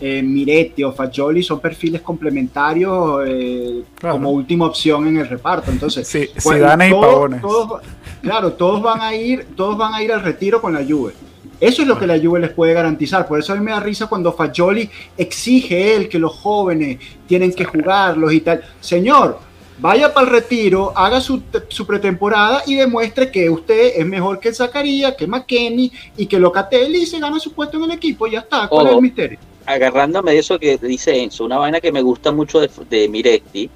eh, 0.01 0.23
Miretti 0.23 0.83
o 0.83 0.93
Fagioli 0.93 1.43
son 1.43 1.61
perfiles 1.61 2.01
complementarios 2.03 3.23
eh, 3.27 3.83
Claro. 3.95 4.17
como 4.17 4.31
última 4.31 4.67
opción 4.67 5.07
en 5.07 5.19
el 5.19 5.29
reparto. 5.29 5.71
Entonces, 5.71 6.07
Sí, 6.09 6.29
pues, 6.43 6.57
Zidanes 6.57 6.89
y 6.89 6.91
todos- 6.93 7.07
Pavones. 7.07 7.41
todos- 7.43 7.83
claro, 8.23 8.53
todos 8.55 8.83
van 8.83 9.01
a 9.03 9.15
ir, 9.15 9.47
todos 9.57 9.77
van 9.77 9.95
a 9.95 10.03
ir 10.03 10.13
al 10.13 10.23
retiro 10.23 10.61
con 10.61 10.73
la 10.73 10.85
Juve. 10.85 11.13
Eso 11.61 11.83
es 11.83 11.89
lo 11.89 11.99
que 11.99 12.07
la 12.07 12.19
Juve 12.19 12.41
les 12.41 12.51
puede 12.51 12.73
garantizar. 12.73 13.29
Por 13.29 13.39
eso 13.39 13.53
a 13.53 13.57
mí 13.57 13.63
me 13.63 13.71
da 13.73 13.81
risa 13.81 14.07
cuando 14.07 14.33
Fagioli 14.33 14.89
exige 15.19 15.95
él 15.95 16.09
que 16.09 16.19
los 16.19 16.33
jóvenes 16.35 16.99
tienen 17.27 17.53
que 17.53 17.65
jugarlos 17.65 18.33
y 18.33 18.41
tal. 18.41 18.63
Señor, 18.81 19.39
vaya 19.79 20.13
para 20.15 20.27
el 20.27 20.33
retiro, 20.33 20.93
haga 20.97 21.21
su, 21.21 21.43
su 21.69 21.87
pretemporada 21.87 22.63
y 22.67 22.77
demuestre 22.77 23.31
que 23.31 23.51
usted 23.51 23.93
es 23.97 24.07
mejor 24.07 24.41
que 24.41 24.55
Zacarías, 24.55 25.15
que 25.17 25.27
McKenny 25.27 25.93
y 26.17 26.25
que 26.27 26.39
Locatelli 26.39 27.03
y 27.03 27.07
se 27.07 27.19
gana 27.21 27.39
su 27.39 27.53
puesto 27.53 27.77
en 27.77 27.85
el 27.85 27.91
equipo. 27.93 28.27
Ya 28.27 28.39
está. 28.41 28.67
¿Cuál 28.67 28.87
es 28.87 28.93
el 28.95 29.03
misterio? 29.03 29.39
Agarrándome 29.67 30.33
de 30.33 30.39
eso 30.39 30.59
que 30.59 30.79
dice 30.79 31.23
Enzo, 31.23 31.45
una 31.45 31.59
vaina 31.59 31.81
que 31.81 31.93
me 31.93 32.03
gusta 32.03 32.33
mucho 32.33 32.61
de, 32.61 32.71
de 32.89 33.09
Miretti, 33.09 33.71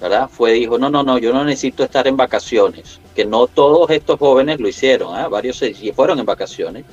¿verdad? 0.00 0.28
Fue, 0.30 0.52
dijo, 0.52 0.78
no, 0.78 0.90
no, 0.90 1.02
no, 1.02 1.18
yo 1.18 1.32
no 1.32 1.44
necesito 1.44 1.84
estar 1.84 2.06
en 2.06 2.16
vacaciones, 2.16 3.00
que 3.14 3.24
no 3.24 3.46
todos 3.46 3.90
estos 3.90 4.18
jóvenes 4.18 4.60
lo 4.60 4.68
hicieron, 4.68 5.14
¿ah? 5.16 5.28
varios 5.28 5.56
se 5.56 5.74
se 5.74 5.92
fueron 5.92 6.18
en 6.18 6.26
vacaciones, 6.26 6.84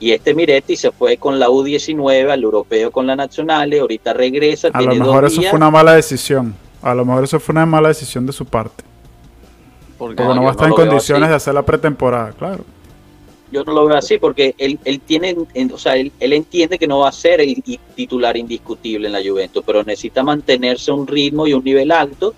y 0.00 0.12
este 0.12 0.34
Miretti 0.34 0.76
se 0.76 0.92
fue 0.92 1.16
con 1.16 1.38
la 1.38 1.48
U19 1.48 2.30
al 2.30 2.42
europeo 2.42 2.90
con 2.90 3.06
la 3.06 3.16
Nacional, 3.16 3.72
ahorita 3.72 4.12
regresa, 4.12 4.68
A 4.72 4.80
lo 4.82 4.94
mejor 4.94 5.22
dos 5.22 5.32
eso 5.32 5.40
días, 5.40 5.50
fue 5.50 5.56
una 5.56 5.70
mala 5.70 5.94
decisión. 5.94 6.54
A 6.80 6.94
lo 6.94 7.04
mejor 7.04 7.24
eso 7.24 7.40
fue 7.40 7.52
una 7.52 7.66
mala 7.66 7.88
decisión 7.88 8.24
de 8.24 8.32
su 8.32 8.44
parte. 8.44 8.84
Porque 9.98 10.22
Porque 10.22 10.34
no, 10.36 10.44
va 10.44 10.50
a 10.50 10.52
estar 10.52 10.68
no 10.68 10.78
en 10.78 10.86
condiciones 10.88 11.24
así. 11.24 11.30
de 11.30 11.34
hacer 11.36 11.54
la 11.54 11.62
pretemporada, 11.62 12.30
claro. 12.32 12.64
Yo 13.50 13.64
no 13.64 13.72
lo 13.72 13.86
veo 13.86 13.96
así, 13.96 14.18
porque 14.18 14.54
él, 14.58 14.78
él 14.84 15.00
tiene, 15.00 15.36
en- 15.54 15.72
o 15.72 15.78
sea, 15.78 15.96
él, 15.96 16.12
él 16.20 16.32
entiende 16.32 16.78
que 16.78 16.86
no 16.86 17.00
va 17.00 17.08
a 17.08 17.12
ser 17.12 17.40
el 17.40 17.62
titular 17.94 18.36
indiscutible 18.36 19.06
en 19.06 19.12
la 19.12 19.20
Juventus, 19.22 19.62
pero 19.66 19.82
necesita 19.82 20.22
mantenerse 20.22 20.90
a 20.90 20.94
un 20.94 21.06
ritmo 21.06 21.46
y 21.46 21.52
un 21.54 21.64
nivel 21.64 21.90
alto, 21.90 22.34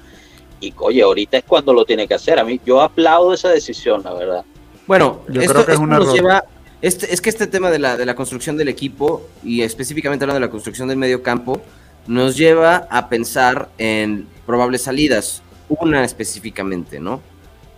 y 0.61 0.73
oye, 0.79 1.03
ahorita 1.03 1.39
es 1.39 1.45
cuando 1.45 1.73
lo 1.73 1.85
tiene 1.85 2.07
que 2.07 2.15
hacer, 2.15 2.39
a 2.39 2.45
mí, 2.45 2.61
yo 2.65 2.81
aplaudo 2.81 3.33
esa 3.35 3.49
decisión, 3.49 4.03
la 4.05 4.13
verdad. 4.15 4.45
Bueno, 4.87 5.21
Yo 5.29 5.41
esto, 5.41 5.65
creo 5.65 5.67
que 5.67 5.73
es 5.73 6.13
lleva. 6.13 6.45
Este, 6.83 7.13
es 7.13 7.21
que 7.21 7.29
este 7.31 7.47
tema 7.47 7.71
de 7.71 7.79
la, 7.79 7.97
de 7.97 8.07
la 8.07 8.15
construcción 8.15 8.57
del 8.57 8.69
equipo 8.69 9.23
y 9.45 9.63
específicamente 9.63 10.25
hablando 10.25 10.41
de 10.41 10.47
la 10.47 10.51
construcción 10.51 10.89
del 10.89 10.97
medio 10.97 11.23
campo 11.23 11.61
nos 12.07 12.37
lleva 12.37 12.89
a 12.91 13.09
pensar 13.09 13.69
en 13.79 14.27
probables 14.47 14.83
salidas. 14.83 15.43
Una 15.69 16.05
específicamente, 16.05 16.99
¿no? 16.99 17.21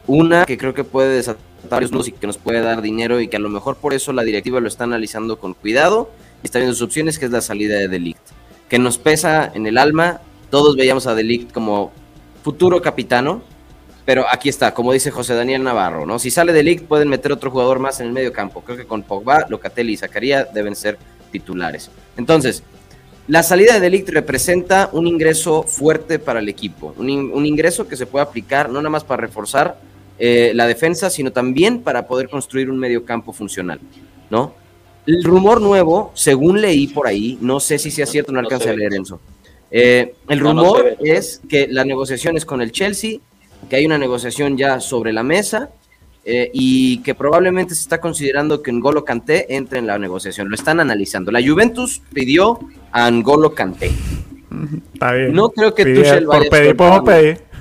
Una 0.06 0.44
que 0.46 0.56
creo 0.56 0.72
que 0.72 0.84
puede 0.84 1.16
desatar 1.16 1.42
varios 1.68 1.92
nudos 1.92 2.08
y 2.08 2.12
que 2.12 2.26
nos 2.26 2.38
puede 2.38 2.60
dar 2.60 2.82
dinero 2.82 3.20
y 3.20 3.28
que 3.28 3.36
a 3.36 3.40
lo 3.40 3.48
mejor 3.48 3.76
por 3.76 3.94
eso 3.94 4.12
la 4.12 4.22
directiva 4.22 4.60
lo 4.60 4.68
está 4.68 4.84
analizando 4.84 5.38
con 5.38 5.54
cuidado 5.54 6.10
y 6.42 6.46
está 6.46 6.58
viendo 6.58 6.74
sus 6.74 6.82
opciones, 6.82 7.18
que 7.18 7.26
es 7.26 7.30
la 7.30 7.40
salida 7.40 7.76
de 7.76 7.88
Delict. 7.88 8.20
Que 8.68 8.78
nos 8.78 8.98
pesa 8.98 9.50
en 9.54 9.66
el 9.66 9.78
alma. 9.78 10.20
Todos 10.50 10.76
veíamos 10.76 11.06
a 11.06 11.14
Delict 11.14 11.52
como 11.52 11.92
futuro 12.42 12.82
capitano, 12.82 13.42
pero 14.04 14.24
aquí 14.30 14.48
está, 14.48 14.74
como 14.74 14.92
dice 14.92 15.10
José 15.12 15.34
Daniel 15.34 15.62
Navarro, 15.62 16.04
¿no? 16.06 16.18
Si 16.18 16.30
sale 16.30 16.52
de 16.52 16.64
Ligt, 16.64 16.86
pueden 16.86 17.08
meter 17.08 17.30
otro 17.30 17.52
jugador 17.52 17.78
más 17.78 18.00
en 18.00 18.08
el 18.08 18.12
medio 18.12 18.32
campo. 18.32 18.60
Creo 18.62 18.76
que 18.76 18.84
con 18.84 19.04
Pogba, 19.04 19.46
Locatelli 19.48 19.92
y 19.92 19.96
Zacarías 19.96 20.52
deben 20.52 20.74
ser 20.74 20.98
titulares. 21.30 21.88
Entonces, 22.16 22.64
la 23.28 23.44
salida 23.44 23.74
de 23.74 23.80
Delict 23.80 24.08
representa 24.08 24.90
un 24.92 25.06
ingreso 25.06 25.62
fuerte 25.62 26.18
para 26.18 26.40
el 26.40 26.48
equipo. 26.48 26.92
Un, 26.98 27.08
in- 27.08 27.30
un 27.32 27.46
ingreso 27.46 27.86
que 27.86 27.96
se 27.96 28.06
puede 28.06 28.24
aplicar 28.24 28.68
no 28.68 28.80
nada 28.80 28.90
más 28.90 29.04
para 29.04 29.20
reforzar 29.20 29.78
eh, 30.18 30.52
la 30.54 30.66
defensa, 30.66 31.10
sino 31.10 31.32
también 31.32 31.80
para 31.80 32.06
poder 32.06 32.28
construir 32.28 32.70
un 32.70 32.78
medio 32.78 33.04
campo 33.04 33.32
funcional, 33.32 33.80
¿no? 34.30 34.54
El 35.06 35.24
rumor 35.24 35.60
nuevo, 35.60 36.12
según 36.14 36.60
leí 36.60 36.86
por 36.86 37.06
ahí, 37.06 37.38
no 37.40 37.58
sé 37.58 37.78
si 37.78 37.90
sea 37.90 38.06
cierto, 38.06 38.30
no 38.32 38.40
No 38.40 38.46
alcancé 38.46 38.70
a 38.70 38.74
leer 38.74 38.94
Enzo. 38.94 39.20
Eh, 39.70 40.14
el 40.28 40.40
no 40.40 40.50
rumor 40.50 40.78
no 40.78 40.84
ve. 40.84 40.96
es 41.00 41.40
que 41.48 41.66
la 41.66 41.84
negociación 41.84 42.36
es 42.36 42.44
con 42.44 42.60
el 42.62 42.70
Chelsea, 42.70 43.18
que 43.68 43.76
hay 43.76 43.86
una 43.86 43.98
negociación 43.98 44.56
ya 44.56 44.80
sobre 44.80 45.12
la 45.12 45.22
mesa 45.22 45.70
eh, 46.24 46.50
y 46.52 46.98
que 46.98 47.14
probablemente 47.16 47.74
se 47.74 47.82
está 47.82 48.00
considerando 48.00 48.62
que 48.62 48.70
N'Golo 48.70 49.04
Kanté 49.04 49.56
entre 49.56 49.80
en 49.80 49.86
la 49.88 49.98
negociación. 49.98 50.48
Lo 50.48 50.54
están 50.54 50.78
analizando. 50.78 51.32
La 51.32 51.40
Juventus 51.42 52.00
pidió 52.12 52.60
a 52.92 53.10
N'Golo 53.10 53.54
Kanté. 53.54 53.90
Está 54.92 55.12
bien. 55.14 55.32
No 55.32 55.50
creo 55.50 55.74
que 55.74 55.84
Tuchel 55.84 56.26
vaya 56.26 56.40
Por 56.40 56.46
a 56.46 56.50
pedir, 56.50 56.76
podemos 56.76 57.00
pedir. 57.02 57.51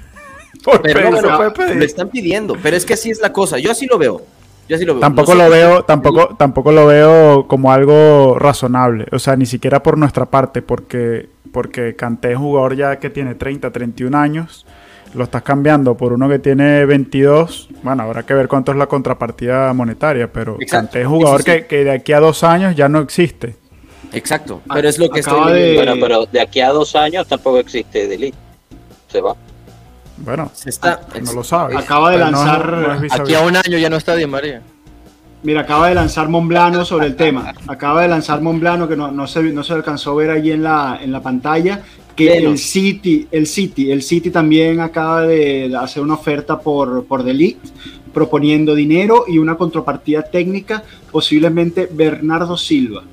Por 0.63 0.81
Pero 0.81 1.09
no, 1.09 1.53
pedir. 1.53 1.75
lo 1.75 1.85
están 1.85 2.09
pidiendo, 2.09 2.55
pero 2.61 2.77
es 2.77 2.85
que 2.85 2.93
así 2.93 3.09
es 3.09 3.19
la 3.19 3.33
cosa. 3.33 3.57
Yo 3.57 3.71
así 3.71 3.85
lo 3.87 3.97
veo. 3.97 4.21
Yo 4.69 4.75
así 4.75 4.85
lo 4.85 4.93
veo. 4.93 5.01
Tampoco 5.01 5.33
No 5.33 5.41
sé 5.41 5.45
lo 5.45 5.49
veo, 5.51 5.83
tampoco, 5.83 6.35
tampoco 6.37 6.71
lo 6.71 6.85
veo 6.87 7.47
como 7.47 7.71
algo 7.71 8.37
razonable. 8.37 9.05
O 9.11 9.19
sea, 9.19 9.35
ni 9.35 9.45
siquiera 9.45 9.81
por 9.81 9.97
nuestra 9.97 10.25
parte, 10.25 10.61
porque, 10.61 11.29
porque 11.51 11.95
Kanté 11.95 12.31
es 12.31 12.37
un 12.37 12.43
jugador 12.43 12.75
ya 12.75 12.99
que 12.99 13.09
tiene 13.09 13.35
30, 13.35 13.71
31 13.71 14.17
años. 14.17 14.65
Lo 15.13 15.25
estás 15.25 15.41
cambiando 15.41 15.95
por 15.95 16.13
uno 16.13 16.29
que 16.29 16.39
tiene 16.39 16.85
22. 16.85 17.69
Bueno, 17.83 18.03
habrá 18.03 18.23
que 18.23 18.33
ver 18.33 18.47
cuánto 18.47 18.71
es 18.71 18.77
la 18.77 18.87
contrapartida 18.87 19.73
monetaria, 19.73 20.31
pero 20.31 20.55
Exacto. 20.59 20.85
Kanté 20.87 21.01
es 21.01 21.07
un 21.07 21.13
jugador 21.17 21.39
Sí. 21.41 21.45
Que, 21.51 21.65
que 21.65 21.83
de 21.83 21.91
aquí 21.91 22.13
a 22.13 22.19
dos 22.21 22.43
años 22.45 22.75
ya 22.75 22.87
no 22.87 22.99
existe. 22.99 23.55
Exacto, 24.13 24.61
pero 24.73 24.87
es 24.87 24.99
lo 24.99 25.09
que 25.09 25.21
Acaba 25.21 25.47
estoy 25.47 25.61
de-. 25.61 25.75
Bueno, 25.75 25.93
pero 25.99 26.25
de 26.27 26.39
aquí 26.39 26.61
a 26.61 26.69
dos 26.69 26.95
años 26.95 27.27
tampoco 27.27 27.57
existe 27.59 28.07
Delete. 28.07 28.37
Se 29.09 29.19
va. 29.19 29.35
Bueno, 30.17 30.51
Se 30.53 30.69
está, 30.69 31.01
no 31.23 31.33
lo 31.33 31.43
sabes. 31.43 31.77
Acaba 31.77 32.11
de 32.11 32.17
no- 32.19 32.25
lanzar- 32.25 32.99
no 32.99 33.07
Aquí 33.23 33.33
a 33.33 33.41
un 33.41 33.55
año 33.55 33.77
ya 33.77 33.89
no 33.89 33.97
está 33.97 34.15
Di 34.15 34.25
María. 34.27 34.61
Mira, 35.43 35.61
acaba 35.61 35.89
de 35.89 35.95
lanzar 35.95 36.29
Monblano 36.29 36.85
sobre 36.85 37.07
el 37.07 37.15
tema. 37.15 37.53
Acaba 37.67 38.03
de 38.03 38.07
lanzar 38.07 38.41
Monblano, 38.41 38.87
que 38.87 38.95
no, 38.95 39.11
no, 39.11 39.25
se, 39.25 39.41
no 39.41 39.63
se 39.63 39.73
alcanzó 39.73 40.11
a 40.11 40.15
ver 40.15 40.29
allí 40.29 40.51
en 40.51 40.61
la, 40.61 40.99
en 41.01 41.11
la 41.11 41.21
pantalla, 41.21 41.81
que 42.15 42.37
el 42.37 42.59
City, 42.59 43.27
el 43.31 43.47
City, 43.47 43.91
el 43.91 44.03
City 44.03 44.29
también 44.29 44.79
acaba 44.81 45.23
de 45.23 45.75
hacer 45.79 46.03
una 46.03 46.13
oferta 46.13 46.59
por, 46.59 47.05
por 47.05 47.23
Delict, 47.23 47.65
proponiendo 48.13 48.75
dinero 48.75 49.25
y 49.27 49.39
una 49.39 49.55
contrapartida 49.55 50.21
técnica, 50.21 50.83
posiblemente 51.11 51.89
Bernardo 51.91 52.55
Silva. 52.55 53.03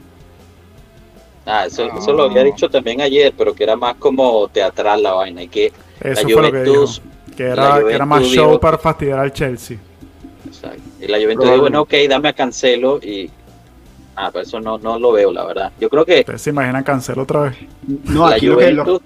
Ah, 1.47 1.65
eso, 1.65 1.89
eso 1.97 2.13
lo 2.13 2.25
había 2.25 2.43
dicho 2.45 2.69
también 2.69 3.01
ayer, 3.01 3.33
pero 3.39 3.55
que 3.55 3.65
era 3.65 3.75
más 3.75 3.95
como 3.95 4.47
teatral 4.49 5.03
la 5.03 5.15
vaina 5.15 5.43
y 5.45 5.49
que 5.49 5.73
Eso 6.01 6.29
la 6.29 6.35
fue 6.35 6.43
lo 6.43 6.53
que 6.53 6.63
dijo. 6.63 6.85
Que 7.37 7.45
era, 7.45 7.81
que 7.85 7.95
era 7.95 8.05
más 8.05 8.25
show 8.25 8.59
para 8.59 8.79
fastidiar 8.79 9.19
al 9.21 9.33
Chelsea. 9.33 9.79
Exacto. 10.47 10.83
Y 11.01 11.07
la 11.07 11.19
Juventus 11.19 11.45
dijo, 11.45 11.61
bueno, 11.61 11.83
ok, 11.83 11.95
dame 12.09 12.29
a 12.29 12.33
Cancelo 12.33 12.99
y... 12.99 13.31
Ah, 14.21 14.31
pero 14.33 14.43
eso 14.43 14.59
no, 14.59 14.79
no 14.79 14.99
lo 14.99 15.13
veo, 15.13 15.33
la 15.33 15.45
verdad. 15.45 15.73
Yo 15.81 15.89
creo 15.89 16.05
que 16.05 16.19
Ustedes 16.21 16.43
se 16.43 16.51
imaginan 16.51 16.83
cancelo 16.83 17.23
otra 17.23 17.43
vez. 17.43 17.57
No, 18.07 18.27
aquí 18.27 18.47
lo 18.47 18.59
que, 18.59 18.73
lo- 18.73 19.01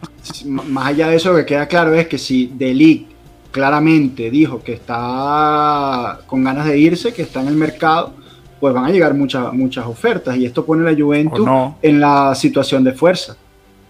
más 0.47 0.87
allá 0.87 1.09
de 1.09 1.17
eso, 1.17 1.33
lo 1.33 1.37
que 1.37 1.45
queda 1.45 1.69
claro 1.69 1.93
es 1.95 2.09
que 2.09 2.17
si 2.17 2.47
Delict 2.47 3.13
claramente 3.51 4.31
dijo 4.31 4.63
que 4.63 4.73
está 4.73 6.21
con 6.27 6.43
ganas 6.43 6.67
de 6.67 6.79
irse, 6.79 7.13
que 7.13 7.21
está 7.21 7.43
en 7.43 7.49
el 7.49 7.57
mercado, 7.57 8.15
pues 8.59 8.73
van 8.73 8.87
a 8.87 8.91
llegar 8.91 9.13
muchas 9.13 9.53
muchas 9.53 9.85
ofertas 9.85 10.35
y 10.39 10.47
esto 10.47 10.65
pone 10.65 10.89
a 10.89 10.91
la 10.93 10.99
Juventus 10.99 11.45
no. 11.45 11.77
en 11.83 12.01
la 12.01 12.35
situación 12.35 12.83
de 12.83 12.93
fuerza. 12.93 13.37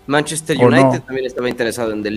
Manchester 0.09 0.57
¿O 0.59 0.67
United 0.67 0.83
no? 0.85 1.03
también 1.03 1.27
estaba 1.27 1.49
interesado 1.49 1.93
en 1.93 2.03
The 2.03 2.11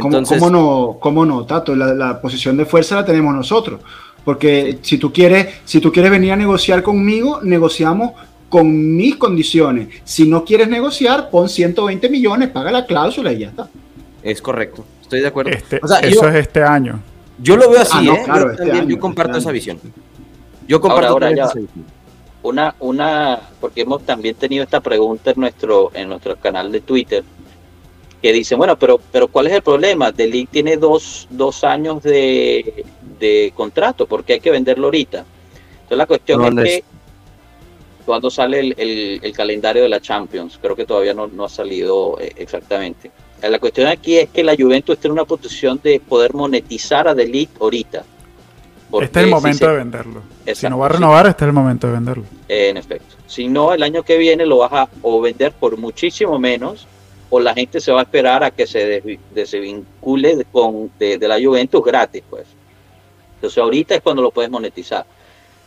¿Cómo, 0.00 0.50
no, 0.50 0.96
cómo 1.00 1.24
no, 1.24 1.44
Tato? 1.46 1.74
La, 1.74 1.94
la 1.94 2.20
posición 2.20 2.56
de 2.56 2.64
fuerza 2.66 2.96
la 2.96 3.04
tenemos 3.04 3.34
nosotros. 3.34 3.80
Porque 4.24 4.78
si 4.82 4.98
tú 4.98 5.12
quieres, 5.12 5.54
si 5.64 5.80
tú 5.80 5.92
quieres 5.92 6.10
venir 6.10 6.32
a 6.32 6.36
negociar 6.36 6.82
conmigo, 6.82 7.40
negociamos 7.42 8.12
con 8.48 8.96
mis 8.96 9.16
condiciones. 9.16 9.88
Si 10.04 10.28
no 10.28 10.44
quieres 10.44 10.68
negociar, 10.68 11.30
pon 11.30 11.48
120 11.48 12.08
millones, 12.08 12.48
paga 12.50 12.70
la 12.72 12.84
cláusula 12.86 13.32
y 13.32 13.38
ya 13.40 13.48
está. 13.48 13.68
Es 14.22 14.42
correcto, 14.42 14.84
estoy 15.02 15.20
de 15.20 15.28
acuerdo. 15.28 15.50
Este- 15.52 15.78
O 15.82 15.86
sea, 15.88 15.98
eso 16.00 16.22
yo, 16.22 16.28
es 16.28 16.34
este 16.36 16.62
año. 16.62 17.00
yo 17.40 17.56
lo 17.56 17.70
veo 17.70 17.80
así, 17.80 17.92
Ah, 17.98 18.02
no, 18.02 18.12
¿eh? 18.14 18.22
claro, 18.24 18.40
yo, 18.46 18.50
este 18.52 18.56
también- 18.64 18.84
año, 18.84 18.90
yo 18.96 18.98
comparto 19.00 19.30
este 19.32 19.40
esa 19.40 19.48
año. 19.50 19.54
visión. 19.54 19.80
Yo 20.68 20.80
comparto 20.80 21.08
ahora 21.08 21.30
ya- 21.34 21.44
esa 21.44 21.58
visión. 21.60 21.84
Una, 22.42 22.74
una, 22.80 23.40
porque 23.60 23.80
hemos 23.82 24.02
también 24.04 24.34
tenido 24.36 24.62
esta 24.64 24.80
pregunta 24.80 25.30
en 25.32 25.40
nuestro, 25.40 25.90
en 25.94 26.08
nuestro 26.08 26.36
canal 26.36 26.70
de 26.72 26.80
Twitter, 26.80 27.24
que 28.26 28.32
dicen, 28.32 28.58
bueno, 28.58 28.76
pero, 28.76 28.98
pero 29.12 29.28
¿cuál 29.28 29.46
es 29.46 29.52
el 29.52 29.62
problema? 29.62 30.10
The 30.12 30.26
League 30.26 30.48
tiene 30.50 30.76
dos, 30.76 31.28
dos 31.30 31.62
años 31.62 32.02
de, 32.02 32.84
de 33.20 33.52
contrato, 33.54 34.04
porque 34.06 34.32
hay 34.32 34.40
que 34.40 34.50
venderlo 34.50 34.86
ahorita. 34.88 35.24
Entonces 35.74 35.96
la 35.98 36.06
cuestión 36.06 36.42
¿Dónde 36.42 36.62
es 36.64 36.68
es? 36.68 36.80
que 36.80 36.84
cuando 38.04 38.28
sale 38.28 38.58
el, 38.58 38.74
el- 38.78 39.20
el 39.22 39.32
calendario 39.32 39.84
de 39.84 39.88
la 39.88 40.00
Champions, 40.00 40.58
creo 40.60 40.74
que 40.74 40.84
todavía 40.84 41.14
no, 41.14 41.28
no 41.28 41.44
ha 41.44 41.48
salido 41.48 42.18
eh, 42.20 42.32
exactamente. 42.36 43.12
Eh, 43.40 43.48
La 43.48 43.60
cuestión 43.60 43.86
aquí 43.86 44.16
es 44.18 44.28
que 44.30 44.42
la 44.42 44.56
Juventus 44.56 44.96
está 44.96 45.06
en 45.06 45.12
una 45.12 45.24
posición 45.24 45.78
de 45.80 46.00
poder 46.00 46.34
monetizar 46.34 47.06
a 47.06 47.14
The 47.14 47.26
League 47.28 47.50
ahorita. 47.60 48.02
Porque 48.90 49.04
Este 49.06 49.20
es 49.20 49.22
el 49.24 49.28
si 49.30 49.34
momento 49.36 49.58
se- 49.66 49.70
de 49.70 49.76
venderlo. 49.76 50.22
si 50.44 50.50
Exacto, 50.50 50.70
no 50.70 50.78
va 50.78 50.86
a 50.86 50.90
sí. 50.90 50.94
renovar, 50.94 51.26
este 51.28 51.44
es 51.44 51.46
el 51.48 51.52
momento 51.52 51.86
de 51.86 51.92
venderlo. 51.92 52.24
En 52.48 52.76
efecto. 52.76 53.14
Si 53.28 53.46
no, 53.46 53.72
el 53.72 53.84
año 53.84 54.02
que 54.02 54.16
viene 54.16 54.44
lo 54.46 54.58
vas 54.58 54.72
a 54.72 54.88
o 55.02 55.20
vender 55.20 55.52
por 55.52 55.76
muchísimo 55.76 56.40
menos 56.40 56.88
o 57.30 57.40
la 57.40 57.54
gente 57.54 57.80
se 57.80 57.92
va 57.92 58.00
a 58.00 58.02
esperar 58.04 58.44
a 58.44 58.50
que 58.50 58.66
se 58.66 59.02
desvi- 59.02 59.18
desvincule 59.34 60.36
de, 60.36 60.44
con, 60.44 60.90
de, 60.98 61.18
de 61.18 61.28
la 61.28 61.36
Juventus 61.42 61.84
gratis, 61.84 62.22
pues. 62.28 62.46
Entonces 63.36 63.58
ahorita 63.58 63.94
es 63.94 64.00
cuando 64.00 64.22
lo 64.22 64.30
puedes 64.30 64.50
monetizar. 64.50 65.04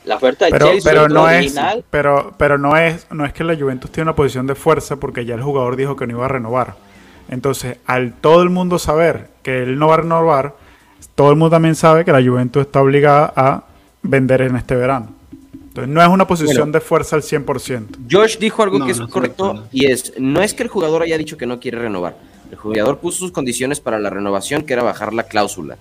La 0.05 0.15
oferta 0.15 0.45
de 0.45 0.51
Pero, 0.51 0.67
Chelsea 0.67 0.91
pero 0.91 1.05
es 1.05 1.13
no 1.13 1.29
es, 1.29 1.37
original. 1.37 1.83
pero, 1.89 2.33
pero 2.37 2.57
no 2.57 2.77
es, 2.77 3.05
no 3.11 3.25
es 3.25 3.33
que 3.33 3.43
la 3.43 3.55
Juventus 3.55 3.91
tiene 3.91 4.05
una 4.05 4.15
posición 4.15 4.47
de 4.47 4.55
fuerza 4.55 4.95
porque 4.95 5.25
ya 5.25 5.35
el 5.35 5.43
jugador 5.43 5.75
dijo 5.75 5.95
que 5.95 6.07
no 6.07 6.13
iba 6.13 6.25
a 6.25 6.29
renovar. 6.29 6.75
Entonces, 7.29 7.77
al 7.85 8.13
todo 8.13 8.41
el 8.41 8.49
mundo 8.49 8.79
saber 8.79 9.27
que 9.43 9.61
él 9.63 9.77
no 9.77 9.87
va 9.89 9.95
a 9.95 9.97
renovar, 9.97 10.55
todo 11.15 11.29
el 11.29 11.35
mundo 11.35 11.51
también 11.51 11.75
sabe 11.75 12.05
que 12.05 12.11
la 12.13 12.23
Juventus 12.23 12.61
está 12.65 12.81
obligada 12.81 13.33
a 13.35 13.63
vender 14.01 14.41
en 14.41 14.55
este 14.55 14.75
verano. 14.75 15.09
Entonces, 15.83 15.95
no 15.95 16.01
es 16.01 16.07
una 16.09 16.27
posición 16.27 16.57
Bueno. 16.57 16.71
de 16.73 16.79
fuerza 16.81 17.15
al 17.15 17.23
100%. 17.23 17.87
Josh 18.09 18.37
dijo 18.37 18.63
algo 18.63 18.79
No, 18.79 18.85
que 18.85 18.91
es 18.91 18.99
no 18.99 19.09
correcto 19.09 19.65
y 19.71 19.85
es, 19.85 20.13
no 20.17 20.41
es 20.41 20.53
que 20.53 20.63
el 20.63 20.69
jugador 20.69 21.01
haya 21.03 21.17
dicho 21.17 21.37
que 21.37 21.45
no 21.45 21.59
quiere 21.59 21.79
renovar. 21.79 22.15
El 22.51 22.57
jugador 22.57 22.97
puso 22.99 23.19
sus 23.19 23.31
condiciones 23.31 23.79
para 23.79 23.99
la 23.99 24.09
renovación, 24.09 24.63
que 24.63 24.73
era 24.73 24.81
bajar 24.83 25.13
la 25.13 25.23
cláusula. 25.23 25.77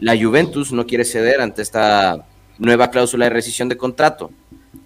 La 0.00 0.14
Juventus 0.20 0.72
no 0.72 0.86
quiere 0.86 1.04
ceder 1.04 1.40
ante 1.40 1.62
esta 1.62 2.26
nueva 2.58 2.90
cláusula 2.90 3.24
de 3.26 3.30
rescisión 3.30 3.68
de 3.68 3.76
contrato. 3.76 4.30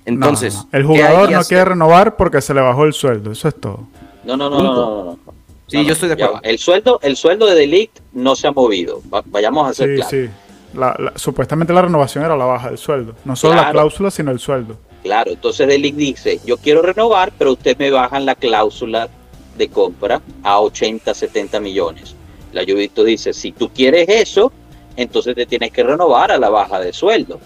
Entonces, 0.04 0.56
el 0.72 0.82
¿qué 0.82 0.86
jugador 0.88 1.30
no 1.30 1.38
hacer? 1.40 1.48
quiere 1.56 1.64
renovar 1.70 2.16
porque 2.16 2.40
se 2.40 2.54
le 2.54 2.60
bajó 2.60 2.84
el 2.84 2.92
sueldo. 2.92 3.32
Eso 3.32 3.48
es 3.48 3.54
todo. 3.60 3.86
No, 4.24 4.36
no, 4.36 4.48
no, 4.50 4.62
no, 4.62 4.72
no, 4.74 4.74
no, 4.74 5.04
no. 5.04 5.18
Sí, 5.66 5.76
No, 5.78 5.82
yo 5.84 5.92
estoy 5.92 6.08
de 6.08 6.14
acuerdo. 6.14 6.40
El 6.42 6.58
sueldo, 6.58 6.98
el 7.02 7.16
sueldo 7.16 7.46
de 7.46 7.54
Delict 7.54 7.98
no 8.12 8.34
se 8.34 8.46
ha 8.48 8.52
movido. 8.52 9.00
Va- 9.12 9.22
vayamos 9.26 9.68
a 9.68 9.74
ser 9.74 9.88
Sí, 9.90 9.94
claros. 9.96 10.10
sí. 10.10 10.28
La- 10.74 10.94
la- 10.98 11.12
supuestamente 11.16 11.72
la 11.72 11.82
renovación 11.82 12.24
era 12.24 12.36
la 12.36 12.44
baja 12.44 12.68
del 12.68 12.78
sueldo. 12.78 13.14
No 13.24 13.34
solo 13.36 13.54
la 13.56 13.70
cláusula, 13.70 14.10
sino 14.10 14.30
el 14.30 14.38
sueldo. 14.38 14.76
Claro, 15.02 15.30
entonces 15.32 15.66
Delic 15.66 15.94
dice, 15.96 16.40
yo 16.44 16.58
quiero 16.58 16.82
renovar, 16.82 17.32
pero 17.38 17.52
usted 17.52 17.76
me 17.78 17.90
bajan 17.90 18.26
la 18.26 18.34
cláusula 18.34 19.08
de 19.56 19.68
compra 19.68 20.20
a 20.42 20.60
80, 20.60 21.12
70 21.14 21.58
millones. 21.60 22.14
La 22.52 22.62
Juventus 22.64 23.04
dice, 23.06 23.32
si 23.32 23.52
tú 23.52 23.68
quieres 23.70 24.08
eso, 24.08 24.52
entonces 24.96 25.34
te 25.34 25.46
tienes 25.46 25.72
que 25.72 25.82
renovar 25.82 26.30
a 26.32 26.38
la 26.38 26.50
baja 26.50 26.78
de 26.80 26.92
sueldo. 26.92 27.40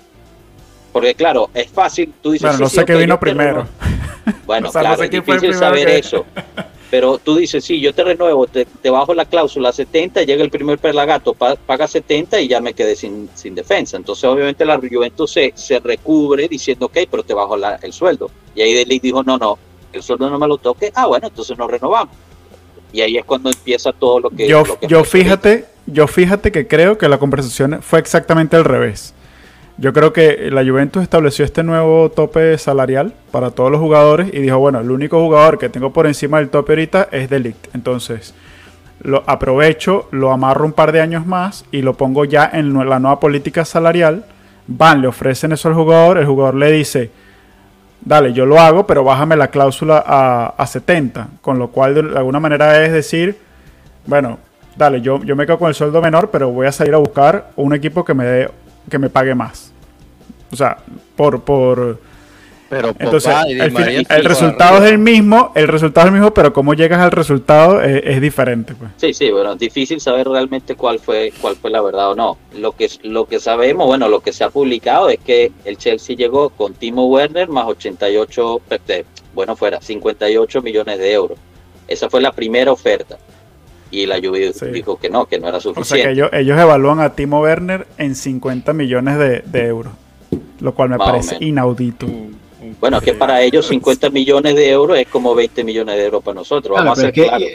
Porque 0.93 1.15
claro, 1.15 1.51
es 1.55 1.69
fácil, 1.71 2.13
tú 2.23 2.33
dices... 2.33 2.49
Bueno, 2.49 2.65
no 2.65 2.69
sí, 2.69 2.77
sé 2.77 2.85
qué 2.85 2.95
vino 2.95 3.19
primero. 3.19 3.67
Bueno, 4.47 4.69
O 4.71 4.73
sea, 4.73 4.83
no 4.83 4.89
claro, 4.89 4.99
sé 4.99 5.05
es 5.05 5.11
difícil 5.11 5.55
saber 5.55 5.87
que- 5.87 5.99
eso. 5.99 6.25
Pero 6.91 7.19
tú 7.19 7.37
dices, 7.37 7.65
sí, 7.65 7.81
yo 7.81 7.93
te 7.93 8.05
renuevo, 8.05 8.47
te, 8.47 8.65
te 8.67 8.91
bajo 8.91 9.15
la 9.15 9.25
cláusula 9.25 9.71
a 9.71 9.73
70, 9.73 10.23
llega 10.23 10.45
el 10.45 10.51
primer 10.51 10.79
pelagato, 10.79 11.35
pa- 11.35 11.57
paga 11.57 11.89
70 11.89 12.41
y 12.41 12.49
ya 12.49 12.61
me 12.61 12.73
quedé 12.75 12.95
sin, 12.95 13.29
sin 13.35 13.55
defensa. 13.55 13.97
Entonces, 13.97 14.25
obviamente, 14.25 14.65
la 14.65 14.77
Juventus 14.79 15.33
se, 15.33 15.53
se 15.57 15.81
recubre 15.81 16.47
diciendo, 16.49 16.87
ok, 16.87 16.99
pero 17.11 17.23
te 17.23 17.35
bajo 17.35 17.57
la- 17.57 17.77
el 17.83 17.93
sueldo. 17.93 18.31
Y 18.55 18.63
ahí 18.63 18.75
Delic 18.75 19.03
dijo, 19.03 19.23
no, 19.25 19.39
no, 19.39 19.59
el 19.93 20.03
sueldo 20.03 20.31
no 20.31 20.39
me 20.39 20.47
lo 20.47 20.59
toque. 20.59 20.93
Ah, 20.95 21.07
bueno, 21.07 21.27
entonces 21.27 21.59
nos 21.59 21.71
renovamos. 21.71 22.15
Y 22.93 23.01
ahí 23.01 23.17
es 23.17 23.25
cuando 23.25 23.51
empieza 23.51 23.93
todo 23.93 24.21
lo 24.21 24.31
que... 24.31 24.47
yo, 24.47 24.65
lo 24.65 24.79
que 24.79 24.87
yo 24.87 25.03
fíjate, 25.03 25.65
yo 25.87 26.07
fíjate 26.07 26.53
que 26.53 26.69
creo 26.69 26.97
que 26.97 27.09
la 27.09 27.19
conversación 27.19 27.83
fue 27.83 27.99
exactamente 27.99 28.55
al 28.57 28.65
revés. 28.65 29.15
Yo 29.77 29.93
creo 29.93 30.13
que 30.13 30.51
la 30.53 30.65
Juventus 30.65 31.03
estableció 31.03 31.45
este 31.45 31.65
nuevo 31.65 32.09
tope 32.09 32.57
salarial 32.59 33.13
para 33.33 33.51
todos 33.51 33.73
los 33.73 33.81
jugadores 33.81 34.29
y 34.33 34.41
dijo, 34.41 34.59
bueno, 34.59 34.79
el 34.79 34.91
único 34.91 35.21
jugador 35.21 35.59
que 35.59 35.69
tengo 35.69 35.93
por 35.93 36.07
encima 36.07 36.39
del 36.39 36.49
tope 36.49 36.73
ahorita 36.73 37.09
es 37.11 37.29
Delict. 37.29 37.75
Entonces, 37.75 38.35
lo 39.01 39.25
aprovecho, 39.27 40.07
lo 40.13 40.31
amarro 40.31 40.65
un 40.65 40.73
par 40.73 40.93
de 40.93 41.01
años 41.01 41.27
más 41.27 41.65
y 41.73 41.83
lo 41.83 41.95
pongo 41.95 42.25
ya 42.25 42.49
en 42.53 42.73
la 42.89 43.01
nueva 43.01 43.19
política 43.19 43.65
salarial. 43.65 44.25
Van, 44.69 45.03
le 45.03 45.09
ofrecen 45.09 45.51
eso 45.51 45.69
al 45.69 45.75
jugador, 45.75 46.19
el 46.19 46.27
jugador 46.27 46.55
le 46.55 46.71
dice, 46.71 47.11
dale, 48.01 48.33
yo 48.33 48.47
lo 48.47 48.61
hago, 48.61 48.87
pero 48.87 49.03
bájame 49.03 49.37
la 49.37 49.49
cláusula 49.49 50.03
a, 50.07 50.55
a 50.57 50.67
70. 50.69 51.29
Con 51.41 51.59
lo 51.59 51.69
cual, 51.69 51.95
de 51.95 52.01
alguna 52.17 52.39
manera 52.39 52.85
es 52.85 52.93
decir, 52.93 53.39
bueno, 54.07 54.39
dale, 54.77 55.01
yo, 55.01 55.23
yo 55.25 55.35
me 55.35 55.47
quedo 55.47 55.59
con 55.59 55.69
el 55.69 55.75
sueldo 55.75 56.01
menor, 56.01 56.31
pero 56.31 56.51
voy 56.51 56.69
a 56.69 56.73
salir 56.73 56.95
a 56.95 56.99
buscar 56.99 57.51
un 57.57 57.75
equipo 57.75 58.05
que 58.05 58.15
me 58.15 58.25
dé, 58.25 58.51
que 58.91 58.99
me 58.99 59.09
pague 59.11 59.35
más. 59.35 59.73
O 60.53 60.57
sea, 60.57 60.79
por, 61.17 61.43
por 61.43 61.99
Pero 62.71 62.95
entonces 62.99 63.35
el, 63.49 63.73
fin- 63.73 64.07
resultado 64.25 64.85
es 64.85 64.91
el 64.91 64.99
mismo, 64.99 65.53
el 65.55 65.67
resultado 65.69 66.07
es 66.07 66.13
el 66.13 66.21
mismo, 66.21 66.33
pero 66.35 66.53
cómo 66.53 66.75
llegas 66.75 67.01
al 67.01 67.11
resultado 67.11 67.81
es, 67.83 68.03
es 68.05 68.21
diferente, 68.21 68.75
pues. 68.75 68.91
Sí, 68.97 69.13
sí, 69.15 69.31
bueno, 69.31 69.53
es 69.55 69.59
difícil 69.59 70.01
saber 70.01 70.29
realmente 70.29 70.77
cuál 70.77 70.99
fue 71.01 71.33
cuál 71.41 71.57
fue 71.57 71.71
la 71.71 71.81
verdad 71.81 72.11
o 72.13 72.15
no. 72.15 72.39
Lo 72.57 72.73
que 72.73 72.89
lo 73.03 73.27
que 73.27 73.41
sabemos, 73.41 73.87
bueno, 73.87 74.09
lo 74.09 74.21
que 74.21 74.33
se 74.33 74.45
ha 74.45 74.51
publicado 74.51 75.09
es 75.09 75.19
que 75.19 75.51
el 75.65 75.77
Chelsea 75.77 76.15
llegó 76.17 76.51
con 76.51 76.75
Timo 76.75 77.07
Werner 77.09 77.49
más 77.49 77.67
88, 77.67 78.61
eh, 78.89 79.05
bueno, 79.35 79.57
fuera 79.57 79.81
58 79.81 80.63
millones 80.63 80.99
de 80.99 81.13
euros. 81.13 81.39
Esa 81.89 82.09
fue 82.09 82.21
la 82.21 82.33
primera 82.33 82.71
oferta. 82.73 83.19
Y 83.95 84.07
la 84.07 84.17
Juve 84.17 84.53
Sí. 84.53 84.67
dijo 84.73 84.97
que 84.99 85.09
no, 85.09 85.27
que 85.27 85.39
no 85.39 85.49
era 85.49 85.59
O 85.59 85.61
sea 85.61 85.73
que 85.73 85.81
suficiente. 85.81 86.11
ellos, 86.13 86.31
ellos 86.33 86.59
evalúan 86.61 87.01
a 87.01 87.11
Timo 87.15 87.41
Werner 87.41 87.87
en 87.99 88.15
50 88.15 88.73
millones 88.73 89.19
de, 89.19 89.43
de 89.47 89.67
euros, 89.67 89.93
lo 90.61 90.75
cual 90.75 90.89
me 90.91 90.97
Más 90.99 91.09
parece 91.11 91.37
inaudito. 91.41 92.07
Bueno, 92.81 93.01
que 93.01 93.13
para 93.15 93.41
ellos 93.43 93.67
50 93.67 94.11
millones 94.11 94.57
de 94.57 94.69
euros 94.71 94.99
es 94.99 95.07
como 95.07 95.35
20 95.35 95.63
millones 95.63 95.97
de 95.97 96.05
euros 96.07 96.23
para 96.25 96.35
nosotros. 96.35 96.75
Claro, 96.75 96.85
Vamos 96.91 96.99
a 96.99 97.01
ser 97.03 97.11
es 97.11 97.15
que 97.15 97.29
claros. 97.29 97.49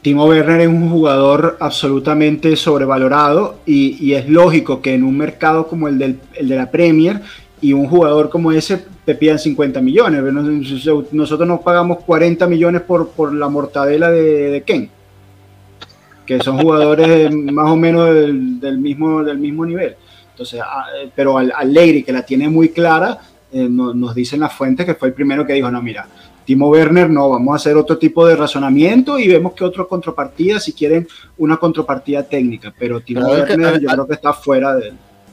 Timo 0.00 0.24
Werner 0.24 0.60
es 0.62 0.68
un 0.68 0.90
jugador 0.90 1.56
absolutamente 1.60 2.56
sobrevalorado 2.56 3.56
y, 3.66 3.96
y 4.04 4.14
es 4.14 4.28
lógico 4.28 4.80
que 4.80 4.94
en 4.94 5.04
un 5.04 5.16
mercado 5.18 5.66
como 5.68 5.88
el, 5.88 5.98
del, 5.98 6.18
el 6.34 6.48
de 6.48 6.56
la 6.56 6.70
Premier 6.70 7.20
y 7.60 7.72
un 7.74 7.86
jugador 7.86 8.28
como 8.30 8.50
ese 8.50 8.82
te 9.04 9.14
pidan 9.14 9.38
50 9.38 9.80
millones. 9.80 10.22
Nos- 10.22 11.12
Nosotros 11.12 11.46
nos 11.46 11.60
pagamos 11.60 11.98
40 12.04 12.46
millones 12.46 12.80
por, 12.82 13.10
por 13.10 13.32
la 13.34 13.48
mortadela 13.48 14.10
de, 14.10 14.22
de 14.50 14.62
Ken, 14.62 14.90
que 16.26 16.38
son 16.40 16.58
jugadores 16.58 17.32
más 17.34 17.70
o 17.70 17.76
menos 17.76 18.06
del, 18.14 18.60
del 18.60 18.78
mismo, 18.78 19.22
del 19.24 19.38
mismo 19.38 19.64
nivel. 19.66 19.96
Entonces, 20.30 20.60
ah, 20.64 20.86
eh, 21.02 21.10
pero 21.14 21.38
al, 21.38 21.52
al 21.54 21.72
Leyri, 21.72 22.02
que 22.02 22.12
la 22.12 22.24
tiene 22.24 22.48
muy 22.48 22.70
clara, 22.70 23.18
eh, 23.52 23.66
no- 23.68 23.92
nos 23.94 24.14
dicen 24.14 24.40
las 24.40 24.52
fuentes 24.52 24.86
que 24.86 24.94
fue 24.94 25.08
el 25.08 25.14
primero 25.14 25.44
que 25.46 25.52
dijo, 25.52 25.70
no, 25.70 25.82
mira, 25.82 26.06
Timo 26.44 26.68
Werner 26.70 27.08
no, 27.08 27.28
vamos 27.30 27.52
a 27.52 27.56
hacer 27.56 27.76
otro 27.76 27.98
tipo 27.98 28.26
de 28.26 28.34
razonamiento 28.34 29.18
y 29.18 29.28
vemos 29.28 29.52
que 29.52 29.62
otra 29.64 29.84
contrapartida, 29.84 30.58
si 30.58 30.72
quieren 30.72 31.06
una 31.38 31.56
contrapartida 31.56 32.22
técnica, 32.24 32.72
pero 32.76 33.00
Timo 33.00 33.20
Pero 33.28 33.44
que, 33.44 33.52
Werner 33.52 33.74
a- 33.74 33.78
yo 33.78 33.90
a- 33.90 33.92
creo 33.92 34.06
que 34.08 34.14
está 34.14 34.32
fuera 34.32 34.74
de 34.74 34.92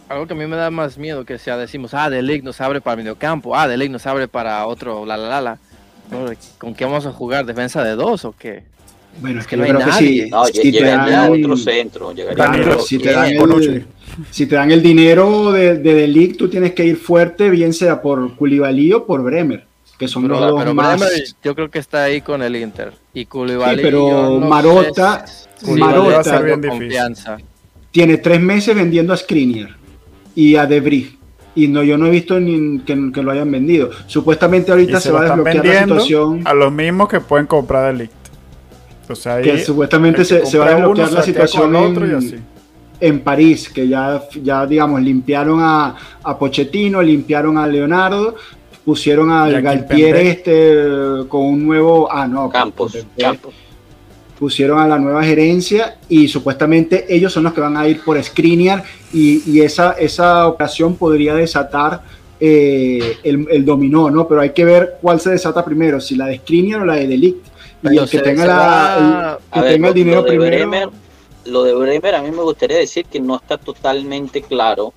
Algo 0.10 0.26
que 0.28 0.34
a 0.34 0.36
mí 0.36 0.46
me 0.48 0.56
da 0.56 0.70
más 0.72 0.98
miedo 0.98 1.24
que 1.24 1.38
sea 1.38 1.56
decimos, 1.58 1.94
ah, 1.94 2.10
The 2.10 2.22
League 2.22 2.42
nos 2.44 2.60
abre 2.62 2.82
para 2.82 2.94
el 2.96 3.06
mediocampo, 3.06 3.56
ah, 3.56 3.68
The 3.68 3.78
League 3.78 3.92
nos 3.92 4.06
abre 4.08 4.28
para 4.28 4.66
otro, 4.66 5.06
la 5.06 5.16
la 5.18 5.30
la 5.30 5.42
la. 5.42 5.58
¿Con 6.58 6.74
qué 6.74 6.86
vamos 6.86 7.06
a 7.06 7.12
jugar? 7.12 7.46
¿Defensa 7.46 7.84
de 7.84 7.92
dos 7.96 8.26
o 8.26 8.34
qué? 8.38 8.64
Bueno, 9.22 9.40
es 9.42 9.48
que 9.48 9.56
yo 9.58 9.62
no 9.64 9.68
hay 9.68 9.74
creo 9.74 9.86
que 9.86 9.92
si, 9.94 10.30
No, 10.30 10.46
si 10.46 10.54
te 10.54 10.72
llegaría 10.72 11.22
dan, 11.22 11.32
otro 11.32 11.58
centro. 11.58 12.14
Llegaría 12.14 12.36
claro, 12.36 12.80
si 12.80 12.98
te 12.98 13.12
dan 13.12 13.32
el, 13.32 13.86
si 14.32 14.46
te 14.46 14.56
dan 14.56 14.72
el 14.72 14.82
dinero 14.82 15.52
de, 15.52 15.76
de 15.76 15.94
The 15.94 16.08
League, 16.08 16.34
tú 16.36 16.50
tienes 16.50 16.74
que 16.74 16.86
ir 16.86 16.96
fuerte, 16.98 17.50
bien 17.50 17.74
sea 17.74 18.02
por 18.02 18.36
Koulibaly 18.36 18.94
o 18.94 19.06
por 19.06 19.22
Bremer, 19.24 19.66
que 19.98 20.08
son 20.08 20.24
Pero, 20.24 20.40
los 20.40 20.50
dos 20.52 20.60
pero 20.62 20.74
más... 20.74 21.00
Bremer, 21.00 21.24
yo 21.44 21.56
creo 21.56 21.70
que 21.70 21.80
está 21.80 22.04
ahí 22.04 22.22
con 22.22 22.42
el 22.42 22.56
Inter. 22.56 22.94
Y 23.14 23.26
Koulibaly, 23.26 23.78
Sí, 23.78 23.82
pero 23.84 24.10
yo 24.10 24.40
no 24.40 24.48
Marota- 24.48 25.26
sé 25.28 25.72
Marota- 25.74 26.36
a 26.36 26.38
a 26.38 26.62
confianza. 26.70 27.38
tiene 27.92 28.18
tres 28.18 28.40
meses 28.40 28.74
vendiendo 28.76 29.12
a 29.14 29.18
Skriniar 29.18 29.70
y 30.36 30.56
a 30.56 30.66
Debris. 30.66 31.16
Y 31.56 31.68
no, 31.68 31.84
yo 31.84 31.98
no 31.98 32.06
he 32.06 32.10
visto 32.12 32.40
ni 32.40 32.80
que, 32.80 33.12
que 33.14 33.22
lo 33.22 33.32
hayan 33.32 33.52
vendido. 33.52 33.90
Supuestamente 34.08 34.72
ahorita 34.72 35.00
se 35.02 35.10
se, 35.10 35.12
va 35.12 35.22
a 35.22 35.24
desbloquear 35.36 35.66
la 35.66 35.82
situación. 35.82 36.42
a 36.46 36.54
los 36.54 36.72
mismos 36.72 37.10
que 37.10 37.20
pueden 37.20 37.48
comprar 37.48 37.92
Delict. 37.94 38.14
O 39.10 39.16
sea, 39.16 39.36
ahí 39.36 39.44
Que 39.44 39.60
supuestamente 39.60 40.20
que 40.20 40.26
se, 40.26 40.46
se 40.46 40.58
va 40.60 40.66
a 40.72 40.78
uno 40.78 40.90
desbloquear 40.90 41.12
la 41.12 41.24
situación 41.24 41.76
el 41.76 41.84
otro 41.84 42.06
y 42.06 42.10
en, 42.12 42.16
así. 42.16 42.36
en 43.00 43.20
París, 43.22 43.70
que 43.70 43.88
ya, 43.88 44.22
ya 44.44 44.66
digamos, 44.68 45.02
limpiaron 45.02 45.60
a, 45.62 45.96
a 46.24 46.38
Pochettino, 46.38 47.02
limpiaron 47.02 47.58
a 47.58 47.66
Leonardo, 47.66 48.36
pusieron 48.86 49.32
al 49.32 49.62
Galtier 49.62 50.16
Pembe. 50.16 50.30
este 50.30 51.28
con 51.28 51.42
un 51.42 51.66
nuevo, 51.66 52.08
ah 52.12 52.28
no, 52.28 52.50
Campos, 52.50 52.94
Pembe. 52.94 53.08
Campos. 53.18 53.54
pusieron 54.38 54.80
a 54.80 54.88
la 54.88 54.98
nueva 55.00 55.24
gerencia 55.24 55.98
y 56.08 56.28
supuestamente 56.28 57.06
ellos 57.14 57.34
son 57.34 57.44
los 57.44 57.54
que 57.54 57.62
van 57.62 57.78
a 57.78 57.88
ir 57.88 58.02
por 58.04 58.22
Skriniar 58.24 58.84
y, 59.12 59.42
y 59.50 59.62
esa, 59.62 59.94
esa 59.94 60.48
operación 60.48 60.96
podría 60.96 61.36
desatar 61.36 62.02
eh, 62.40 63.18
el, 63.24 63.48
el 63.52 63.66
dominó, 63.66 64.10
¿no? 64.10 64.28
Pero 64.28 64.42
hay 64.42 64.52
que 64.52 64.64
ver 64.64 64.98
cuál 65.02 65.20
se 65.20 65.32
desata 65.32 65.66
primero, 65.66 66.00
si 66.00 66.16
la 66.16 66.28
de 66.28 66.38
Skriniar 66.38 66.82
o 66.82 66.86
la 66.86 66.96
de 66.96 67.08
Delict. 67.08 67.46
Y 67.82 67.88
Pero 67.88 68.04
el 68.04 68.10
que 68.10 68.18
se- 68.18 68.24
tenga, 68.24 68.42
se 68.42 68.48
la, 68.48 68.56
va- 68.58 68.96
el- 68.96 69.38
que 69.54 69.60
A 69.60 69.62
ver, 69.62 69.74
tenga 69.74 69.88
el 69.88 69.92
lo- 69.92 69.94
dinero 69.94 70.18
lo 70.18 70.24
de 70.24 70.30
primero. 70.30 70.56
Bremer, 70.70 70.90
lo 71.46 71.64
de 71.64 71.74
Bremer 71.76 72.16
a 72.16 72.22
mí 72.22 72.32
me 72.32 72.44
gustaría 72.44 72.78
decir 72.78 73.06
que 73.06 73.20
no 73.20 73.36
está 73.38 73.58
totalmente 73.58 74.42
claro 74.42 74.94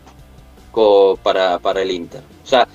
co- 0.72 1.18
para, 1.22 1.58
para 1.58 1.82
el 1.82 1.90
Inter. 1.90 2.22
O 2.42 2.46
sea, 2.46 2.66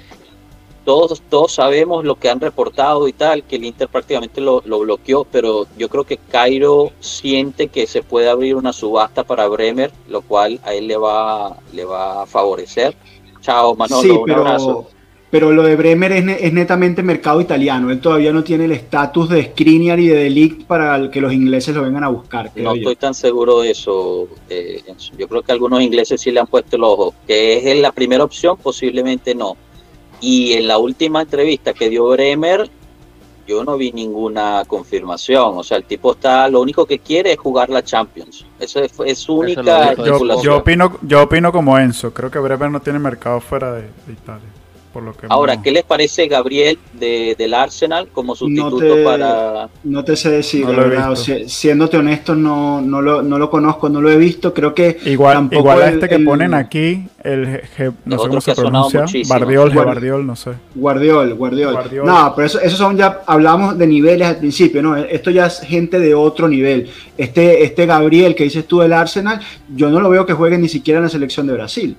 todos, 0.86 1.22
todos 1.30 1.52
sabemos 1.52 2.06
lo 2.06 2.16
que 2.16 2.30
han 2.30 2.40
reportado 2.40 3.10
y 3.10 3.14
tal, 3.14 3.44
que 3.44 3.58
el 3.58 3.66
Inter 3.66 3.90
prácticamente 3.90 4.40
lo, 4.40 4.62
lo 4.66 4.80
bloqueó, 4.80 5.26
pero 5.26 5.68
yo 5.78 5.90
creo 5.90 6.06
que 6.06 6.16
Cairo 6.16 6.92
siente 7.02 7.68
que 7.68 7.88
se 7.88 8.02
puede 8.04 8.30
abrir 8.30 8.56
una 8.56 8.72
subasta 8.72 9.26
para 9.26 9.48
Bremer, 9.50 9.92
lo 10.08 10.22
cual 10.22 10.62
a 10.64 10.74
él 10.74 10.88
le 10.88 10.96
va, 10.96 11.58
le 11.74 11.84
va 11.84 12.24
a 12.24 12.26
favorecer. 12.26 12.96
Chao, 13.42 13.76
Manolo, 13.76 14.02
sí, 14.02 14.10
un 14.12 14.32
abrazo. 14.32 14.88
Pero, 15.30 15.52
lo 15.52 15.64
de 15.64 15.76
Bremer 15.76 16.12
es, 16.14 16.24
ne- 16.24 16.38
es 16.40 16.54
netamente 16.54 17.04
mercado 17.04 17.42
italiano. 17.42 17.90
Él 17.92 18.00
todavía 18.00 18.32
no 18.32 18.44
tiene 18.44 18.66
el 18.66 18.72
estatus 18.72 19.30
de 19.30 19.44
Skriniar 19.44 20.00
y 20.00 20.08
de 20.08 20.16
Delict 20.16 20.64
para 20.66 21.10
que 21.12 21.20
los 21.22 21.34
ingleses 21.34 21.76
lo 21.76 21.82
vengan 21.84 22.04
a 22.04 22.10
buscar. 22.10 22.52
creo 22.54 22.66
No 22.66 22.76
yo. 22.76 22.82
estoy 22.82 22.96
tan 22.96 23.14
seguro 23.14 23.62
de 23.62 23.72
eso. 23.72 24.28
eh, 24.50 24.82
Enzo. 24.88 25.14
yo 25.18 25.28
creo 25.28 25.42
que 25.42 25.52
algunos 25.52 25.82
ingleses 25.82 26.22
sí 26.22 26.32
le 26.32 26.40
han 26.40 26.48
puesto 26.48 26.76
el 26.78 26.84
ojo. 26.84 27.14
Que 27.28 27.72
es 27.72 27.80
la 27.82 27.92
primera 27.92 28.24
opción, 28.24 28.58
posiblemente 28.58 29.36
no. 29.36 29.58
Y 30.22 30.54
en 30.54 30.68
la 30.68 30.78
última 30.78 31.22
entrevista 31.22 31.74
que 31.74 31.90
dio 31.90 32.08
Bremer, 32.10 32.70
yo 33.48 33.64
no 33.64 33.78
vi 33.78 33.92
ninguna 33.92 34.64
confirmación. 34.68 35.58
O 35.58 35.64
sea, 35.64 35.78
el 35.78 35.84
tipo 35.84 36.14
está, 36.14 36.50
lo 36.50 36.60
único 36.62 36.86
que 36.86 37.00
quiere 37.00 37.34
es 37.34 37.38
jugar 37.38 37.70
la 37.70 37.84
Champions. 37.84 38.46
Eso 38.60 38.82
es, 38.82 38.92
es 39.06 39.20
su 39.20 39.36
única 39.36 39.94
Yo, 40.42 40.58
opino, 40.58 40.98
yo 41.02 41.24
opino 41.24 41.52
como 41.52 41.78
Enzo. 41.78 42.14
Creo 42.14 42.32
que 42.32 42.40
Bremer 42.40 42.72
no 42.72 42.80
tiene 42.82 42.98
mercado 43.00 43.40
fuera 43.40 43.74
de, 43.74 43.82
de 43.84 44.14
Italia. 44.14 44.48
Por 44.98 45.04
lo 45.04 45.14
que 45.16 45.28
Ahora, 45.30 45.58
no- 45.58 45.62
¿qué 45.62 45.70
les 45.70 45.84
parece 45.84 46.28
Gabriel 46.28 46.80
de, 46.94 47.36
del 47.38 47.54
Arsenal 47.54 48.08
como 48.12 48.36
sustituto 48.36 48.80
te- 48.80 49.04
para... 49.04 49.70
No 49.84 50.04
te 50.04 50.16
sé 50.16 50.32
decir, 50.32 50.66
No 50.66 50.72
verdad. 50.76 51.06
O 51.06 51.10
visto. 51.12 51.26
sea, 51.26 51.48
siéndote 51.48 51.98
honesto, 51.98 52.34
no, 52.34 52.82
no, 52.82 53.00
lo, 53.00 53.22
no 53.22 53.38
lo 53.38 53.48
conozco, 53.52 53.90
no 53.90 54.02
lo 54.02 54.10
he 54.10 54.18
visto. 54.18 54.56
Creo 54.56 54.74
que 54.74 54.98
Igual, 55.06 55.36
tampoco 55.36 55.60
igual 55.60 55.82
a 55.84 55.88
el- 55.90 55.94
este 55.94 56.10
que 56.10 56.16
el- 56.16 56.26
ponen 56.26 56.56
aquí, 56.56 57.08
el 57.24 57.46
G- 57.46 57.62
G- 57.78 57.94
no 58.06 58.18
sé 58.18 58.28
cómo 58.28 58.42
se 58.42 58.56
pronuncia. 58.56 59.06
Bardiol, 59.30 59.70
Bueno. 59.70 59.86
Bardiol, 59.86 60.26
no 60.26 60.36
sé. 60.36 60.54
Guardiol, 60.74 61.36
Guardiol. 61.36 61.74
Guardiol. 61.74 62.04
No, 62.08 62.34
pero 62.36 62.48
eso, 62.48 62.60
esos 62.60 62.80
son 62.80 62.98
ya, 62.98 63.22
hablamos 63.28 63.78
de 63.78 63.86
niveles 63.86 64.28
al 64.28 64.38
principio, 64.38 64.82
¿no? 64.82 64.96
Esto 64.98 65.30
ya 65.30 65.46
es 65.46 65.60
gente 65.60 66.00
de 66.00 66.16
otro 66.16 66.48
nivel. 66.50 66.90
Este, 67.20 67.64
este 67.64 67.86
Gabriel 67.86 68.34
que 68.34 68.46
dices 68.46 68.66
tú 68.66 68.80
del 68.80 68.94
Arsenal, 68.94 69.40
yo 69.76 69.92
no 69.92 70.00
lo 70.00 70.10
veo 70.10 70.26
que 70.26 70.34
juegue 70.34 70.58
ni 70.58 70.70
siquiera 70.70 70.98
en 70.98 71.04
la 71.04 71.10
selección 71.10 71.46
de 71.46 71.54
Brasil. 71.54 71.96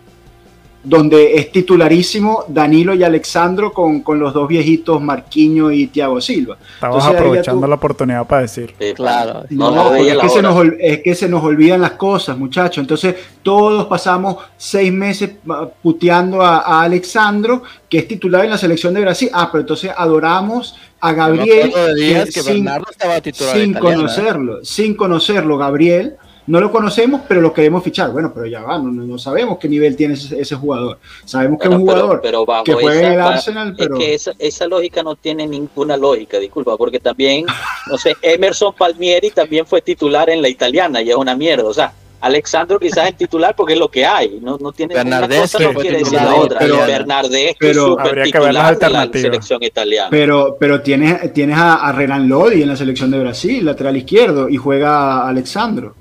Donde 0.85 1.35
es 1.35 1.51
titularísimo 1.51 2.45
Danilo 2.49 2.95
y 2.95 3.03
Alexandro 3.03 3.73
con, 3.73 4.01
con 4.01 4.19
los 4.21 4.33
dos 4.33 4.47
viejitos 4.47 5.03
Marquinho 5.03 5.71
y 5.73 5.89
Thiago 5.89 6.21
Silva. 6.21 6.57
Entonces, 6.81 7.11
ya 7.13 7.19
aprovechando 7.19 7.61
tú- 7.63 7.69
la 7.69 7.75
oportunidad 7.75 8.27
para 8.27 8.43
decir. 8.43 8.75
eh, 8.79 8.95
Claro. 8.95 9.43
No, 9.51 9.71
No, 9.73 9.91
no, 9.91 9.95
es 9.97 10.17
que, 10.19 10.29
se 10.29 10.41
nos, 10.41 10.55
ol- 10.55 10.77
es 10.81 11.03
que 11.03 11.15
se 11.17 11.29
nos 11.29 11.43
olvidan 11.43 11.81
las 11.81 11.93
cosas, 11.93 12.39
muchachos. 12.39 12.79
Entonces, 12.79 13.17
todos 13.43 13.87
pasamos 13.87 14.37
seis 14.57 14.93
meses 14.93 15.33
ah, 15.51 15.69
puteando 15.83 16.41
a, 16.43 16.59
a 16.59 16.83
Alexandro, 16.83 17.65
que 17.89 17.99
es 17.99 18.09
titular 18.09 18.45
en 18.45 18.51
la 18.53 18.59
selección 18.59 18.95
de 18.95 19.01
Brasil. 19.01 19.31
Ah, 19.33 19.49
pero 19.51 19.63
entonces 19.63 19.91
adoramos 19.97 20.77
a 21.01 21.13
Gabriel 21.13 21.73
días 21.97 22.27
que 22.33 22.41
sin, 22.41 22.65
Bernardo 22.65 22.87
estaba 22.91 23.21
titular 23.21 23.57
en 23.57 23.63
sin 23.63 23.71
italiana, 23.73 23.95
¿eh? 23.95 24.01
conocerlo, 24.01 24.65
sin 24.65 24.95
conocerlo, 24.95 25.59
Gabriel. 25.59 26.17
No 26.49 26.61
lo 26.61 26.73
conocemos, 26.73 27.21
pero 27.29 27.41
lo 27.41 27.53
queremos 27.53 27.85
fichar. 27.85 28.11
Bueno, 28.11 28.33
pero 28.35 28.47
ya 28.47 28.63
va, 28.63 28.79
no, 28.79 28.91
no- 28.91 29.19
sabemos 29.19 29.59
qué 29.59 29.69
nivel 29.69 29.95
tiene 29.97 30.15
ese, 30.15 30.41
ese 30.41 30.55
jugador. 30.57 30.99
Sabemos 31.25 31.61
que 31.61 31.69
es 31.69 31.75
un 31.75 31.85
pero- 31.87 31.93
jugador 32.01 32.21
pero 32.23 32.45
bajo 32.47 32.65
que 32.65 32.73
juega 32.75 33.01
en 33.07 33.13
el 33.13 33.21
Arsenal, 33.21 33.75
pero... 33.77 33.95
Es 33.97 34.01
que 34.05 34.15
esa, 34.15 34.33
esa 34.39 34.67
lógica 34.67 35.03
no 35.03 35.15
tiene 35.15 35.47
ninguna 35.47 35.97
lógica, 35.97 36.39
disculpa, 36.39 36.77
porque 36.77 36.99
también, 37.01 37.45
no 37.91 37.99
sé, 37.99 38.17
Emerson 38.23 38.75
Palmieri 38.75 39.31
también 39.31 39.67
fue 39.67 39.81
titular 39.83 40.29
en 40.31 40.43
la 40.43 40.49
italiana 40.49 41.01
y 41.03 41.11
es 41.11 41.17
una 41.17 41.37
mierda. 41.37 41.65
O 41.65 41.75
sea, 41.75 41.93
Alexandro 42.21 42.81
quizás 42.81 43.11
es 43.11 43.17
titular 43.17 43.55
porque 43.55 43.75
es 43.75 43.79
lo 43.79 43.89
que 43.91 44.05
hay, 44.05 44.41
no, 44.43 44.59
no 44.59 44.73
tiene 44.73 44.95
una 44.95 45.05
Bernardeschi 45.05 45.41
cosa, 45.59 45.73
no 45.73 45.79
quiere 45.81 45.99
decir 45.99 46.15
la 46.21 46.35
otra. 46.35 46.59
Bernardeschi 46.67 47.57
Pero- 47.61 47.87
súper 47.89 48.07
Habría 48.09 48.25
que 48.33 48.39
ver 48.41 48.55
las 48.55 48.79
de 48.79 48.91
la 48.91 49.09
selección 49.13 49.63
italiana. 49.63 50.09
Pero, 50.11 50.57
pero 50.59 50.81
tienes, 50.81 51.33
tienes 51.33 51.57
a, 51.57 51.75
a 51.87 51.93
Renan 51.93 52.29
Lodi 52.29 52.63
en 52.63 52.69
la 52.69 52.77
selección 52.77 53.11
de 53.11 53.21
Brasil, 53.21 53.65
lateral 53.65 53.97
izquierdo, 53.97 54.49
y 54.49 54.57
juega 54.57 55.19
a 55.23 55.29
Alexandro. 55.29 55.95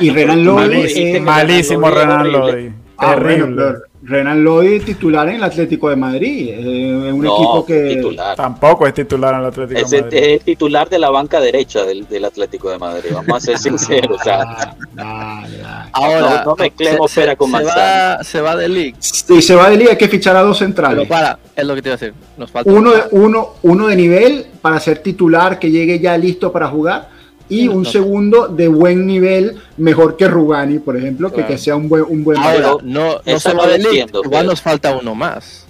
Y 0.00 0.10
Bueno, 0.10 0.14
Renan 0.32 0.38
pero 0.44 0.52
tú 0.68 0.74
Lodi 0.74 0.94
que 0.94 1.20
Malísimo 1.20 1.90
Renan 1.90 2.08
Renan 2.24 2.32
Lodi 2.32 2.52
Lodi. 2.52 2.72
Ah, 2.98 3.14
Terrible. 3.14 3.54
pero 3.56 3.78
Renan 4.04 4.44
Lodi 4.44 4.80
titular 4.80 5.28
en 5.28 5.34
el 5.34 5.42
Atlético 5.44 5.90
de 5.90 5.96
Madrid. 5.96 6.48
eh, 6.50 7.06
Es 7.08 7.12
un 7.12 7.20
No, 7.22 7.34
equipo 7.34 7.66
que. 7.66 7.94
titular. 7.96 8.36
Tampoco 8.36 8.86
es 8.86 8.94
titular 8.94 9.34
en 9.34 9.40
el 9.40 9.46
Atlético 9.46 9.80
Es 9.80 9.90
de 9.90 10.02
Madrid. 10.02 10.18
es 10.18 10.28
el 10.28 10.40
titular 10.40 10.88
de 10.88 10.98
la 11.00 11.10
banca 11.10 11.40
derecha 11.40 11.84
del, 11.84 12.06
del 12.08 12.24
Atlético 12.24 12.70
de 12.70 12.78
Madrid, 12.78 13.10
vamos 13.12 13.36
a 13.36 13.40
ser 13.40 13.58
sinceros. 13.58 14.20
O 14.20 14.22
sea, 14.22 14.42
Ah, 14.42 15.40
dale, 15.42 15.58
dale. 15.58 15.90
Ahora, 15.92 16.20
No- 16.44 16.50
no 16.52 16.56
mezclemos 16.56 17.10
se, 17.10 17.20
pera 17.20 17.36
con 17.36 17.48
se 17.48 17.52
manzana. 17.52 18.16
va, 18.18 18.24
se 18.24 18.40
va 18.40 18.56
de 18.56 18.68
League. 18.68 18.94
Si 19.00 19.42
se 19.42 19.54
va 19.56 19.68
de 19.70 19.76
liga, 19.76 19.90
hay 19.90 19.98
que 19.98 20.08
fichar 20.08 20.36
a 20.36 20.42
dos 20.42 20.56
Pero 20.58 20.66
centrales. 20.68 21.08
para, 21.08 21.38
es 21.54 21.64
lo 21.66 21.74
que 21.74 21.82
te 21.82 21.88
iba 21.88 21.94
a 21.94 21.98
decir. 21.98 22.14
Nos 22.36 22.50
falta 22.50 22.70
Uno 22.70 22.92
de, 22.92 23.02
uno, 23.10 23.48
uno 23.62 23.86
de 23.88 23.96
nivel 23.96 24.46
para 24.62 24.78
ser 24.78 24.98
titular, 24.98 25.58
que 25.58 25.70
llegue 25.70 25.98
ya 25.98 26.16
listo 26.16 26.52
para 26.52 26.68
jugar. 26.68 27.15
Y 27.48 27.68
un 27.68 27.84
segundo 27.86 28.48
de 28.48 28.66
buen 28.68 29.06
nivel, 29.06 29.56
mejor 29.76 30.16
que 30.16 30.26
Rugani, 30.26 30.78
por 30.80 30.96
ejemplo, 30.96 31.28
que, 31.30 31.36
Claro. 31.36 31.48
que 31.48 31.58
sea 31.58 31.76
un 31.76 31.88
buen, 31.88 32.04
un 32.08 32.24
buen 32.24 32.38
Ahora, 32.38 32.52
Pero 32.56 32.80
no, 32.82 33.20
no 33.24 33.40
se 33.40 33.54
va 33.54 33.66
de 33.68 33.78
League. 33.78 34.06
Igual 34.08 34.24
pero- 34.30 34.42
nos 34.44 34.60
falta 34.60 34.96
uno 34.96 35.14
más. 35.14 35.62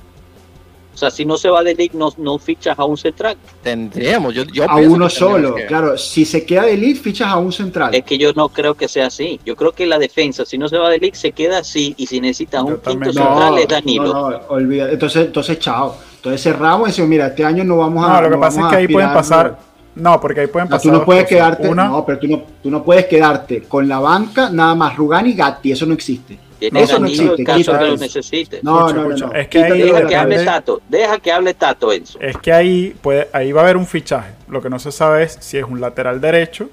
o 0.95 0.99
sea, 0.99 1.11
si 1.11 1.27
no 1.27 1.37
se 1.37 1.51
va 1.51 1.63
de 1.63 1.75
League, 1.75 1.91
no, 1.93 2.11
no 2.17 2.39
fichas 2.39 2.79
a 2.79 2.85
un 2.87 2.97
central. 2.97 3.37
Tendríamos. 3.63 4.33
Yo, 4.35 4.45
yo 4.45 4.65
a 4.67 4.77
uno 4.77 5.11
solo. 5.11 5.55
que- 5.55 5.67
Claro, 5.67 5.99
si 5.99 6.25
se 6.25 6.47
queda 6.47 6.63
de 6.63 6.73
elite, 6.73 6.99
fichas 6.99 7.29
a 7.29 7.37
un 7.37 7.53
central. 7.53 7.95
Es 7.95 8.03
que 8.05 8.17
yo 8.17 8.33
no 8.33 8.49
creo 8.49 8.73
que 8.75 8.89
sea 8.89 9.09
así. 9.09 9.39
Yo 9.45 9.55
creo 9.57 9.73
que 9.73 9.85
la 9.85 9.99
defensa, 9.99 10.47
si 10.47 10.57
no 10.57 10.71
se 10.71 10.79
va 10.79 10.89
de 10.89 10.99
League, 10.99 11.15
se 11.17 11.33
queda 11.33 11.59
así. 11.59 11.93
Y 11.99 12.07
si 12.07 12.19
necesitas 12.19 12.63
un 12.63 12.79
quinto 12.79 13.13
central, 13.13 13.59
es 13.59 13.69
Danilo. 13.69 14.05
No, 14.15 14.31
no, 14.31 14.41
olvida. 14.49 14.91
Entonces, 14.91 15.27
entonces, 15.27 15.59
chao. 15.59 15.95
Entonces 16.17 16.43
cerramos 16.43 16.89
y 16.89 16.91
decimos, 16.93 17.11
mira, 17.11 17.27
este 17.27 17.45
año 17.45 17.63
no 17.63 17.77
vamos 17.77 18.03
a. 18.09 18.15
No, 18.15 18.23
lo 18.23 18.31
que 18.31 18.39
pasa 18.39 18.61
es 18.63 18.67
que 18.69 18.77
ahí 18.77 18.89
pueden 18.89 19.13
pasar. 19.13 19.59
No, 19.97 20.21
porque 20.21 20.41
ahí 20.43 20.47
pueden 20.47 20.67
O 20.67 20.71
sea, 20.71 20.77
pasar. 20.79 20.93
tú 20.93 20.99
no 20.99 21.05
puedes 21.05 21.25
cosas. 21.25 21.37
quedarte. 21.37 21.69
Una, 21.69 21.85
No, 21.89 22.07
pero 22.07 22.19
tú 22.19 22.27
no, 22.29 22.43
tú 22.63 22.71
no 22.71 22.85
puedes 22.85 23.07
quedarte 23.07 23.63
con 23.63 23.89
la 23.89 23.99
banca 23.99 24.49
nada 24.51 24.75
más 24.75 24.97
Rugani 24.97 25.31
y 25.31 25.35
Gatti. 25.35 25.73
Eso 25.73 25.87
no 25.87 25.95
existe. 25.95 26.39
Tienes 26.59 26.85
Eso 26.85 26.99
no 26.99 27.07
existe, 27.07 27.35
en 27.39 27.45
caso 27.45 27.59
quítate 27.59 27.79
que 27.79 27.85
lo 27.89 27.95
eso. 27.97 28.05
necesites. 28.05 28.65
No, 28.65 28.81
no, 28.81 28.93
no, 28.93 29.03
escucha, 29.09 29.27
no. 29.27 29.33
es 29.35 29.49
que 29.49 29.59
ahí 29.59 29.73
Quítate 29.73 29.85
Deja 29.93 30.07
que 30.09 30.17
hable. 30.17 30.45
Tato. 30.45 30.81
Deja 30.89 31.19
que 31.19 31.33
hable 31.33 31.55
Tato, 31.55 31.93
Enzo. 31.93 32.19
es 32.21 32.37
que 32.39 32.53
ahí, 32.53 32.97
puede, 33.03 33.29
ahí 33.33 33.53
va 33.53 33.61
a 33.61 33.65
haber 33.65 33.77
un 33.77 33.87
fichaje. 33.87 34.33
Lo 34.49 34.63
que 34.63 34.71
no 34.71 34.79
se 34.79 34.91
sabe 34.93 35.25
es 35.25 35.37
si 35.41 35.59
es 35.59 35.65
un 35.65 35.81
lateral 35.83 36.19
derecho, 36.21 36.69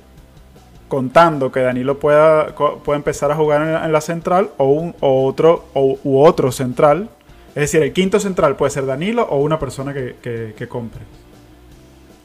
contando 0.87 1.51
que 1.51 1.61
Danilo 1.61 1.99
pueda, 1.99 2.47
pueda 2.55 2.95
empezar 2.97 3.31
a 3.31 3.35
jugar 3.35 3.61
en, 3.61 3.73
la- 3.73 3.85
en 3.85 3.91
la 3.91 4.01
central, 4.01 4.51
o, 4.57 4.65
un, 4.67 4.95
o 4.99 5.25
otro, 5.25 5.65
o, 5.73 5.97
u 6.03 6.19
otro 6.23 6.51
central. 6.51 7.09
Es 7.49 7.61
decir, 7.71 7.81
el 7.83 7.93
quinto 7.93 8.19
central 8.19 8.55
puede 8.55 8.71
ser 8.71 8.85
Danilo 8.85 9.23
o 9.29 9.37
una 9.41 9.59
persona 9.59 9.93
que, 9.93 10.15
que, 10.21 10.53
que 10.57 10.67
compre. 10.67 11.01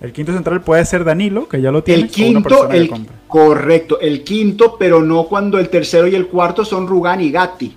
El 0.01 0.13
quinto 0.13 0.33
central 0.33 0.63
puede 0.63 0.85
ser 0.85 1.05
Danilo, 1.05 1.49
que 1.49 1.61
ya 1.61 1.73
lo 1.73 1.83
tiene, 1.83 2.03
El 2.03 2.07
o 2.07 2.31
una 2.31 2.43
quinto, 2.43 2.69
que 2.69 2.77
el, 2.77 2.91
correcto, 3.27 4.01
el 4.01 4.23
quinto, 4.23 4.77
pero 4.79 5.03
no 5.03 5.25
cuando 5.25 5.59
el 5.59 5.69
tercero 5.69 6.07
y 6.07 6.15
el 6.15 6.29
cuarto 6.29 6.65
son 6.65 6.87
Rugani 6.87 7.25
y 7.25 7.33
Gatti. 7.33 7.77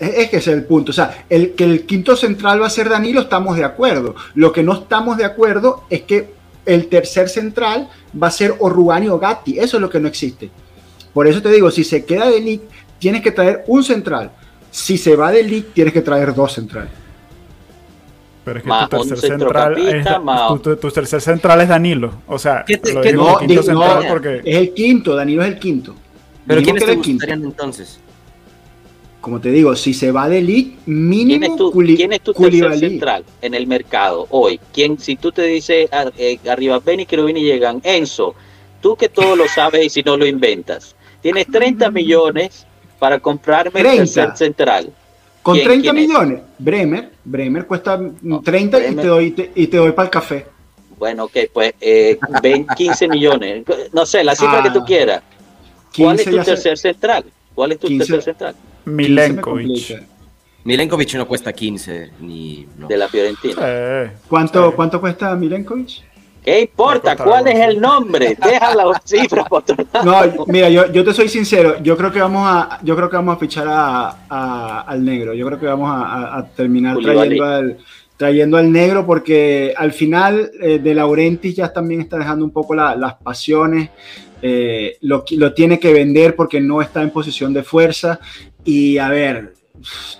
Es 0.00 0.08
es 0.08 0.30
que 0.30 0.38
ese 0.38 0.50
es 0.50 0.56
el 0.56 0.64
punto. 0.64 0.90
O 0.90 0.94
sea, 0.94 1.26
el 1.28 1.52
que 1.52 1.64
el 1.64 1.86
quinto 1.86 2.16
central 2.16 2.60
va 2.60 2.66
a 2.66 2.70
ser 2.70 2.88
Danilo, 2.88 3.20
estamos 3.20 3.56
de 3.56 3.64
acuerdo. 3.64 4.16
Lo 4.34 4.52
que 4.52 4.62
no 4.62 4.72
estamos 4.72 5.16
de 5.16 5.24
acuerdo 5.24 5.84
es 5.90 6.02
que 6.02 6.32
el 6.66 6.88
tercer 6.88 7.28
central 7.28 7.88
va 8.20 8.26
a 8.28 8.32
ser 8.32 8.54
o 8.58 8.68
Rugani 8.68 9.08
o 9.08 9.18
Gatti. 9.18 9.58
Eso 9.58 9.76
es 9.76 9.80
lo 9.80 9.90
que 9.90 10.00
no 10.00 10.08
existe. 10.08 10.50
Por 11.12 11.28
eso 11.28 11.40
te 11.40 11.50
digo, 11.50 11.70
si 11.70 11.84
se 11.84 12.04
queda 12.04 12.28
de 12.28 12.40
League, 12.40 12.62
tienes 12.98 13.22
que 13.22 13.30
traer 13.30 13.64
un 13.68 13.84
central. 13.84 14.32
Si 14.70 14.98
se 14.98 15.14
va 15.14 15.30
de 15.30 15.42
League, 15.42 15.68
tienes 15.72 15.92
que 15.92 16.02
traer 16.02 16.34
dos 16.34 16.52
centrales. 16.52 16.99
Pero 18.50 18.58
es 18.58 18.62
que 18.64 18.68
Más 18.68 18.88
tu 18.90 18.96
tercer 19.06 19.18
central 19.30 19.72
es, 19.78 19.84
centrocampista, 19.84 20.18
más- 20.18 20.48
tu, 20.48 20.58
tu- 20.58 20.76
tu 20.76 20.90
tercer 20.90 21.20
central 21.20 21.60
es 21.60 21.68
Danilo. 21.68 22.10
O 22.26 22.36
sea, 22.36 22.64
¿Qué 22.66 22.78
te- 22.78 22.92
lo 22.94 23.00
qué- 23.00 23.10
digo 23.12 23.24
No, 23.30 23.38
quinto 23.38 23.54
di- 23.54 23.62
central 23.62 24.02
no, 24.02 24.08
porque 24.08 24.40
es 24.44 24.56
el 24.56 24.74
quinto, 24.74 25.14
Danilo 25.14 25.42
es 25.44 25.48
el 25.52 25.58
quinto. 25.60 25.94
Pero 26.48 26.60
¿quiénes 26.60 26.82
que 26.82 26.86
te 26.86 26.92
era 26.92 26.98
el 26.98 27.04
quinto. 27.04 27.24
gustarían 27.26 27.44
entonces? 27.44 28.00
Como 29.20 29.40
te 29.40 29.50
digo, 29.52 29.76
si 29.76 29.94
se 29.94 30.10
va 30.10 30.28
de 30.28 30.42
League, 30.42 30.78
¿Quién 30.84 31.08
mínimo 31.08 31.44
es 31.46 31.56
tu, 31.56 31.70
Culi- 31.70 31.94
quién 31.94 32.12
es 32.12 32.22
tu 32.22 32.32
tercer 32.32 32.76
central 32.76 33.24
en 33.40 33.54
el 33.54 33.68
mercado 33.68 34.26
hoy? 34.30 34.58
¿Quién, 34.72 34.98
si 34.98 35.14
tú 35.14 35.30
te 35.30 35.42
dices 35.42 35.88
ah, 35.92 36.10
eh, 36.18 36.40
arriba 36.50 36.80
Ben 36.80 36.98
y 36.98 37.06
Cherubini 37.06 37.42
llegan, 37.44 37.80
Enzo, 37.84 38.34
tú 38.80 38.96
que 38.96 39.08
todo 39.08 39.36
lo 39.36 39.46
sabes 39.46 39.86
y 39.86 39.90
si 39.90 40.02
no 40.02 40.16
lo 40.16 40.26
inventas, 40.26 40.96
tienes 41.22 41.46
30 41.46 41.88
millones 41.92 42.66
para 42.98 43.20
comprarme 43.20 43.78
el 43.78 43.86
30. 43.86 44.02
tercer 44.02 44.36
central. 44.36 44.90
Con 45.42 45.54
¿Quién- 45.54 45.66
30 45.66 45.82
quién 45.92 45.96
es? 46.02 46.08
millones, 46.08 46.40
Bremer, 46.58 47.10
Bremer 47.24 47.66
cuesta 47.66 47.98
30 48.44 48.78
y 48.78 48.80
Bremer. 48.82 49.02
te 49.02 49.08
doy 49.08 49.30
te- 49.30 49.52
y 49.54 49.66
te 49.68 49.76
doy 49.78 49.92
para 49.92 50.06
el 50.06 50.10
café. 50.10 50.46
Bueno, 50.98 51.24
ok, 51.24 51.36
pues 51.52 51.72
eh, 51.80 52.18
ven 52.42 52.66
15 52.76 53.08
millones. 53.08 53.64
No 53.92 54.04
sé, 54.04 54.22
la 54.22 54.34
cifra 54.36 54.58
Ah, 54.58 54.62
que 54.62 54.70
tú 54.70 54.84
quieras. 54.84 55.22
¿Cuál 55.96 56.16
es 56.20 56.24
15 56.26 56.30
tu 56.30 56.36
se- 56.44 56.44
tercer 56.50 56.78
central? 56.78 57.24
¿Cuál 57.54 57.72
es 57.72 57.78
tu 57.78 57.86
15. 57.88 58.06
tercer 58.06 58.22
central? 58.22 58.54
15 58.84 58.90
me 58.90 59.02
Milenkovic. 59.02 60.02
Milenkovic 60.62 61.14
no 61.14 61.26
cuesta 61.26 61.54
15, 61.54 62.10
ni... 62.20 62.66
no. 62.76 62.86
De 62.86 62.98
la 62.98 63.08
Fiorentina. 63.08 63.56
Eh, 63.64 64.10
¿Cuánto. 64.28 64.74
¿Cuánto 64.76 65.00
cuesta 65.00 65.34
Milenkovic? 65.34 66.02
¿Qué 66.44 66.60
importa? 66.62 67.16
¿Cuál 67.16 67.46
es 67.48 67.58
el 67.58 67.80
nombre? 67.80 68.36
Deja 68.42 68.74
la 68.74 69.00
cifra 69.04 69.44
por 69.44 69.62
otro 69.62 69.76
lado. 69.92 70.04
No, 70.36 70.44
mira, 70.46 70.68
yo, 70.70 70.90
yo 70.90 71.04
te 71.04 71.12
soy 71.12 71.28
sincero, 71.28 71.76
yo 71.82 71.96
creo 71.96 72.10
que 72.10 72.20
vamos 72.20 72.42
a, 72.46 72.78
yo 72.82 72.96
creo 72.96 73.10
que 73.10 73.16
vamos 73.16 73.36
a 73.36 73.38
fichar 73.38 73.66
a, 73.68 74.08
a- 74.28 74.80
al 74.86 75.04
negro, 75.04 75.34
yo 75.34 75.46
creo 75.46 75.60
que 75.60 75.66
vamos 75.66 75.90
a, 75.92 76.46
terminar 76.56 76.96
trayendo 76.98 77.44
al, 77.44 77.78
trayendo 78.16 78.56
al 78.56 78.72
negro 78.72 79.04
porque 79.06 79.74
al 79.76 79.92
final 79.92 80.50
eh, 80.60 80.78
de 80.78 80.94
Laurentiis 80.94 81.56
ya 81.56 81.72
también 81.72 82.00
está 82.00 82.16
dejando 82.18 82.44
un 82.44 82.50
poco 82.52 82.74
la- 82.74 82.96
las 82.96 83.14
pasiones, 83.14 83.90
eh, 84.42 84.96
lo, 85.02 85.24
lo 85.32 85.52
tiene 85.52 85.78
que 85.78 85.92
vender 85.92 86.34
porque 86.36 86.60
no 86.60 86.80
está 86.80 87.02
en 87.02 87.10
posición 87.10 87.52
de 87.52 87.62
fuerza 87.62 88.18
y 88.64 88.96
a 88.98 89.08
ver, 89.10 89.54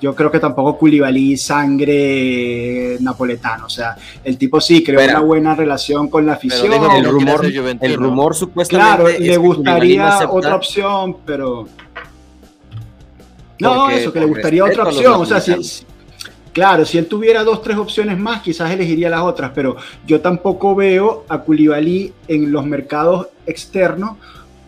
yo 0.00 0.14
creo 0.14 0.30
que 0.30 0.38
tampoco 0.40 0.78
Koulibaly 0.78 1.36
sangre 1.36 2.96
napoletano, 3.00 3.66
o 3.66 3.70
sea, 3.70 3.96
el 4.24 4.38
tipo 4.38 4.60
sí 4.60 4.82
creó 4.82 5.02
una 5.04 5.20
buena 5.20 5.54
relación 5.54 6.08
con 6.08 6.26
la 6.26 6.34
afición. 6.34 6.72
el 6.72 7.04
rumor, 7.04 7.44
el 7.80 7.94
rumor 7.94 8.34
supuestamente 8.34 8.88
Claro, 8.96 9.08
es 9.08 9.20
le 9.20 9.26
que 9.28 9.36
Koulibaly 9.36 9.96
no 9.96 10.04
gustaría 10.04 10.28
otra 10.30 10.54
opción, 10.54 11.16
pero. 11.24 11.68
No, 13.58 13.74
Porque- 13.74 13.96
eso, 14.00 14.12
que 14.12 14.20
le 14.20 14.26
gustaría 14.26 14.64
otra 14.64 14.84
opción. 14.84 15.14
O 15.14 15.26
sea, 15.26 15.40
si, 15.40 15.54
claro, 16.52 16.84
si 16.86 16.96
él 16.98 17.06
tuviera 17.06 17.44
dos, 17.44 17.60
tres 17.62 17.76
opciones 17.76 18.18
más, 18.18 18.40
quizás 18.40 18.70
elegiría 18.70 19.10
las 19.10 19.20
otras, 19.20 19.52
pero 19.54 19.76
yo 20.06 20.20
tampoco 20.20 20.74
veo 20.74 21.24
a 21.28 21.42
Koulibaly 21.42 22.12
en 22.28 22.50
los 22.50 22.64
mercados 22.64 23.28
externos 23.46 24.16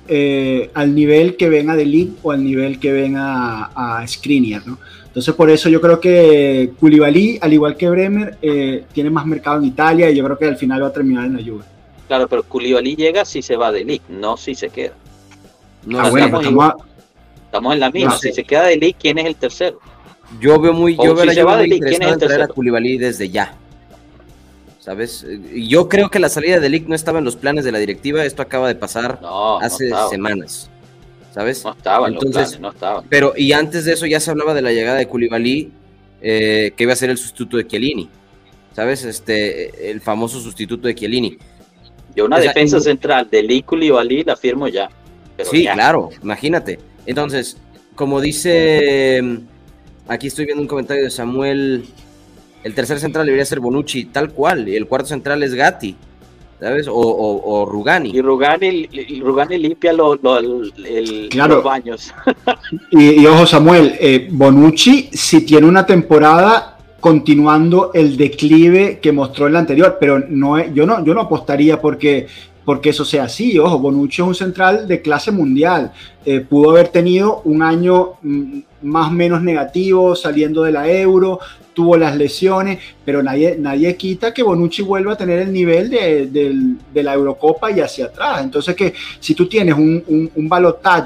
eh, 0.08 0.70
al 0.74 0.94
nivel 0.94 1.36
que 1.36 1.48
ven 1.48 1.70
a 1.70 1.76
Delic 1.76 2.10
o 2.22 2.32
al 2.32 2.42
nivel 2.44 2.78
que 2.80 2.92
ven 2.92 3.16
a, 3.16 3.98
a 4.00 4.06
Skriniar, 4.06 4.66
¿no? 4.66 4.78
Entonces, 5.06 5.34
por 5.34 5.50
eso 5.50 5.68
yo 5.68 5.80
creo 5.80 6.00
que 6.00 6.72
Koulibaly, 6.80 7.38
al 7.42 7.52
igual 7.52 7.76
que 7.76 7.88
Bremer, 7.90 8.38
eh, 8.40 8.84
tiene 8.92 9.10
más 9.10 9.26
mercado 9.26 9.58
en 9.58 9.64
Italia 9.66 10.10
y 10.10 10.16
yo 10.16 10.24
creo 10.24 10.38
que 10.38 10.46
al 10.46 10.56
final 10.56 10.82
va 10.82 10.86
a 10.88 10.92
terminar 10.92 11.26
en 11.26 11.36
la 11.36 11.42
Juve. 11.42 11.64
Claro, 12.08 12.26
pero 12.28 12.42
Koulibaly 12.42 12.96
llega 12.96 13.24
si 13.24 13.42
se 13.42 13.56
va 13.56 13.70
de 13.70 13.84
League, 13.84 14.02
no 14.08 14.36
si 14.36 14.54
se 14.54 14.70
queda. 14.70 14.94
No, 15.84 16.00
Ah, 16.00 16.08
bueno, 16.10 16.26
estamos 16.26 16.44
estamos 16.46 16.64
a- 16.64 16.76
Estamos 17.44 17.74
en 17.74 17.80
la 17.80 17.90
misma. 17.90 18.10
No. 18.12 18.18
Si 18.18 18.32
se 18.32 18.44
queda 18.44 18.62
de 18.64 18.96
¿quién 18.98 19.18
es 19.18 19.26
el 19.26 19.36
tercero? 19.36 19.78
Yo 20.40 20.58
veo 20.58 20.72
muy, 20.72 20.94
O 20.98 21.04
yo 21.04 21.10
si 21.10 21.16
veo 21.16 21.24
la 21.26 21.34
se 21.34 21.42
va 21.42 21.58
de 21.58 21.66
Ligt, 21.66 21.84
¿quién 21.84 22.00
es 22.02 22.08
el 22.08 22.14
a 22.14 22.16
tercero? 22.18 22.48
Koulibaly 22.48 22.96
desde 22.96 23.28
ya. 23.28 23.54
¿Sabes? 24.82 25.24
Yo 25.54 25.88
creo 25.88 26.10
que 26.10 26.18
la 26.18 26.28
salida 26.28 26.58
de 26.58 26.68
Lick 26.68 26.88
no 26.88 26.96
estaba 26.96 27.20
en 27.20 27.24
los 27.24 27.36
planes 27.36 27.64
de 27.64 27.70
la 27.70 27.78
directiva. 27.78 28.24
Esto 28.24 28.42
acaba 28.42 28.66
de 28.66 28.74
pasar 28.74 29.22
No, 29.22 29.60
hace 29.60 29.88
no 29.88 30.08
semanas. 30.08 30.68
¿Sabes? 31.32 31.64
No 31.64 31.70
estaba 31.70 32.08
en 32.08 32.14
los 32.14 32.24
Entonces, 32.24 32.56
planes, 32.56 32.60
no 32.60 32.70
estaba. 32.70 33.04
Pero, 33.08 33.32
y 33.36 33.52
antes 33.52 33.84
de 33.84 33.92
eso 33.92 34.06
ya 34.06 34.18
se 34.18 34.32
hablaba 34.32 34.54
de 34.54 34.62
la 34.62 34.72
llegada 34.72 34.98
de 34.98 35.06
Koulibaly, 35.06 35.70
eh, 36.20 36.72
que 36.76 36.82
iba 36.82 36.94
a 36.94 36.96
ser 36.96 37.10
el 37.10 37.16
sustituto 37.16 37.58
de 37.58 37.66
Chiellini. 37.68 38.08
¿Sabes? 38.72 39.04
Este, 39.04 39.88
el 39.88 40.00
famoso 40.00 40.40
sustituto 40.40 40.88
de 40.88 40.96
Chiellini. 40.96 41.38
Yo 42.16 42.24
una 42.24 42.40
defensa 42.40 42.80
central 42.80 43.28
de 43.30 43.40
Lee 43.40 43.62
Koulibaly 43.62 44.24
la 44.24 44.34
firmo 44.34 44.66
ya. 44.66 44.90
Pero 45.36 45.48
sí, 45.48 45.62
ya. 45.62 45.74
claro, 45.74 46.10
imagínate. 46.24 46.80
Entonces, 47.06 47.56
como 47.94 48.20
dice, 48.20 49.22
aquí 50.08 50.26
estoy 50.26 50.46
viendo 50.46 50.60
un 50.60 50.68
comentario 50.68 51.04
de 51.04 51.10
Samuel, 51.10 51.84
el 52.64 52.74
tercer 52.74 52.98
central 53.00 53.26
debería 53.26 53.44
ser 53.44 53.60
Bonucci, 53.60 54.06
tal 54.06 54.30
cual, 54.32 54.68
y 54.68 54.76
el 54.76 54.86
cuarto 54.86 55.08
central 55.08 55.42
es 55.42 55.54
Gatti, 55.54 55.96
¿sabes? 56.60 56.86
O, 56.88 56.92
o, 56.94 57.60
o 57.62 57.66
Rugani. 57.66 58.10
Y 58.10 58.20
Rugani, 58.22 58.88
y 58.92 59.20
Rugani 59.20 59.58
limpia 59.58 59.92
lo- 59.92 60.14
lo- 60.16 60.38
el- 60.38 60.72
el- 60.86 61.28
Claro. 61.30 61.56
los 61.56 61.64
baños. 61.64 62.12
Y, 62.90 63.20
y 63.22 63.26
ojo, 63.26 63.44
Samuel, 63.46 63.94
eh, 64.00 64.28
Bonucci 64.30 65.10
si 65.12 65.44
tiene 65.44 65.66
una 65.66 65.84
temporada 65.84 66.78
continuando 67.00 67.90
el 67.92 68.16
declive 68.16 68.98
que 69.02 69.10
mostró 69.12 69.46
en 69.48 69.54
la 69.54 69.58
anterior, 69.58 69.96
pero 70.00 70.20
no 70.20 70.56
es- 70.56 70.72
yo 70.72 70.86
no, 70.86 71.04
yo 71.04 71.12
no 71.14 71.20
apostaría 71.22 71.80
porque, 71.80 72.26
porque 72.64 72.90
eso 72.90 73.04
sea 73.04 73.24
así. 73.24 73.58
Ojo, 73.58 73.78
Bonucci 73.80 74.22
es 74.22 74.28
un 74.28 74.34
central 74.34 74.86
de 74.86 75.02
clase 75.02 75.32
mundial. 75.32 75.92
Eh, 76.24 76.40
pudo 76.40 76.70
haber 76.70 76.88
tenido 76.88 77.42
un 77.44 77.62
año 77.62 78.12
mm, 78.22 78.58
más 78.82 79.08
o 79.08 79.12
menos 79.12 79.42
negativo 79.42 80.14
saliendo 80.14 80.62
de 80.62 80.72
la 80.72 80.90
euro, 80.90 81.38
tuvo 81.72 81.96
las 81.96 82.16
lesiones, 82.16 82.78
pero 83.04 83.22
nadie, 83.22 83.56
nadie 83.58 83.96
quita 83.96 84.32
que 84.34 84.42
Bonucci 84.42 84.82
vuelva 84.82 85.14
a 85.14 85.16
tener 85.16 85.38
el 85.38 85.52
nivel 85.52 85.90
de, 85.90 86.26
de 86.92 87.02
la 87.02 87.14
Eurocopa 87.14 87.70
y 87.70 87.80
hacia 87.80 88.06
atrás. 88.06 88.42
Entonces 88.42 88.74
que 88.74 88.92
si 89.20 89.34
tú 89.34 89.48
tienes 89.48 89.74
un, 89.74 90.02
un, 90.06 90.30
un 90.34 90.50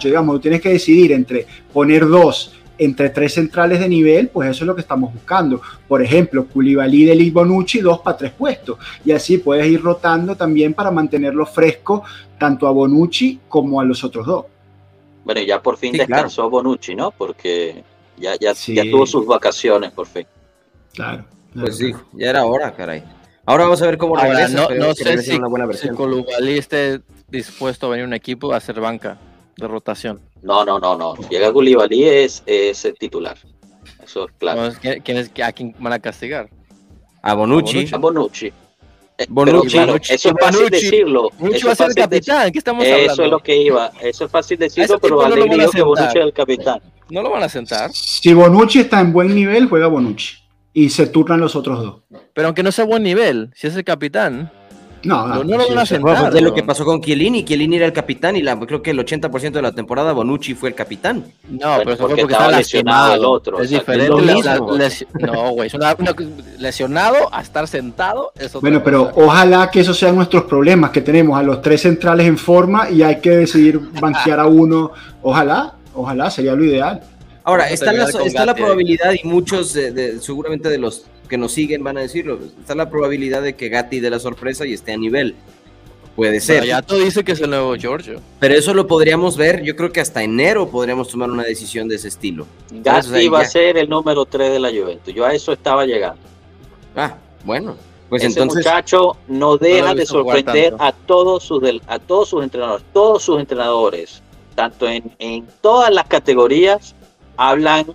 digamos, 0.02 0.36
tú 0.36 0.40
tienes 0.40 0.60
que 0.60 0.70
decidir 0.70 1.12
entre 1.12 1.46
poner 1.72 2.06
dos 2.06 2.52
entre 2.78 3.08
tres 3.08 3.32
centrales 3.32 3.80
de 3.80 3.88
nivel, 3.88 4.28
pues 4.28 4.50
eso 4.50 4.64
es 4.64 4.66
lo 4.66 4.74
que 4.74 4.82
estamos 4.82 5.12
buscando. 5.12 5.62
Por 5.88 6.02
ejemplo, 6.02 6.46
Koulibaly, 6.46 7.06
Delic, 7.06 7.32
Bonucci, 7.32 7.80
dos 7.80 8.00
para 8.00 8.18
tres 8.18 8.32
puestos. 8.32 8.78
Y 9.02 9.12
así 9.12 9.38
puedes 9.38 9.66
ir 9.66 9.82
rotando 9.82 10.36
también 10.36 10.74
para 10.74 10.90
mantenerlo 10.90 11.46
fresco 11.46 12.02
tanto 12.38 12.66
a 12.66 12.70
Bonucci 12.70 13.40
como 13.48 13.80
a 13.80 13.84
los 13.84 14.04
otros 14.04 14.26
dos. 14.26 14.44
Bueno, 15.26 15.40
y 15.40 15.46
ya 15.46 15.60
por 15.60 15.76
fin 15.76 15.90
Sí, 15.90 15.98
descansó 15.98 16.48
Bonucci, 16.48 16.94
¿no? 16.94 17.10
Porque 17.10 17.82
ya, 18.16 18.36
ya, 18.38 18.54
Sí. 18.54 18.76
ya 18.76 18.84
tuvo 18.84 19.04
sus 19.06 19.26
vacaciones, 19.26 19.90
por 19.90 20.06
fin. 20.06 20.24
Claro. 20.94 21.24
Pues 21.52 21.78
sí, 21.78 21.92
ya 22.12 22.30
era 22.30 22.44
hora, 22.46 22.72
caray. 22.72 23.02
Ahora 23.44 23.64
vamos 23.64 23.82
a 23.82 23.86
ver 23.86 23.98
cómo 23.98 24.16
Ahora, 24.16 24.30
regresa. 24.46 24.68
no, 24.68 24.86
no 24.86 24.94
sé 24.94 25.18
si, 25.22 25.34
una 25.34 25.48
buena 25.48 25.64
si 25.64 25.68
versión. 25.72 25.96
Koulibaly 25.96 26.58
esté 26.58 27.00
dispuesto 27.28 27.86
a 27.86 27.90
venir 27.90 28.04
a 28.04 28.06
un 28.06 28.14
equipo 28.14 28.52
a 28.52 28.58
hacer 28.58 28.78
banca 28.80 29.18
de 29.56 29.66
rotación. 29.66 30.20
No, 30.42 30.64
no, 30.64 30.78
no, 30.78 30.96
no. 30.96 31.16
Llega 31.28 31.52
Koulibaly 31.52 32.04
es, 32.04 32.44
es 32.46 32.84
el 32.84 32.94
titular. 32.94 33.36
Eso 34.04 34.26
es 34.26 34.32
claro. 34.38 34.72
¿quién- 35.02 35.16
es- 35.16 35.32
¿A 35.42 35.50
quién 35.50 35.74
van 35.80 35.92
a 35.92 35.98
castigar? 35.98 36.48
A 37.20 37.34
Bonucci. 37.34 37.74
Bonucci. 37.86 37.94
A 37.94 37.98
Bonucci. 37.98 38.52
Bonucci, 39.28 39.50
pero 39.52 39.62
claro, 39.62 39.86
Bonucci, 39.92 40.14
eso 40.14 40.28
es 40.28 40.34
fácil 40.38 40.64
Bonucci. 40.64 40.84
decirlo. 40.84 41.30
Eso 41.52 41.66
va 41.66 41.70
a 41.70 41.72
es 41.72 41.78
ser 41.78 41.88
el 41.88 41.94
capitán. 41.94 42.52
¿Qué 42.52 42.58
estamos 42.58 42.84
hablando? 42.84 43.12
Eso 43.12 43.24
es 43.24 43.30
lo 43.30 43.38
que 43.38 43.56
iba. 43.56 43.92
Eso 44.02 44.24
es 44.26 44.30
fácil 44.30 44.58
decirlo, 44.58 44.98
pero 44.98 45.16
no 45.16 45.20
lo 45.20 45.26
Alegre 45.26 45.48
van 45.48 45.60
a 45.60 45.62
dijo 45.62 45.72
que 45.72 45.82
Bonucci 45.82 46.18
es 46.18 46.24
el 46.24 46.32
capitán. 46.32 46.80
No 47.08 47.22
lo 47.22 47.30
van 47.30 47.42
a 47.42 47.48
sentar. 47.48 47.90
Si 47.92 48.34
Bonucci 48.34 48.80
está 48.80 49.00
en 49.00 49.12
buen 49.12 49.34
nivel, 49.34 49.68
juega 49.68 49.86
Bonucci. 49.86 50.36
Y 50.72 50.90
se 50.90 51.06
turnan 51.06 51.40
los 51.40 51.56
otros 51.56 51.82
dos. 51.82 52.20
Pero 52.34 52.48
aunque 52.48 52.62
no 52.62 52.70
sea 52.72 52.84
buen 52.84 53.02
nivel, 53.02 53.50
si 53.54 53.66
es 53.66 53.76
el 53.76 53.84
capitán, 53.84 54.52
No, 55.06 55.26
No, 55.26 55.44
no 55.44 55.56
lo 55.56 55.64
sí, 55.64 55.68
van 55.70 55.78
a 55.78 55.86
sentar. 55.86 56.14
Bueno, 56.20 56.30
de 56.30 56.40
lo 56.40 56.52
que 56.54 56.62
pasó 56.62 56.84
con 56.84 57.00
Chiellini. 57.00 57.44
Chiellini 57.44 57.76
era 57.76 57.86
el 57.86 57.92
capitán 57.92 58.36
y 58.36 58.42
la, 58.42 58.58
creo 58.58 58.82
que 58.82 58.90
el 58.90 58.98
80% 58.98 59.52
de 59.52 59.62
la 59.62 59.72
temporada 59.72 60.12
Bonucci 60.12 60.54
fue 60.54 60.68
el 60.70 60.74
capitán. 60.74 61.24
no, 61.48 61.76
pero 61.78 61.92
eso 61.92 62.06
fue 62.06 62.08
porque 62.08 62.22
porque 62.22 62.32
estaba 62.34 62.44
estaba 62.46 62.58
lesionado 62.58 63.14
el 63.14 63.24
otro, 63.24 63.58
Es 63.60 63.66
o 63.66 63.68
sea, 63.68 63.78
es 63.78 63.80
diferente. 63.86 64.08
lo 64.10 64.20
la- 64.20 64.34
la- 64.34 64.58
lesi- 64.58 65.06
no, 65.20 65.50
güey, 65.50 65.68
es 65.68 65.74
una, 65.74 65.94
una- 65.98 66.14
lesionado 66.58 67.16
a 67.32 67.40
estar 67.42 67.66
sentado. 67.68 68.32
Es 68.38 68.52
Bueno, 68.54 68.82
pero 68.82 69.10
cosa. 69.10 69.26
ojalá 69.26 69.70
que 69.70 69.80
esos 69.80 69.98
sean 69.98 70.16
nuestros 70.16 70.44
problemas, 70.44 70.90
que 70.90 71.00
tenemos 71.00 71.38
a 71.38 71.42
los 71.42 71.62
tres 71.62 71.82
centrales 71.82 72.26
en 72.26 72.38
forma 72.38 72.90
y 72.90 73.02
hay 73.02 73.20
que 73.20 73.30
decidir 73.30 73.80
banquear 74.00 74.40
a 74.40 74.46
uno. 74.46 74.92
Ojalá, 75.22 75.74
ojalá, 75.94 76.30
sería 76.30 76.54
lo 76.54 76.64
ideal. 76.64 77.00
Ahora, 77.46 77.70
está, 77.70 77.92
la, 77.92 78.06
está 78.08 78.44
la 78.44 78.54
probabilidad, 78.56 79.12
y 79.12 79.24
muchos 79.24 79.72
de- 79.72 79.92
de- 79.92 80.20
seguramente 80.20 80.68
de 80.68 80.78
los 80.78 81.04
que 81.28 81.38
nos 81.38 81.52
siguen 81.52 81.84
van 81.84 81.96
a 81.96 82.00
decirlo, 82.00 82.40
está 82.60 82.74
la 82.74 82.90
probabilidad 82.90 83.40
de 83.40 83.54
que 83.54 83.68
Gatti 83.68 84.00
dé 84.00 84.10
la 84.10 84.18
sorpresa 84.18 84.66
y 84.66 84.72
esté 84.72 84.92
a 84.92 84.96
nivel. 84.96 85.36
Puede 86.16 86.40
ser. 86.40 86.56
Pero 86.56 86.66
ya 86.66 86.82
tú 86.82 86.96
dice 86.96 87.22
que 87.22 87.32
es 87.32 87.40
el 87.40 87.50
nuevo 87.50 87.76
Giorgio. 87.76 88.20
Pero 88.40 88.54
eso 88.54 88.74
lo 88.74 88.88
podríamos 88.88 89.36
ver, 89.36 89.62
yo 89.62 89.76
creo 89.76 89.92
que 89.92 90.00
hasta 90.00 90.24
enero 90.24 90.68
podríamos 90.68 91.08
tomar 91.08 91.30
una 91.30 91.44
decisión 91.44 91.86
de 91.88 91.94
ese 91.96 92.08
estilo. 92.08 92.48
Gatti 92.72 93.06
O 93.10 93.12
sea, 93.12 93.30
va 93.30 93.40
a 93.42 93.44
ser 93.44 93.76
el 93.76 93.88
número 93.88 94.24
3 94.24 94.50
de 94.50 94.58
la 94.58 94.70
Juventus. 94.70 95.14
Yo 95.14 95.24
a 95.24 95.32
eso 95.32 95.52
estaba 95.52 95.86
llegando. 95.86 96.20
Ah, 96.96 97.16
bueno. 97.44 97.76
Pues 98.08 98.22
Ese 98.24 98.32
entonces, 98.40 98.64
muchacho 98.64 99.16
no 99.28 99.56
deja 99.56 99.94
de 99.94 100.04
sorprender 100.06 100.74
a 100.80 100.90
todos 100.92 101.44
sus 101.44 101.60
del- 101.62 101.82
a 101.86 101.98
todos 102.00 102.28
sus 102.28 102.42
entrenadores. 102.42 102.84
Todos 102.92 103.22
sus 103.22 103.38
entrenadores, 103.38 104.22
tanto 104.56 104.88
en, 104.88 105.12
en 105.20 105.46
todas 105.60 105.92
las 105.92 106.06
categorías, 106.06 106.94
hablan 107.36 107.86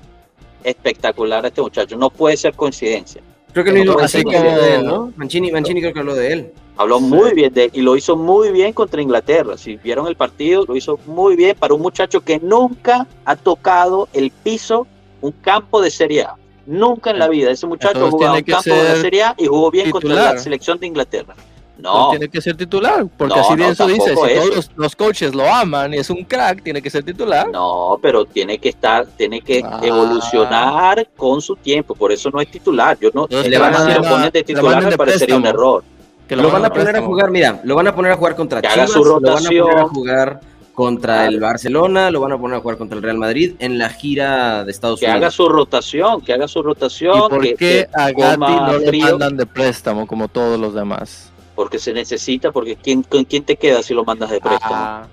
espectacular 0.63 1.43
a 1.43 1.47
este 1.47 1.61
muchacho. 1.61 1.97
No 1.97 2.09
puede 2.09 2.37
ser 2.37 2.53
coincidencia. 2.53 3.21
creo 3.53 3.65
que 3.65 3.71
así 3.71 4.23
Mancini 4.23 4.23
como- 4.23 4.37
habló 4.37 4.61
de 4.61 4.75
él, 4.75 4.85
¿no? 4.85 5.13
Mancini, 5.15 5.51
Mancini 5.51 5.81
creo 5.81 5.93
que 5.93 5.99
habló 5.99 6.15
de 6.15 6.33
él. 6.33 6.53
Habló 6.77 6.99
muy 6.99 7.33
bien 7.33 7.53
de 7.53 7.65
él 7.65 7.71
y 7.73 7.81
lo 7.81 7.95
hizo 7.97 8.15
muy 8.15 8.51
bien 8.51 8.71
contra 8.73 9.01
Inglaterra. 9.01 9.57
Si 9.57 9.75
vieron 9.75 10.07
el 10.07 10.15
partido, 10.15 10.65
lo 10.65 10.75
hizo 10.75 10.97
muy 11.05 11.35
bien 11.35 11.55
para 11.59 11.73
un 11.73 11.81
muchacho 11.81 12.21
que 12.21 12.39
nunca 12.39 13.07
ha 13.25 13.35
tocado 13.35 14.07
el 14.13 14.31
piso, 14.31 14.87
un 15.19 15.31
campo 15.31 15.81
de 15.81 15.91
Serie 15.91 16.23
A. 16.23 16.35
Nunca 16.65 17.11
en 17.11 17.19
la 17.19 17.27
vida. 17.27 17.51
Ese 17.51 17.67
muchacho 17.67 18.09
jugó 18.09 18.25
en 18.25 18.31
un 18.31 18.41
campo 18.43 18.69
de 18.69 18.75
ser 18.87 19.01
Serie 19.01 19.23
A 19.23 19.35
y 19.37 19.47
jugó 19.47 19.69
bien 19.69 19.91
contra 19.91 20.13
la 20.15 20.37
selección 20.37 20.79
de 20.79 20.87
Inglaterra. 20.87 21.35
No. 21.81 22.09
tiene 22.11 22.29
que 22.29 22.41
ser 22.41 22.55
titular, 22.55 23.05
porque 23.17 23.35
No, 23.35 23.41
así 23.41 23.55
no, 23.55 23.65
de 23.65 23.71
eso 23.71 23.87
dice, 23.87 24.09
si 24.09 24.15
todos 24.15 24.55
los, 24.55 24.71
los 24.75 24.95
coaches 24.95 25.33
lo 25.35 25.51
aman 25.51 25.93
y 25.93 25.97
es 25.97 26.09
un 26.09 26.23
crack, 26.23 26.61
tiene 26.63 26.81
que 26.81 26.89
ser 26.89 27.03
titular. 27.03 27.49
No, 27.49 27.97
pero 28.01 28.25
tiene 28.25 28.57
que 28.59 28.69
estar, 28.69 29.05
tiene 29.17 29.41
que 29.41 29.63
Ah. 29.65 29.79
evolucionar 29.83 31.07
con 31.17 31.41
su 31.41 31.55
tiempo, 31.55 31.95
por 31.95 32.11
eso 32.11 32.29
no 32.31 32.39
es 32.41 32.49
titular. 32.49 32.97
Yo 32.99 33.09
no, 33.13 33.23
Entonces 33.23 33.45
si 33.45 33.49
le 33.51 33.57
van 33.57 33.75
a 33.75 33.79
lo 33.79 33.85
dar 33.85 33.99
una- 33.99 34.09
ponen 34.09 34.31
de 34.31 34.39
le 34.39 34.43
titular 34.43 34.83
me 34.83 34.97
parecería 34.97 35.35
un 35.37 35.45
error. 35.45 35.83
Que 36.27 36.35
Lo 36.35 36.49
van 36.49 36.63
a 36.65 36.69
poner 36.69 36.81
a 36.87 36.91
préstamo. 36.91 37.07
jugar, 37.07 37.29
mira, 37.31 37.59
lo 37.63 37.75
van 37.75 37.87
a 37.87 37.95
poner 37.95 38.11
a 38.13 38.15
jugar 38.15 38.35
contra 38.35 38.61
Que 38.61 38.67
haga 38.67 38.85
Chivas, 38.85 38.91
su 38.91 39.03
lo 39.03 39.19
van 39.19 39.33
a 39.33 39.37
poner 39.37 39.61
a 39.61 39.65
rotación. 39.65 39.89
jugar 39.89 40.39
contra 40.73 41.25
el 41.27 41.39
Barcelona, 41.41 42.09
lo 42.09 42.21
van 42.21 42.31
a 42.31 42.37
poner 42.39 42.57
a 42.57 42.61
jugar 42.61 42.77
contra 42.77 42.95
el 42.97 43.03
Real 43.03 43.17
Madrid 43.17 43.53
en 43.59 43.77
la 43.77 43.89
gira 43.89 44.63
de 44.63 44.71
Estados 44.71 44.99
Que 45.01 45.07
haga 45.07 45.17
Unidos. 45.17 45.33
su 45.35 45.49
rotación, 45.49 46.21
que 46.21 46.31
haga 46.33 46.47
su 46.47 46.59
¿Y 46.59 46.63
rotación. 46.63 47.29
por 47.29 47.41
que- 47.41 47.49
qué 47.49 47.55
que 47.57 47.87
a 47.93 48.11
Gatti 48.11 48.39
no 48.39 48.73
lo 48.79 48.87
frío, 48.87 49.05
mandan 49.09 49.35
de 49.37 49.45
préstamo 49.45 50.07
como 50.07 50.29
todos 50.29 50.57
los 50.57 50.73
demás? 50.73 51.30
Porque 51.61 51.77
se 51.77 51.93
necesita, 51.93 52.51
porque 52.51 52.75
¿quién, 52.75 53.03
¿con 53.03 53.23
quién 53.23 53.43
te 53.43 53.55
queda 53.55 53.83
si 53.83 53.93
lo 53.93 54.03
mandas 54.03 54.31
de 54.31 54.39
préstamo? 54.41 54.73
Ah, 54.75 55.05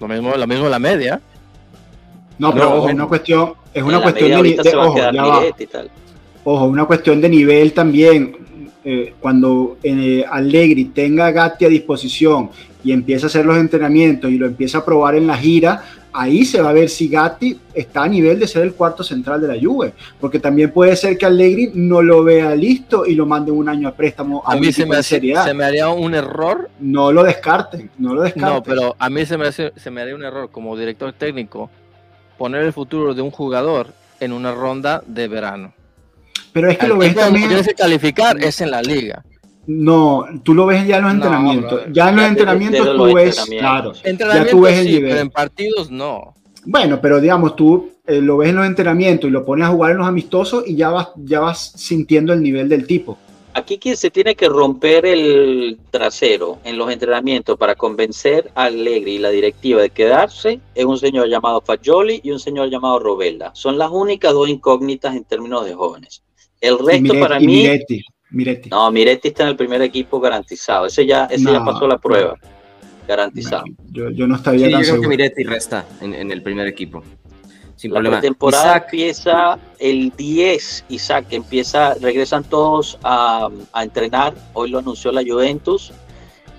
lo 0.00 0.08
mismo, 0.08 0.34
lo 0.34 0.46
mismo 0.46 0.66
la 0.66 0.78
media. 0.78 1.20
No, 2.38 2.54
pero 2.54 2.64
No, 2.64 2.70
ojo, 2.70 2.80
bueno. 2.84 2.96
una 3.02 3.08
cuestión, 3.08 3.52
es 3.74 3.82
una 3.82 4.00
cuestión 4.00 4.42
de, 4.42 4.56
de- 4.62 4.76
ojo, 4.76 4.98
y 5.58 5.66
tal. 5.66 5.90
Ojo, 6.42 6.64
una 6.64 6.86
cuestión 6.86 7.20
de 7.20 7.28
nivel 7.28 7.74
también. 7.74 8.34
Eh, 8.82 9.12
cuando 9.20 9.76
eh, 9.82 10.24
Allegri 10.30 10.86
tenga 10.86 11.26
a 11.26 11.32
Gatti 11.32 11.66
a 11.66 11.68
disposición 11.68 12.48
y 12.82 12.90
empieza 12.92 13.26
a 13.26 13.28
hacer 13.28 13.44
los 13.44 13.58
entrenamientos 13.58 14.30
y 14.30 14.38
lo 14.38 14.46
empieza 14.46 14.78
a 14.78 14.84
probar 14.86 15.16
en 15.16 15.26
la 15.26 15.36
gira, 15.36 15.84
ahí 16.16 16.44
se 16.44 16.62
va 16.62 16.70
a 16.70 16.72
ver 16.72 16.88
si 16.88 17.08
Gatti 17.08 17.58
está 17.74 18.04
a 18.04 18.08
nivel 18.08 18.38
de 18.38 18.46
ser 18.46 18.62
el 18.62 18.72
cuarto 18.74 19.02
central 19.02 19.40
de 19.40 19.48
la 19.48 19.54
Juve. 19.60 19.92
Porque 20.20 20.38
también 20.38 20.70
puede 20.70 20.94
ser 20.96 21.18
que 21.18 21.26
Allegri 21.26 21.72
no 21.74 22.00
lo 22.02 22.22
vea 22.22 22.54
listo 22.54 23.04
y 23.04 23.14
lo 23.16 23.26
mande 23.26 23.50
un 23.50 23.68
año 23.68 23.88
a 23.88 23.92
préstamo 23.94 24.42
a, 24.46 24.54
mí 24.56 24.72
se 24.72 24.86
me, 24.86 24.96
hace- 24.96 25.20
se 25.20 25.54
me 25.54 25.64
haría 25.64 25.88
un 25.88 26.14
error. 26.14 26.70
No 26.78 27.10
lo 27.12 27.24
descarten, 27.24 27.90
no 27.98 28.14
lo 28.14 28.22
descarten. 28.22 28.54
No, 28.54 28.62
pero 28.62 28.94
a 28.98 29.10
mí 29.10 29.26
se 29.26 29.36
me, 29.36 29.48
hace- 29.48 29.72
se 29.76 29.90
me 29.90 30.00
haría 30.02 30.14
un 30.14 30.22
error 30.24 30.50
como 30.50 30.76
director 30.76 31.12
técnico 31.12 31.68
poner 32.38 32.62
el 32.62 32.72
futuro 32.72 33.12
de 33.12 33.20
un 33.22 33.30
jugador 33.30 33.88
en 34.20 34.32
una 34.32 34.52
ronda 34.54 35.02
de 35.06 35.28
verano. 35.28 35.74
Pero 36.52 36.70
es 36.70 36.78
que 36.78 36.86
El 36.86 36.92
lo 36.92 36.98
ves 36.98 37.14
también. 37.16 37.50
que 37.64 37.74
calificar 37.74 38.36
es 38.42 38.60
en 38.60 38.70
la 38.70 38.80
liga. 38.80 39.24
No, 39.66 40.24
tú 40.42 40.54
lo 40.54 40.66
ves 40.66 40.86
ya 40.86 40.96
en 40.98 41.02
los 41.04 41.12
No, 41.14 41.16
entrenamientos. 41.16 41.70
brother. 41.72 41.92
ya 41.92 42.08
en 42.10 42.16
los 42.16 42.24
Ya 42.24 42.28
entrenamientos 42.28 42.86
tú 42.86 42.92
los 42.96 43.14
ves, 43.14 43.34
claro. 43.34 43.92
entrenamientos. 43.94 44.02
Entrenamiento 44.04 44.50
tú 44.50 44.60
ves 44.62 44.78
el 44.78 44.86
sí, 44.86 44.92
nivel. 44.94 45.10
pero 45.10 45.20
en 45.22 45.30
partidos 45.30 45.90
no. 45.90 46.34
Bueno, 46.66 47.00
pero 47.00 47.20
digamos, 47.20 47.56
tú 47.56 47.90
eh, 48.06 48.20
lo 48.20 48.36
ves 48.38 48.50
en 48.50 48.56
los 48.56 48.66
entrenamientos 48.66 49.28
y 49.28 49.32
lo 49.32 49.44
pones 49.44 49.66
a 49.66 49.70
jugar 49.70 49.92
en 49.92 49.98
los 49.98 50.06
amistosos 50.06 50.64
y 50.66 50.76
ya 50.76 50.90
vas, 50.90 51.08
ya 51.16 51.40
vas 51.40 51.72
sintiendo 51.76 52.32
el 52.32 52.42
nivel 52.42 52.68
del 52.68 52.86
tipo. 52.86 53.18
Aquí 53.56 53.78
quien 53.78 53.96
se 53.96 54.10
tiene 54.10 54.34
que 54.34 54.48
romper 54.48 55.06
el 55.06 55.78
trasero 55.92 56.58
en 56.64 56.76
los 56.76 56.90
entrenamientos 56.90 57.56
para 57.56 57.76
convencer 57.76 58.50
a 58.56 58.64
Allegri 58.64 59.12
y 59.12 59.18
la 59.18 59.30
directiva 59.30 59.80
de 59.80 59.90
quedarse 59.90 60.58
es 60.74 60.84
un 60.84 60.98
señor 60.98 61.28
llamado 61.28 61.60
Fagioli 61.60 62.20
y 62.24 62.32
un 62.32 62.40
señor 62.40 62.68
llamado 62.68 62.98
Robella. 62.98 63.52
Son 63.54 63.78
las 63.78 63.90
únicas 63.92 64.32
dos 64.32 64.48
incógnitas 64.48 65.14
en 65.14 65.22
términos 65.24 65.64
de 65.66 65.74
jóvenes. 65.74 66.22
El 66.60 66.74
Y 66.74 66.84
resto 66.84 67.14
Miretti- 67.14 67.20
para 67.20 67.40
y 67.42 67.46
mí, 67.46 67.56
Miretti, 67.62 68.02
Miretti. 68.30 68.68
no, 68.70 68.90
Miretti 68.90 69.28
está 69.28 69.44
en 69.44 69.50
el 69.50 69.56
primer 69.56 69.82
equipo 69.82 70.20
garantizado. 70.20 70.86
Ese 70.86 71.06
ya, 71.06 71.26
ese 71.26 71.44
ya 71.44 71.58
No. 71.60 71.64
pasó 71.64 71.86
la 71.86 71.98
prueba. 71.98 72.36
Garantizado. 73.06 73.64
Yo, 73.92 74.10
yo 74.10 74.26
no 74.26 74.36
estaría 74.36 74.66
Sí, 74.66 74.72
yo 74.72 74.76
tan 74.78 74.80
creo 74.82 74.92
que 74.94 75.00
seguro. 75.02 75.08
Miretti 75.10 75.42
resta 75.44 75.84
en, 76.00 76.14
en 76.14 76.30
el 76.30 76.42
primer 76.42 76.66
equipo. 76.66 77.02
Sin 77.76 77.90
La 77.90 77.96
problema. 77.96 78.18
pretemporada 78.20 78.64
Isaac, 78.76 78.84
empieza 78.84 79.58
el 79.78 80.12
10, 80.16 80.84
Isaac, 80.88 81.26
empieza, 81.30 81.94
regresan 81.94 82.44
todos 82.44 82.98
a, 83.02 83.48
a 83.72 83.82
entrenar, 83.82 84.32
hoy 84.54 84.70
lo 84.70 84.78
anunció 84.78 85.12
la 85.12 85.22
Juventus, 85.22 85.92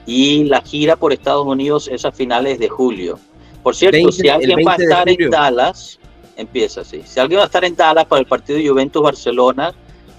y 0.05 0.43
la 0.43 0.61
gira 0.61 0.97
por 0.97 1.13
Estados 1.13 1.45
Unidos 1.47 1.87
es 1.91 2.05
a 2.05 2.11
finales 2.11 2.59
de 2.59 2.69
julio. 2.69 3.17
Por 3.63 3.75
cierto, 3.75 3.97
20 3.97 4.11
si 4.11 4.29
alguien 4.29 4.59
va 4.59 4.73
a 4.73 4.77
20 4.77 4.81
de 4.83 4.83
estar 4.83 5.09
en. 5.09 5.29
Dallas, 5.31 5.99
empieza 6.37 6.81
así. 6.81 7.01
Si 7.05 7.19
alguien 7.19 7.39
va 7.39 7.43
a 7.43 7.47
estar 7.47 7.65
en 7.65 7.75
Dallas 7.75 8.05
para 8.05 8.19
el 8.19 8.27
partido 8.27 8.59
de 8.59 8.69
Juventus-Barcelona, 8.69 9.73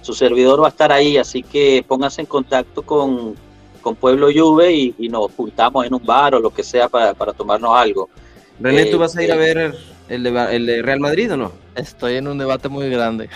su 0.07 0.13
servidor 0.13 0.61
va 0.61 0.67
a 0.67 0.69
estar 0.69 0.89
ahí, 0.89 1.17
así 1.17 1.43
que 1.43 1.83
pónganse 1.85 2.21
en 2.21 2.27
contacto 2.27 2.81
con, 2.81 3.35
con 3.81 3.93
Pueblo 3.97 4.29
Juve 4.33 4.71
y, 4.73 4.95
y 4.97 5.09
nos 5.09 5.29
juntamos 5.33 5.85
en 5.85 5.93
un 5.93 6.05
bar 6.05 6.33
o 6.35 6.39
lo 6.39 6.49
que 6.49 6.63
sea 6.63 6.87
para, 6.87 7.13
para 7.13 7.33
tomarnos 7.33 7.75
algo. 7.75 8.09
René, 8.57 8.85
¿tú 8.85 8.95
eh, 8.95 8.99
vas 8.99 9.17
a 9.17 9.23
ir 9.23 9.33
a 9.33 9.35
eh. 9.35 9.37
ver 9.37 9.75
el 10.07 10.23
de, 10.23 10.55
el 10.55 10.65
de 10.65 10.81
Real 10.81 11.01
Madrid 11.01 11.33
o 11.33 11.35
no? 11.35 11.51
Estoy 11.75 12.15
en 12.15 12.29
un 12.29 12.37
debate 12.37 12.69
muy 12.69 12.89
grande. 12.89 13.29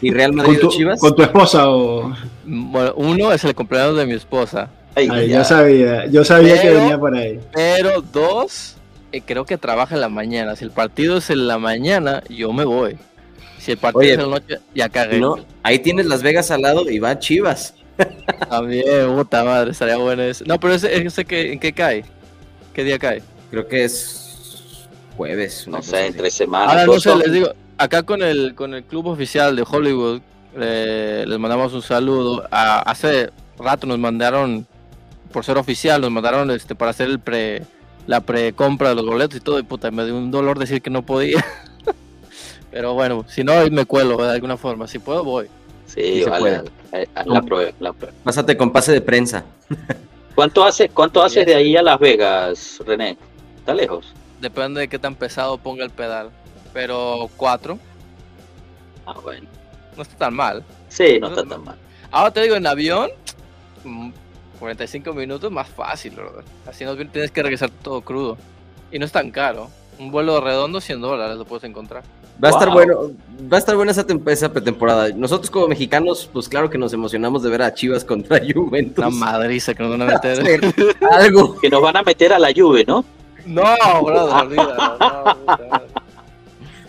¿Y 0.00 0.12
Real 0.12 0.30
¿Con 0.30 0.36
Madrid 0.38 0.60
tu, 0.60 0.68
o 0.68 0.70
Chivas? 0.70 0.98
con 0.98 1.14
tu 1.14 1.22
esposa 1.22 1.68
o...? 1.68 2.10
Bueno, 2.46 2.94
uno 2.96 3.30
es 3.30 3.44
el 3.44 3.54
cumpleaños 3.54 3.98
de 3.98 4.06
mi 4.06 4.14
esposa, 4.14 4.70
Ay, 4.94 5.08
Ay, 5.12 5.28
ya. 5.28 5.38
yo 5.38 5.44
sabía, 5.44 6.06
yo 6.06 6.24
sabía 6.24 6.62
que 6.62 6.70
venía 6.70 6.98
por 6.98 7.14
ahí. 7.14 7.38
pero 7.52 8.00
dos, 8.00 8.76
eh, 9.12 9.20
creo 9.20 9.44
que 9.44 9.58
trabaja 9.58 9.94
en 9.94 10.00
la 10.00 10.08
mañana. 10.08 10.56
Si 10.56 10.64
el 10.64 10.70
partido 10.70 11.18
es 11.18 11.28
en 11.28 11.46
la 11.46 11.58
mañana, 11.58 12.22
yo 12.30 12.50
me 12.54 12.64
voy. 12.64 12.96
Si 13.64 13.72
el 13.72 13.78
partido 13.78 14.00
Oye, 14.00 14.12
es 14.12 14.18
en 14.18 14.30
la 14.30 14.38
noche, 14.38 14.58
ya 14.74 14.88
cagué. 14.88 15.18
No, 15.18 15.36
ahí 15.62 15.78
tienes 15.78 16.04
Las 16.06 16.22
Vegas 16.22 16.50
al 16.50 16.60
lado 16.62 16.90
y 16.90 16.98
va 16.98 17.18
Chivas. 17.18 17.74
También, 18.50 19.14
puta 19.14 19.42
madre, 19.44 19.70
estaría 19.70 19.96
bueno 19.96 20.22
eso. 20.22 20.44
No, 20.46 20.58
pero 20.60 20.74
ese, 20.74 20.94
ese 21.06 21.24
que, 21.24 21.52
¿en 21.52 21.58
qué 21.60 21.72
cae? 21.72 22.04
¿Qué 22.74 22.84
día 22.84 22.98
cae? 22.98 23.22
Creo 23.50 23.66
que 23.66 23.84
es 23.84 24.86
jueves. 25.16 25.66
no 25.68 25.80
sé, 25.82 25.96
así. 25.98 26.06
entre 26.08 26.30
semanas. 26.30 26.68
Ahora 26.70 26.86
no 26.86 27.00
sé, 27.00 27.14
les 27.16 27.32
digo, 27.32 27.48
acá 27.78 28.02
con 28.02 28.22
el, 28.22 28.54
con 28.54 28.74
el 28.74 28.84
club 28.84 29.06
oficial 29.06 29.56
de 29.56 29.64
Hollywood, 29.68 30.20
eh, 30.60 31.24
les 31.26 31.38
mandamos 31.38 31.72
un 31.72 31.82
saludo. 31.82 32.46
A- 32.50 32.80
hace 32.80 33.30
rato 33.58 33.86
nos 33.86 33.98
mandaron, 33.98 34.66
por 35.32 35.44
ser 35.44 35.56
oficial, 35.56 36.00
nos 36.00 36.10
mandaron 36.10 36.50
este 36.50 36.74
para 36.74 36.90
hacer 36.90 37.08
el 37.08 37.20
pre, 37.20 37.62
la 38.06 38.20
pre-compra 38.20 38.90
de 38.90 38.96
los 38.96 39.06
boletos 39.06 39.36
y 39.36 39.40
todo, 39.40 39.58
y 39.58 39.62
puta, 39.62 39.90
me 39.90 40.04
dio 40.04 40.16
un 40.18 40.30
dolor 40.30 40.58
decir 40.58 40.82
que 40.82 40.90
no 40.90 41.06
podía. 41.06 41.44
Pero 42.74 42.92
bueno, 42.94 43.24
si 43.28 43.44
no, 43.44 43.52
me 43.70 43.86
cuelo 43.86 44.16
de 44.16 44.32
alguna 44.32 44.56
forma. 44.56 44.88
Si 44.88 44.98
puedo, 44.98 45.22
voy. 45.22 45.46
Sí, 45.86 46.24
vale, 46.24 46.40
puede. 46.40 46.56
eh, 46.90 47.08
eh, 47.14 47.22
la 47.24 47.40
prueba, 47.40 47.70
la 47.78 47.92
prueba. 47.92 48.16
Pásate 48.24 48.56
con 48.56 48.72
pase 48.72 48.90
de 48.90 49.00
prensa. 49.00 49.44
¿Cuánto 50.34 50.64
haces, 50.64 50.90
cuánto 50.92 51.22
haces 51.22 51.46
de 51.46 51.54
ahí 51.54 51.76
a 51.76 51.82
Las 51.82 52.00
Vegas, 52.00 52.80
René? 52.84 53.16
¿Está 53.58 53.74
lejos? 53.74 54.12
Depende 54.40 54.80
de 54.80 54.88
qué 54.88 54.98
tan 54.98 55.14
pesado 55.14 55.56
ponga 55.56 55.84
el 55.84 55.90
pedal. 55.90 56.30
Pero 56.72 57.30
cuatro, 57.36 57.78
Ah, 59.06 59.14
bueno. 59.22 59.46
no 59.96 60.02
está 60.02 60.16
tan 60.16 60.34
mal. 60.34 60.64
Sí, 60.88 61.18
no 61.20 61.28
está 61.28 61.44
tan 61.44 61.62
mal. 61.62 61.76
Ahora 62.10 62.32
te 62.32 62.40
digo, 62.42 62.56
en 62.56 62.66
avión, 62.66 63.08
mm, 63.84 64.10
45 64.58 65.12
minutos 65.14 65.52
más 65.52 65.68
fácil, 65.68 66.16
brother. 66.16 66.42
Así 66.66 66.84
no 66.84 66.96
tienes 66.96 67.30
que 67.30 67.40
regresar 67.40 67.70
todo 67.70 68.00
crudo. 68.00 68.36
Y 68.90 68.98
no 68.98 69.06
es 69.06 69.12
tan 69.12 69.30
caro. 69.30 69.70
Un 69.98 70.10
vuelo 70.10 70.40
redondo, 70.40 70.80
100 70.80 71.00
dólares 71.00 71.36
lo 71.36 71.44
puedes 71.44 71.64
encontrar. 71.64 72.02
Va 72.42 72.48
a 72.48 72.50
estar 72.50 72.70
bueno, 72.70 73.12
va 73.50 73.56
a 73.56 73.60
estar 73.60 73.76
buena 73.76 73.92
esa, 73.92 74.04
esa 74.26 74.52
pretemporada. 74.52 75.10
Nosotros 75.10 75.50
como 75.50 75.68
mexicanos, 75.68 76.28
pues 76.32 76.48
claro 76.48 76.68
que 76.68 76.78
nos 76.78 76.92
emocionamos 76.92 77.44
de 77.44 77.50
ver 77.50 77.62
a 77.62 77.72
Chivas 77.72 78.04
contra 78.04 78.40
Juventus. 78.54 78.98
Una 78.98 79.10
madriza 79.10 79.72
que 79.72 79.82
nos 79.84 79.92
van 79.92 80.02
a 80.02 80.06
meter. 80.06 80.74
Algo. 81.12 81.56
Que 81.60 81.70
nos 81.70 81.80
van 81.80 81.96
a 81.96 82.02
meter 82.02 82.32
a 82.32 82.38
la 82.38 82.50
lluvia, 82.50 82.84
¿no? 82.86 83.04
no, 83.46 84.04
brother, 84.04 84.56
no, 84.56 84.64
puta 84.64 85.46
madre. 85.46 85.94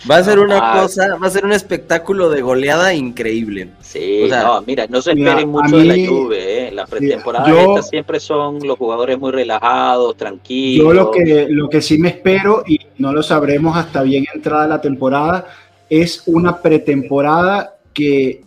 Va 0.09 0.17
a 0.17 0.23
ser 0.23 0.37
una 0.39 0.59
Ah. 0.61 0.81
cosa, 0.81 1.15
va 1.17 1.27
a 1.27 1.29
ser 1.31 1.45
un 1.45 1.51
espectáculo 1.51 2.29
de 2.29 2.41
goleada 2.41 2.93
increíble. 2.93 3.69
Sí, 3.81 4.21
O 4.25 4.27
sea, 4.27 4.43
no, 4.43 4.61
mira, 4.61 4.85
no 4.87 5.01
se 5.01 5.11
esperen 5.11 5.39
a 5.39 5.45
mucho 5.47 5.77
de 5.77 5.85
la 5.85 5.95
lluvia, 5.97 6.37
¿eh? 6.39 6.71
Las 6.71 6.89
pretemporadas 6.89 7.47
yo- 7.49 7.59
estas 7.75 7.89
siempre 7.89 8.19
son 8.19 8.59
los 8.65 8.77
jugadores 8.77 9.17
muy 9.17 9.31
relajados, 9.31 10.15
tranquilos. 10.15 10.85
Yo 10.87 10.93
lo 10.93 11.09
que, 11.11 11.47
lo 11.49 11.69
que 11.69 11.81
sí 11.81 11.97
me 11.97 12.09
espero, 12.09 12.63
y 12.67 12.77
no 12.99 13.13
lo 13.13 13.23
sabremos 13.23 13.75
hasta 13.77 14.03
bien 14.03 14.25
entrada 14.33 14.67
la 14.67 14.79
temporada, 14.81 15.47
es 15.89 16.23
una 16.27 16.61
pretemporada 16.61 17.77
que 17.93 18.43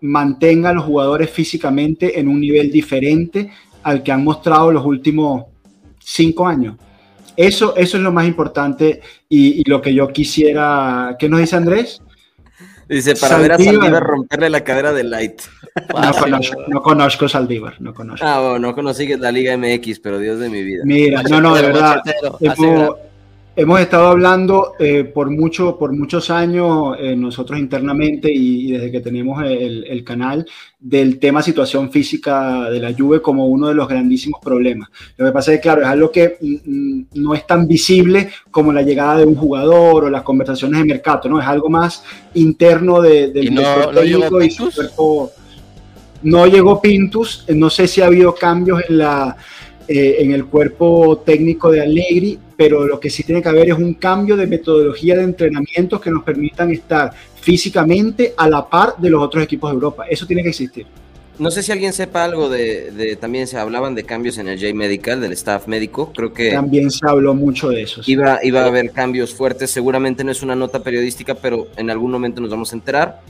mantenga 0.00 0.70
a 0.70 0.72
los 0.72 0.84
jugadores 0.84 1.30
físicamente 1.30 2.18
en 2.18 2.28
un 2.28 2.40
nivel 2.40 2.70
diferente 2.72 3.50
al 3.82 4.02
que 4.02 4.12
han 4.12 4.24
mostrado 4.24 4.72
los 4.72 4.84
últimos 4.86 5.44
cinco 5.98 6.46
años. 6.46 6.76
Eso, 7.36 7.76
eso 7.76 7.96
es 7.96 8.02
lo 8.02 8.12
más 8.12 8.26
importante 8.26 9.00
y, 9.28 9.60
y 9.60 9.64
lo 9.64 9.80
que 9.80 9.94
yo 9.94 10.08
quisiera. 10.08 11.16
¿Qué 11.18 11.28
nos 11.28 11.40
dice 11.40 11.56
Andrés? 11.56 12.02
Dice, 12.88 13.14
para 13.16 13.38
ver 13.38 13.52
a 13.52 13.58
Saldívar. 13.58 14.02
Romperle 14.02 14.50
la 14.50 14.62
cadera 14.62 14.92
de 14.92 15.04
Light. 15.04 15.42
No 15.94 16.12
conozco, 16.12 16.62
no 16.68 16.82
conozco 16.82 17.28
Saldívar, 17.28 17.80
no 17.80 17.94
conozco. 17.94 18.26
Ah, 18.26 18.40
bueno, 18.40 18.58
no 18.58 18.74
conocí 18.74 19.06
la 19.16 19.32
Liga 19.32 19.56
MX, 19.56 20.00
pero 20.00 20.18
Dios 20.18 20.38
de 20.38 20.50
mi 20.50 20.62
vida. 20.62 20.82
Mira, 20.84 21.22
no, 21.22 21.40
no, 21.40 21.54
de 21.54 21.62
verdad. 21.62 22.02
Así 22.50 22.66
Hemos, 23.54 23.80
estado 23.80 24.06
hablando 24.08 24.72
eh, 24.78 25.04
por, 25.04 25.28
mucho, 25.30 25.76
por 25.78 25.92
muchos 25.92 26.30
años 26.30 26.96
eh, 26.98 27.14
nosotros 27.14 27.58
internamente 27.58 28.32
y, 28.32 28.68
y 28.68 28.72
desde 28.72 28.90
que 28.90 29.00
tenemos 29.00 29.44
el, 29.44 29.84
el 29.84 30.02
canal 30.04 30.46
del 30.80 31.18
tema 31.18 31.42
situación 31.42 31.90
física 31.90 32.70
de 32.70 32.80
la 32.80 32.94
Juve 32.94 33.20
como 33.20 33.46
uno 33.48 33.68
de 33.68 33.74
los 33.74 33.86
grandísimos 33.86 34.40
problemas. 34.42 34.88
Lo 35.18 35.26
que 35.26 35.32
pasa 35.32 35.52
es 35.52 35.58
que, 35.58 35.62
claro, 35.64 35.82
es 35.82 35.86
algo 35.88 36.10
que 36.10 36.38
mm, 36.40 36.54
mm, 36.64 37.06
no 37.16 37.34
es 37.34 37.46
tan 37.46 37.68
visible 37.68 38.30
como 38.50 38.72
la 38.72 38.80
llegada 38.80 39.18
de 39.18 39.26
un 39.26 39.34
jugador 39.34 40.04
o 40.04 40.10
las 40.10 40.22
conversaciones 40.22 40.80
de 40.80 40.86
mercado, 40.86 41.28
¿no? 41.28 41.38
Es 41.38 41.46
algo 41.46 41.68
más 41.68 42.04
interno 42.32 43.02
de, 43.02 43.32
del 43.32 43.44
¿Y 43.44 43.50
no- 43.50 43.62
no 43.62 43.88
técnico 43.90 44.42
y 44.42 44.50
su 44.50 44.70
cuerpo. 44.70 45.30
No 46.22 46.46
llegó 46.46 46.80
Pintus, 46.80 47.44
no 47.48 47.68
sé 47.68 47.88
si 47.88 48.00
ha 48.00 48.06
habido 48.06 48.34
cambios 48.34 48.80
en, 48.88 48.98
la, 48.98 49.36
eh, 49.94 50.22
en 50.22 50.32
el 50.32 50.46
cuerpo 50.46 51.18
técnico 51.18 51.70
de 51.70 51.82
Allegri, 51.82 52.38
pero 52.56 52.86
lo 52.86 52.98
que 52.98 53.10
sí 53.10 53.24
tiene 53.24 53.42
que 53.42 53.50
haber 53.50 53.68
es 53.68 53.76
un 53.76 53.92
cambio 53.92 54.38
de 54.38 54.46
metodología 54.46 55.16
de 55.16 55.24
entrenamientos 55.24 56.00
que 56.00 56.10
nos 56.10 56.22
permitan 56.22 56.70
estar 56.70 57.12
físicamente 57.38 58.32
a 58.34 58.48
la 58.48 58.66
par 58.66 58.96
de 58.96 59.10
los 59.10 59.22
otros 59.22 59.44
equipos 59.44 59.70
de 59.70 59.74
Europa. 59.74 60.06
Eso 60.08 60.26
tiene 60.26 60.42
que 60.42 60.48
existir. 60.48 60.86
No 61.38 61.50
sé 61.50 61.62
si 61.62 61.72
alguien 61.72 61.92
sepa 61.92 62.24
algo 62.24 62.48
de, 62.48 63.18
también 63.20 63.46
se 63.46 63.58
hablaban 63.58 63.94
de 63.94 64.04
cambios 64.04 64.38
en 64.38 64.48
el 64.48 64.58
J 64.58 64.72
Medical, 64.74 65.20
del 65.20 65.32
staff 65.32 65.66
médico, 65.66 66.10
creo 66.14 66.32
que... 66.32 66.52
También 66.52 66.90
se 66.90 67.06
habló 67.06 67.34
mucho 67.34 67.68
de 67.68 67.82
eso. 67.82 68.00
Iba, 68.06 68.38
iba 68.42 68.62
a 68.62 68.66
haber 68.68 68.92
cambios 68.92 69.34
fuertes, 69.34 69.70
seguramente 69.70 70.24
no 70.24 70.32
es 70.32 70.42
una 70.42 70.56
nota 70.56 70.82
periodística, 70.82 71.34
pero 71.34 71.68
en 71.76 71.90
algún 71.90 72.10
momento 72.10 72.40
nos 72.40 72.48
vamos 72.48 72.72
a 72.72 72.76
enterar. 72.76 73.20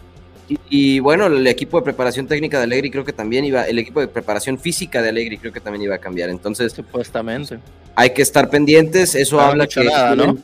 Y, 0.69 1.01
bueno, 1.01 1.27
el 1.27 1.47
equipo 1.47 1.79
de 1.79 1.85
preparación 1.85 2.27
técnica 2.27 2.59
de 2.59 2.65
Alegri 2.65 2.91
creo 2.91 3.05
que 3.05 3.13
también 3.13 3.45
iba, 3.45 3.65
el 3.65 3.79
equipo 3.79 4.01
de 4.01 4.09
preparación 4.09 4.59
física 4.59 5.03
de 5.03 5.09
Alegri 5.11 5.39
creo 5.39 5.53
que 5.53 5.61
también 5.61 5.83
iba 5.83 5.95
a 5.95 5.99
cambiar. 5.99 6.31
Entonces, 6.31 6.73
supuestamente. 6.73 7.59
Hay 7.95 8.11
que 8.11 8.23
estar 8.23 8.49
pendientes, 8.49 9.15
eso 9.15 9.41
habla 9.41 9.67
que... 9.67 9.85
¿no? 10.17 10.39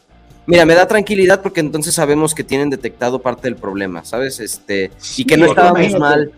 Mira, 0.47 0.65
me 0.65 0.75
da 0.75 0.89
tranquilidad 0.89 1.43
porque 1.43 1.61
entonces 1.61 1.95
sabemos 1.95 2.35
que 2.35 2.43
tienen 2.43 2.71
detectado 2.71 3.21
parte 3.21 3.49
del 3.49 3.57
problema, 3.57 4.03
¿sabes? 4.07 4.41
Este, 4.41 4.91
y 5.19 5.27
que 5.27 5.37
no 5.37 5.45
estábamos 5.45 5.99
mal 5.99 6.33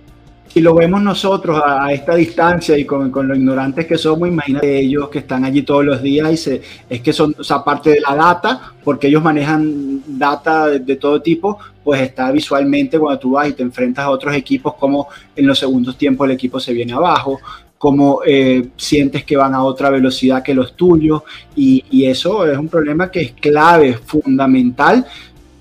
si 0.52 0.60
lo 0.60 0.74
vemos 0.74 1.00
nosotros 1.00 1.62
a, 1.64 1.92
esta 1.92 2.16
distancia 2.16 2.76
y 2.76 2.84
con, 2.84 3.12
lo 3.12 3.36
ignorantes 3.36 3.86
que 3.86 3.96
somos, 3.96 4.28
imagínate 4.28 4.80
ellos 4.80 5.08
que 5.08 5.20
están 5.20 5.44
allí 5.44 5.62
todos 5.62 5.84
los 5.84 6.02
días 6.02 6.32
y 6.32 6.36
se, 6.36 6.62
es 6.88 7.00
que 7.00 7.12
son, 7.12 7.36
o 7.38 7.44
sea, 7.44 7.62
parte 7.62 7.90
de 7.90 8.00
la 8.00 8.16
data, 8.16 8.72
porque 8.82 9.06
ellos 9.06 9.22
manejan 9.22 10.02
data 10.06 10.66
de, 10.66 10.96
todo 10.96 11.22
tipo, 11.22 11.56
pues 11.84 12.00
está 12.00 12.32
visualmente 12.32 12.98
cuando 12.98 13.20
tú 13.20 13.30
vas 13.32 13.48
y 13.48 13.52
te 13.52 13.62
enfrentas 13.62 14.04
a 14.04 14.10
otros 14.10 14.34
equipos, 14.34 14.74
como 14.74 15.06
en 15.36 15.46
los 15.46 15.56
segundos 15.56 15.96
tiempos 15.96 16.26
el 16.26 16.32
equipo 16.32 16.58
se 16.58 16.72
viene 16.72 16.94
abajo, 16.94 17.38
como 17.78 18.20
eh, 18.26 18.70
sientes 18.76 19.24
que 19.24 19.36
van 19.36 19.54
a 19.54 19.62
otra 19.62 19.88
velocidad 19.88 20.42
que 20.42 20.52
los 20.52 20.74
tuyos, 20.74 21.22
y, 21.54 21.84
y 21.90 22.06
eso 22.06 22.44
es 22.44 22.58
un 22.58 22.68
problema 22.68 23.08
que 23.08 23.20
es 23.20 23.32
clave, 23.32 23.94
fundamental 23.94 25.06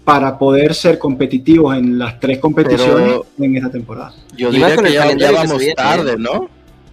para 0.03 0.37
poder 0.37 0.73
ser 0.73 0.97
competitivos 0.97 1.77
en 1.77 1.99
las 1.99 2.19
tres 2.19 2.39
competiciones 2.39 3.19
en 3.37 3.55
esta 3.55 3.69
temporada. 3.69 4.13
Yo 4.35 4.51
diría 4.51 4.75
que 4.75 4.91
ya, 4.91 5.31
vamos 5.31 5.61
tarde, 5.75 6.17
¿no? 6.17 6.49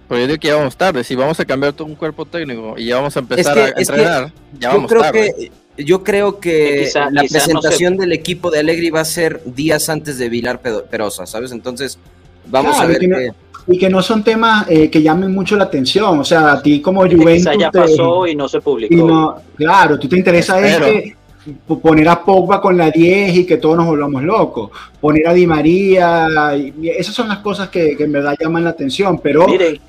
Pero 0.09 0.21
yo 0.21 0.27
diría 0.27 0.39
que 0.39 0.49
ya 0.49 0.57
vamos 0.57 0.77
tarde. 0.77 1.03
Si 1.03 1.15
vamos 1.15 1.41
a 1.41 1.45
cambiar 1.45 1.73
todo 1.73 1.89
un 1.89 1.95
cuerpo 1.95 2.27
técnico 2.27 2.75
y 2.77 2.87
ya 2.87 2.97
vamos 2.97 3.17
a 3.17 3.21
empezar 3.21 3.59
a 3.59 3.69
entrenar, 3.69 4.33
ya 4.59 4.75
vamos 4.75 4.91
creo 4.91 5.03
tarde. 5.03 5.35
Que, 5.37 5.85
yo 5.85 6.03
creo 6.03 6.41
que 6.41 6.91
la 7.11 7.23
presentación 7.23 7.97
del 7.97 8.13
equipo 8.13 8.51
de 8.51 8.61
Alegri 8.61 8.91
va 8.91 9.01
a 9.01 9.05
ser 9.05 9.43
días 9.45 9.89
antes 9.89 10.19
de 10.19 10.29
Vilar 10.29 10.61
Perosa, 10.61 11.27
¿sabes? 11.27 11.53
Entonces, 11.53 11.99
vamos 12.47 12.79
a 12.79 12.87
ver 12.87 12.99
que, 12.99 13.33
Y 13.67 13.79
que 13.79 13.89
no 13.91 14.03
son 14.03 14.23
temas 14.23 14.67
eh, 14.69 14.91
que 14.91 15.03
llamen 15.03 15.33
mucho 15.33 15.57
la 15.57 15.65
atención. 15.65 16.19
O 16.19 16.25
sea, 16.25 16.53
a 16.53 16.63
ti 16.63 16.81
como 16.81 17.03
Juventus. 17.03 17.53
ya 17.59 17.71
pasó 17.71 18.27
y 18.27 18.35
no 18.35 18.49
se 18.49 18.61
publicó. 18.61 19.41
claro, 19.57 19.99
tú 19.99 20.09
te 20.09 20.17
interesa 20.17 20.61
es 20.61 20.77
que 20.79 21.17
poner 21.83 22.09
a 22.09 22.25
Pogba 22.25 22.61
con 22.61 22.77
la 22.77 22.91
10 22.91 23.37
y 23.37 23.47
que 23.47 23.57
todos 23.57 23.77
nos 23.77 23.87
volvamos 23.87 24.23
locos, 24.23 24.71
poner 25.01 25.27
a 25.29 25.35
Di 25.35 25.47
María, 25.47 26.57
y 26.57 26.89
esas 26.89 27.15
son 27.15 27.29
las 27.29 27.39
cosas 27.39 27.69
que, 27.69 27.97
en 27.99 28.13
verdad 28.13 28.37
llaman 28.41 28.65
la 28.65 28.71
atención, 28.71 29.19
pero 29.19 29.47
eh, 29.49 29.81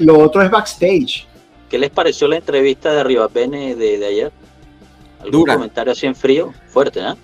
lo 0.00 0.18
otro 0.18 0.42
es 0.42 0.50
backstage. 0.50 1.26
¿Qué 1.68 1.78
les 1.78 1.90
pareció 1.90 2.28
la 2.28 2.36
entrevista 2.36 2.92
de 2.92 3.04
Rivapene 3.04 3.74
de, 3.74 3.98
de 3.98 4.06
ayer? 4.06 4.32
¿Algún 5.20 5.40
Dura. 5.40 5.54
comentario 5.54 5.92
así 5.92 6.06
en 6.06 6.14
frío? 6.14 6.52
Fuerte, 6.68 7.00
¿eh? 7.00 7.14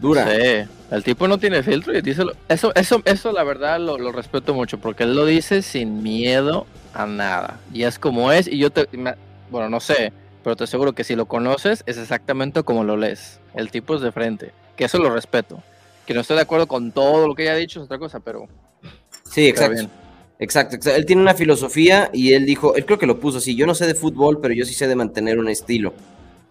Dura. 0.00 0.28
Sí, 0.30 0.68
el 0.90 1.02
tipo 1.02 1.26
no 1.26 1.38
tiene 1.38 1.62
filtro 1.62 1.96
y 1.96 2.02
dice 2.02 2.22
eso, 2.48 2.72
eso, 2.74 3.02
eso 3.04 3.32
la 3.32 3.42
verdad 3.42 3.80
lo, 3.80 3.98
lo, 3.98 4.12
respeto 4.12 4.54
mucho 4.54 4.78
porque 4.78 5.04
él 5.04 5.16
lo 5.16 5.24
dice 5.24 5.62
sin 5.62 6.02
miedo 6.02 6.66
a 6.94 7.06
nada 7.06 7.58
y 7.72 7.82
es 7.82 7.98
como 7.98 8.30
es 8.30 8.46
y 8.46 8.58
yo 8.58 8.70
te, 8.70 8.86
bueno, 9.50 9.68
no 9.68 9.80
sé, 9.80 10.12
pero 10.46 10.54
te 10.54 10.62
aseguro 10.62 10.92
que 10.92 11.02
si 11.02 11.16
lo 11.16 11.26
conoces 11.26 11.82
es 11.86 11.98
exactamente 11.98 12.62
como 12.62 12.84
lo 12.84 12.96
lees. 12.96 13.40
El 13.52 13.68
tipo 13.72 13.96
es 13.96 14.00
de 14.00 14.12
frente, 14.12 14.52
que 14.76 14.84
eso 14.84 14.96
lo 14.98 15.10
respeto. 15.10 15.60
Que 16.06 16.14
no 16.14 16.20
estoy 16.20 16.36
de 16.36 16.42
acuerdo 16.42 16.68
con 16.68 16.92
todo 16.92 17.26
lo 17.26 17.34
que 17.34 17.42
haya 17.42 17.56
dicho 17.56 17.80
es 17.80 17.86
otra 17.86 17.98
cosa, 17.98 18.20
pero... 18.20 18.46
Sí, 19.28 19.48
exacto. 19.48 19.88
Exacto, 20.38 20.76
exacto, 20.76 20.96
Él 20.96 21.04
tiene 21.04 21.22
una 21.22 21.34
filosofía 21.34 22.10
y 22.12 22.34
él 22.34 22.46
dijo, 22.46 22.76
él 22.76 22.86
creo 22.86 22.96
que 22.96 23.06
lo 23.06 23.18
puso 23.18 23.38
así, 23.38 23.56
yo 23.56 23.66
no 23.66 23.74
sé 23.74 23.88
de 23.88 23.96
fútbol, 23.96 24.38
pero 24.40 24.54
yo 24.54 24.64
sí 24.64 24.72
sé 24.72 24.86
de 24.86 24.94
mantener 24.94 25.40
un 25.40 25.48
estilo. 25.48 25.94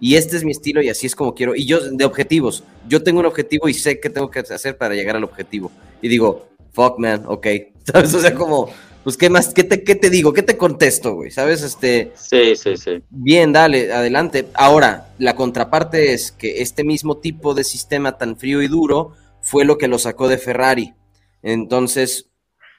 Y 0.02 0.16
este 0.16 0.36
es 0.36 0.44
mi 0.44 0.52
estilo 0.52 0.82
y 0.82 0.90
así 0.90 1.08
es 1.08 1.16
como 1.16 1.34
quiero. 1.34 1.56
Y 1.56 1.64
yo, 1.64 1.80
de 1.80 2.04
objetivos, 2.04 2.66
yo 2.90 3.02
tengo 3.02 3.22
un 3.22 3.28
objetivo 3.28 3.70
y 3.70 3.74
sé 3.74 4.02
qué 4.02 4.10
tengo 4.10 4.30
que 4.30 4.40
hacer 4.40 4.78
para 4.78 4.94
llegar 4.94 5.16
al 5.16 5.24
objetivo. 5.24 5.72
Y 6.02 6.10
digo, 6.10 6.50
fuck 6.74 7.00
man, 7.00 7.24
ok. 7.28 7.48
¿Sabes? 7.86 8.14
O 8.14 8.20
sea, 8.20 8.36
como, 8.36 8.72
pues, 9.06 9.18
¿qué 9.18 9.30
más? 9.30 9.54
¿Qué 9.54 9.64
te, 9.64 9.84
qué 9.84 9.94
te 9.94 10.10
digo? 10.10 10.34
¿Qué 10.34 10.42
te 10.42 10.58
contesto, 10.58 11.14
güey? 11.14 11.30
¿Sabes? 11.30 11.62
Este. 11.62 12.12
Sí, 12.16 12.56
sí, 12.56 12.76
sí. 12.76 13.04
Bien, 13.12 13.54
dale, 13.54 13.94
adelante. 13.94 14.48
Ahora, 14.56 15.14
la 15.20 15.36
contraparte 15.36 16.14
es 16.14 16.32
que 16.32 16.64
este 16.64 16.84
mismo 16.84 17.18
tipo 17.18 17.54
de 17.54 17.64
sistema 17.64 18.18
tan 18.18 18.36
frío 18.36 18.64
y 18.64 18.68
duro 18.68 19.12
fue 19.42 19.64
lo 19.64 19.78
que 19.78 19.88
lo 19.88 20.00
sacó 20.00 20.28
de 20.28 20.40
Ferrari. 20.40 20.96
Entonces, 21.44 22.32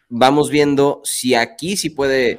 vamos 0.08 0.50
viendo 0.50 1.00
si 1.04 1.36
aquí 1.36 1.76
sí 1.76 1.90
puede 1.90 2.38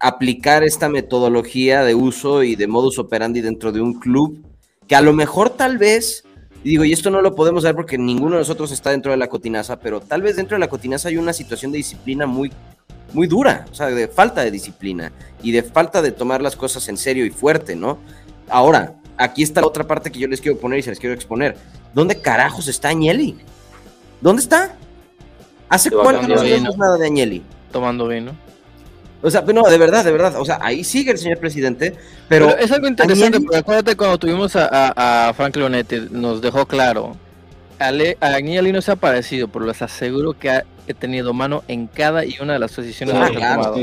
aplicar 0.00 0.64
esta 0.64 0.88
metodología 0.88 1.84
de 1.84 1.94
uso 1.94 2.42
y 2.42 2.56
de 2.56 2.66
modus 2.66 2.98
operandi 2.98 3.42
dentro 3.42 3.72
de 3.72 3.82
un 3.82 4.00
club 4.00 4.42
que 4.88 4.96
a 4.96 5.02
lo 5.02 5.12
mejor 5.12 5.50
tal 5.50 5.76
vez 5.76 6.24
y 6.64 6.70
digo, 6.70 6.84
y 6.84 6.92
esto 6.92 7.10
no 7.10 7.20
lo 7.22 7.34
podemos 7.34 7.64
ver 7.64 7.74
porque 7.74 7.98
ninguno 7.98 8.36
de 8.36 8.42
nosotros 8.42 8.70
está 8.70 8.90
dentro 8.90 9.10
de 9.10 9.18
la 9.18 9.28
cotinaza, 9.28 9.80
pero 9.80 10.00
tal 10.00 10.22
vez 10.22 10.36
dentro 10.36 10.54
de 10.54 10.60
la 10.60 10.68
cotinaza 10.68 11.08
hay 11.08 11.16
una 11.16 11.32
situación 11.32 11.72
de 11.72 11.78
disciplina 11.78 12.24
muy 12.24 12.52
muy 13.12 13.26
dura, 13.26 13.66
o 13.70 13.74
sea, 13.74 13.86
de 13.88 14.08
falta 14.08 14.42
de 14.42 14.50
disciplina 14.50 15.12
y 15.42 15.52
de 15.52 15.62
falta 15.62 16.02
de 16.02 16.12
tomar 16.12 16.42
las 16.42 16.56
cosas 16.56 16.88
en 16.88 16.96
serio 16.96 17.24
y 17.26 17.30
fuerte, 17.30 17.76
¿no? 17.76 17.98
Ahora, 18.48 18.94
aquí 19.16 19.42
está 19.42 19.60
la 19.60 19.66
otra 19.66 19.86
parte 19.86 20.10
que 20.10 20.18
yo 20.18 20.28
les 20.28 20.40
quiero 20.40 20.58
poner 20.58 20.78
y 20.78 20.82
se 20.82 20.90
les 20.90 20.98
quiero 20.98 21.14
exponer. 21.14 21.56
¿Dónde 21.94 22.20
carajos 22.20 22.68
está 22.68 22.88
Agnelli? 22.88 23.36
¿Dónde 24.20 24.42
está? 24.42 24.74
¿Hace 25.68 25.90
cuánto 25.90 26.28
no 26.28 26.38
sabemos 26.38 26.76
nada 26.76 26.96
de 26.96 27.06
Agnelli? 27.06 27.42
Tomando 27.70 28.08
vino. 28.08 28.32
O 29.22 29.30
sea, 29.30 29.42
no, 29.42 29.62
de 29.62 29.78
verdad, 29.78 30.04
de 30.04 30.10
verdad. 30.10 30.34
O 30.40 30.44
sea, 30.44 30.58
ahí 30.60 30.82
sigue 30.82 31.12
el 31.12 31.18
señor 31.18 31.38
presidente, 31.38 31.96
pero... 32.28 32.56
es 32.56 32.70
algo 32.72 32.88
interesante, 32.88 33.40
porque 33.40 33.56
acuérdate 33.56 33.96
cuando 33.96 34.18
tuvimos 34.18 34.52
a, 34.56 35.32
Frank 35.36 35.56
Leonetti, 35.56 36.08
nos 36.10 36.40
dejó 36.40 36.66
claro. 36.66 37.16
A 37.82 38.34
Agnelli 38.34 38.72
no 38.72 38.80
se 38.80 38.92
ha 38.92 38.96
parecido, 38.96 39.48
pero 39.48 39.66
les 39.66 39.82
aseguro 39.82 40.32
que 40.32 40.50
ha 40.50 40.64
he 40.86 40.94
tenido 40.94 41.32
mano 41.32 41.62
en 41.68 41.86
cada 41.86 42.24
y 42.24 42.36
una 42.40 42.54
de 42.54 42.58
las 42.58 42.72
posiciones 42.72 43.14
que 43.14 43.36
he 43.36 43.40
tomado. 43.40 43.76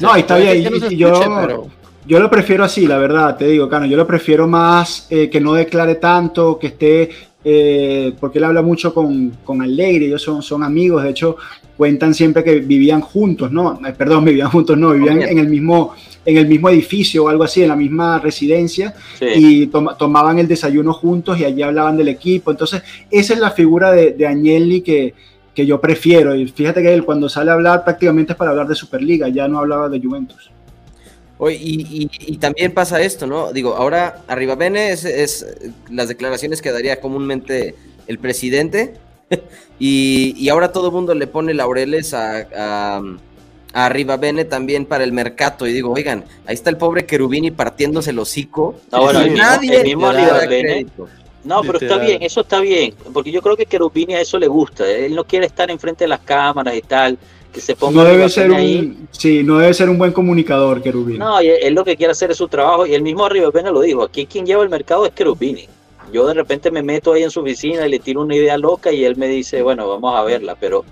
no, 0.00 0.16
está 0.16 0.36
bien. 0.36 0.62
yo, 0.90 1.68
yo 2.06 2.20
lo 2.20 2.30
prefiero 2.30 2.64
así, 2.64 2.86
la 2.86 2.98
verdad, 2.98 3.36
te 3.36 3.46
digo, 3.46 3.68
Cano. 3.68 3.86
Yo 3.86 3.96
lo 3.96 4.06
prefiero 4.06 4.46
más 4.46 5.06
eh, 5.10 5.28
que 5.28 5.40
no 5.40 5.54
declare 5.54 5.96
tanto, 5.96 6.58
que 6.58 6.68
esté. 6.68 7.10
Eh, 7.44 8.14
porque 8.18 8.38
él 8.38 8.44
habla 8.44 8.62
mucho 8.62 8.92
con, 8.92 9.30
con 9.44 9.62
Alegre, 9.62 10.06
ellos 10.06 10.20
son, 10.20 10.42
son 10.42 10.64
amigos, 10.64 11.04
de 11.04 11.10
hecho 11.10 11.36
cuentan 11.78 12.12
siempre 12.12 12.44
que 12.44 12.56
vivían 12.56 13.00
juntos, 13.00 13.50
¿no? 13.50 13.80
Eh, 13.86 13.94
perdón, 13.96 14.24
vivían 14.26 14.50
juntos, 14.50 14.76
no, 14.76 14.92
vivían 14.92 15.22
en 15.22 15.38
el 15.38 15.48
mismo 15.48 15.94
en 16.24 16.36
el 16.36 16.46
mismo 16.46 16.68
edificio 16.68 17.24
o 17.24 17.28
algo 17.28 17.44
así, 17.44 17.62
en 17.62 17.68
la 17.68 17.76
misma 17.76 18.18
residencia, 18.18 18.92
y 19.18 19.68
tomaban 19.68 20.38
el 20.38 20.46
desayuno 20.46 20.92
juntos 20.92 21.40
y 21.40 21.44
allí 21.46 21.62
hablaban 21.62 21.96
del 21.96 22.08
equipo. 22.08 22.50
Entonces, 22.50 22.82
esa 23.10 23.32
es 23.32 23.40
la 23.40 23.50
figura 23.50 23.92
de, 23.92 24.12
de 24.12 24.26
Agnelli 24.26 24.82
que, 24.82 25.14
que 25.54 25.64
yo 25.64 25.80
prefiero. 25.80 26.34
Y 26.34 26.46
fíjate 26.46 26.82
que 26.82 26.92
él 26.92 27.02
cuando 27.02 27.30
sale 27.30 27.50
a 27.50 27.54
hablar 27.54 27.82
prácticamente 27.82 28.32
es 28.32 28.36
para 28.36 28.50
hablar 28.50 28.68
de 28.68 28.74
Superliga, 28.74 29.28
ya 29.28 29.48
no 29.48 29.58
hablaba 29.58 29.88
de 29.88 30.00
Juventus. 30.00 30.50
y, 31.50 32.10
y, 32.12 32.36
también 32.36 32.74
pasa 32.74 33.00
esto, 33.00 33.26
¿no? 33.26 33.50
Digo, 33.50 33.74
ahora 33.74 34.22
arriba 34.28 34.54
Bene 34.54 34.90
es, 34.90 35.46
las 35.90 36.08
declaraciones 36.08 36.60
que 36.60 36.72
daría 36.72 37.00
comúnmente 37.00 37.74
el 38.06 38.18
presidente 38.18 38.94
y, 39.78 40.48
ahora 40.48 40.72
todo 40.72 40.88
el 40.88 40.92
mundo 40.92 41.14
le 41.14 41.26
pone 41.26 41.54
laureles 41.54 42.14
a, 42.14 42.46
a, 42.56 43.02
Arriba 43.72 44.16
Bene 44.16 44.44
también 44.44 44.86
para 44.86 45.04
el 45.04 45.12
mercado 45.12 45.66
y 45.66 45.72
digo, 45.72 45.92
oigan, 45.92 46.24
ahí 46.46 46.54
está 46.54 46.70
el 46.70 46.78
pobre 46.78 47.06
Cherubini 47.06 47.50
partiéndose 47.50 48.10
el 48.10 48.18
hocico. 48.18 48.76
Ahora, 48.90 49.26
nadie 49.26 49.76
el 49.76 49.84
mismo 49.84 50.06
Arriba 50.06 50.46
Bene, 50.46 50.86
no, 51.44 51.62
pero 51.62 51.78
está 51.78 51.98
bien, 51.98 52.22
eso 52.22 52.40
está 52.40 52.60
bien, 52.60 52.94
porque 53.12 53.30
yo 53.30 53.40
creo 53.40 53.56
que 53.56 53.64
Cherubini 53.64 54.14
a 54.14 54.20
eso 54.20 54.38
le 54.38 54.48
gusta, 54.48 54.88
él 54.88 55.14
no 55.14 55.24
quiere 55.24 55.46
estar 55.46 55.70
enfrente 55.70 56.04
de 56.04 56.08
las 56.08 56.20
cámaras 56.20 56.76
y 56.76 56.82
tal, 56.82 57.16
que 57.52 57.60
se 57.60 57.76
ponga 57.76 58.02
no 58.02 58.08
debe 58.08 58.28
ser 58.28 58.50
un, 58.50 59.08
Sí, 59.12 59.42
no 59.42 59.58
debe 59.58 59.72
ser 59.72 59.88
un 59.88 59.96
buen 59.96 60.12
comunicador 60.12 60.82
Cherubini. 60.82 61.18
No, 61.18 61.38
él, 61.38 61.72
lo 61.72 61.84
que 61.84 61.96
quiere 61.96 62.10
hacer 62.10 62.30
es 62.30 62.36
su 62.36 62.48
trabajo 62.48 62.86
y 62.86 62.94
el 62.94 63.02
mismo 63.02 63.24
Arriba 63.24 63.50
Pena 63.50 63.70
lo 63.70 63.80
dijo, 63.80 64.02
aquí 64.02 64.26
quien 64.26 64.44
lleva 64.44 64.62
el 64.62 64.68
mercado 64.68 65.06
es 65.06 65.14
Cherubini. 65.14 65.68
Yo 66.12 66.26
de 66.26 66.34
repente 66.34 66.70
me 66.70 66.82
meto 66.82 67.12
ahí 67.12 67.22
en 67.22 67.30
su 67.30 67.40
oficina 67.40 67.86
y 67.86 67.90
le 67.90 67.98
tiro 67.98 68.22
una 68.22 68.34
idea 68.34 68.56
loca 68.58 68.92
y 68.92 69.04
él 69.04 69.16
me 69.16 69.28
dice, 69.28 69.62
bueno, 69.62 69.88
vamos 69.88 70.14
a 70.14 70.22
verla, 70.22 70.56
pero 70.58 70.84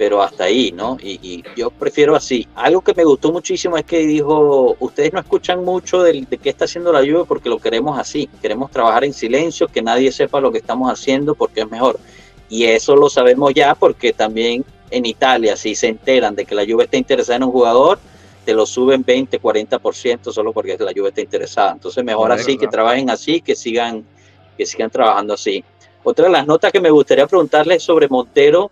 pero 0.00 0.22
hasta 0.22 0.44
ahí, 0.44 0.72
¿no? 0.72 0.96
Y, 1.02 1.44
yo 1.54 1.68
prefiero 1.70 2.16
así. 2.16 2.48
Algo 2.54 2.80
que 2.80 2.94
me 2.94 3.04
gustó 3.04 3.30
muchísimo 3.32 3.76
es 3.76 3.84
que 3.84 3.98
dijo, 3.98 4.74
ustedes 4.80 5.12
no 5.12 5.20
escuchan 5.20 5.62
mucho 5.62 6.02
de, 6.02 6.26
qué 6.42 6.48
está 6.48 6.64
haciendo 6.64 6.90
la 6.90 7.02
lluvia 7.02 7.24
porque 7.24 7.50
lo 7.50 7.58
queremos 7.58 7.98
así, 7.98 8.26
queremos 8.40 8.70
trabajar 8.70 9.04
en 9.04 9.12
silencio, 9.12 9.68
que 9.68 9.82
nadie 9.82 10.10
sepa 10.10 10.40
lo 10.40 10.50
que 10.50 10.56
estamos 10.56 10.90
haciendo 10.90 11.34
porque 11.34 11.60
es 11.60 11.70
mejor. 11.70 12.00
Y 12.48 12.64
eso 12.64 12.96
lo 12.96 13.10
sabemos 13.10 13.52
ya 13.52 13.74
porque 13.74 14.14
también 14.14 14.64
en 14.90 15.04
Italia, 15.04 15.54
si 15.54 15.74
se 15.74 15.88
enteran 15.88 16.34
de 16.34 16.46
que 16.46 16.54
la 16.54 16.64
Juve 16.64 16.84
está 16.84 16.96
interesada 16.96 17.36
en 17.36 17.44
un 17.44 17.52
jugador, 17.52 17.98
te 18.46 18.54
lo 18.54 18.64
suben 18.64 19.04
20, 19.04 19.38
40% 19.38 20.32
solo 20.32 20.54
porque 20.54 20.78
la 20.78 20.92
Juve 20.96 21.10
está 21.10 21.20
interesada. 21.20 21.72
Entonces, 21.72 22.02
mejor 22.02 22.32
así, 22.32 22.56
que 22.56 22.68
trabajen 22.68 23.10
así, 23.10 23.42
que 23.42 23.54
sigan, 23.54 24.06
que 24.60 24.66
sigan 24.66 24.90
trabajando 24.90 25.32
así. 25.32 25.64
Otra 26.04 26.26
de 26.26 26.32
las 26.32 26.46
notas 26.46 26.70
que 26.70 26.82
me 26.82 26.90
gustaría 26.90 27.26
preguntarles 27.26 27.82
sobre 27.82 28.08
Montero, 28.08 28.70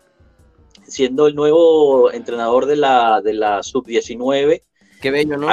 siendo 0.86 1.26
el 1.26 1.34
nuevo 1.34 2.12
entrenador 2.12 2.66
de 2.66 2.76
la, 2.76 3.22
de 3.22 3.32
la 3.32 3.62
sub-19. 3.62 4.61
Qué 5.01 5.11
bello, 5.11 5.39
¿no? 5.39 5.49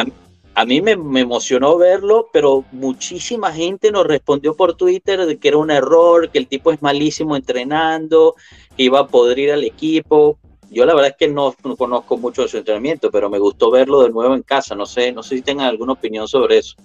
A, 0.56 0.66
mí 0.66 0.82
me, 0.82 0.92
emocionó 0.92 1.78
verlo, 1.78 2.28
pero 2.34 2.66
muchísima 2.74 3.54
gente 3.54 3.92
nos 3.92 4.06
respondió 4.06 4.58
por 4.58 4.76
Twitter 4.76 5.26
de 5.26 5.38
que 5.38 5.48
era 5.48 5.58
un 5.58 5.72
error, 5.72 6.30
que 6.30 6.40
el 6.40 6.48
tipo 6.48 6.74
es 6.74 6.82
malísimo 6.82 7.38
entrenando, 7.38 8.36
que 8.76 8.84
iba 8.84 9.00
a 9.00 9.08
podrir 9.08 9.54
al 9.54 9.64
equipo. 9.64 10.38
Yo 10.70 10.86
la 10.86 10.96
verdad 10.96 11.12
es 11.12 11.18
que 11.18 11.30
no, 11.30 11.56
conozco 11.78 12.18
mucho 12.18 12.42
de 12.42 12.50
su 12.50 12.58
entrenamiento, 12.58 13.10
pero 13.10 13.30
me 13.30 13.40
gustó 13.40 13.72
verlo 13.72 14.02
de 14.02 14.10
nuevo 14.10 14.36
en 14.36 14.44
casa. 14.44 14.76
No 14.76 14.86
sé, 14.86 15.14
no 15.14 15.24
sé 15.24 15.38
si 15.38 15.42
tengan 15.42 15.68
alguna 15.68 15.94
opinión 15.94 16.28
sobre 16.28 16.58
eso. 16.58 16.76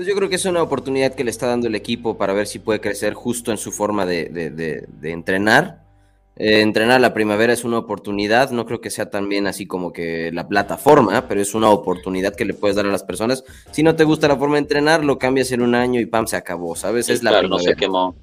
Pues 0.00 0.08
yo 0.08 0.14
creo 0.14 0.30
que 0.30 0.36
es 0.36 0.46
una 0.46 0.62
oportunidad 0.62 1.14
que 1.14 1.24
le 1.24 1.30
está 1.30 1.46
dando 1.46 1.68
el 1.68 1.74
equipo 1.74 2.16
para 2.16 2.32
ver 2.32 2.46
si 2.46 2.58
puede 2.58 2.80
crecer 2.80 3.12
justo 3.12 3.50
en 3.50 3.58
su 3.58 3.70
forma 3.70 4.06
de 4.06 4.86
entrenar 5.02 5.82
eh, 6.36 6.62
entrenar 6.62 7.02
la 7.02 7.12
primavera 7.12 7.52
es 7.52 7.64
una 7.64 7.76
oportunidad, 7.76 8.50
no 8.50 8.64
creo 8.64 8.80
que 8.80 8.88
sea 8.88 9.10
también 9.10 9.46
así 9.46 9.66
como 9.66 9.92
que 9.92 10.30
la 10.32 10.48
plataforma, 10.48 11.28
pero 11.28 11.42
es 11.42 11.54
una 11.54 11.68
oportunidad 11.68 12.34
que 12.34 12.46
le 12.46 12.54
puedes 12.54 12.76
dar 12.76 12.86
a 12.86 12.88
las 12.88 13.02
personas. 13.02 13.44
Si 13.72 13.82
no 13.82 13.94
te 13.94 14.04
gusta 14.04 14.26
la 14.26 14.38
forma 14.38 14.54
de 14.54 14.60
entrenar, 14.60 15.04
lo 15.04 15.18
cambias 15.18 15.52
en 15.52 15.60
un 15.60 15.74
año 15.74 16.00
y 16.00 16.06
pam, 16.06 16.26
se 16.26 16.36
acabó, 16.36 16.74
¿sabes? 16.76 17.10
es 17.10 17.22
la 17.22 17.42
no 17.42 17.58
se 17.58 17.76
quemó. 17.76 18.14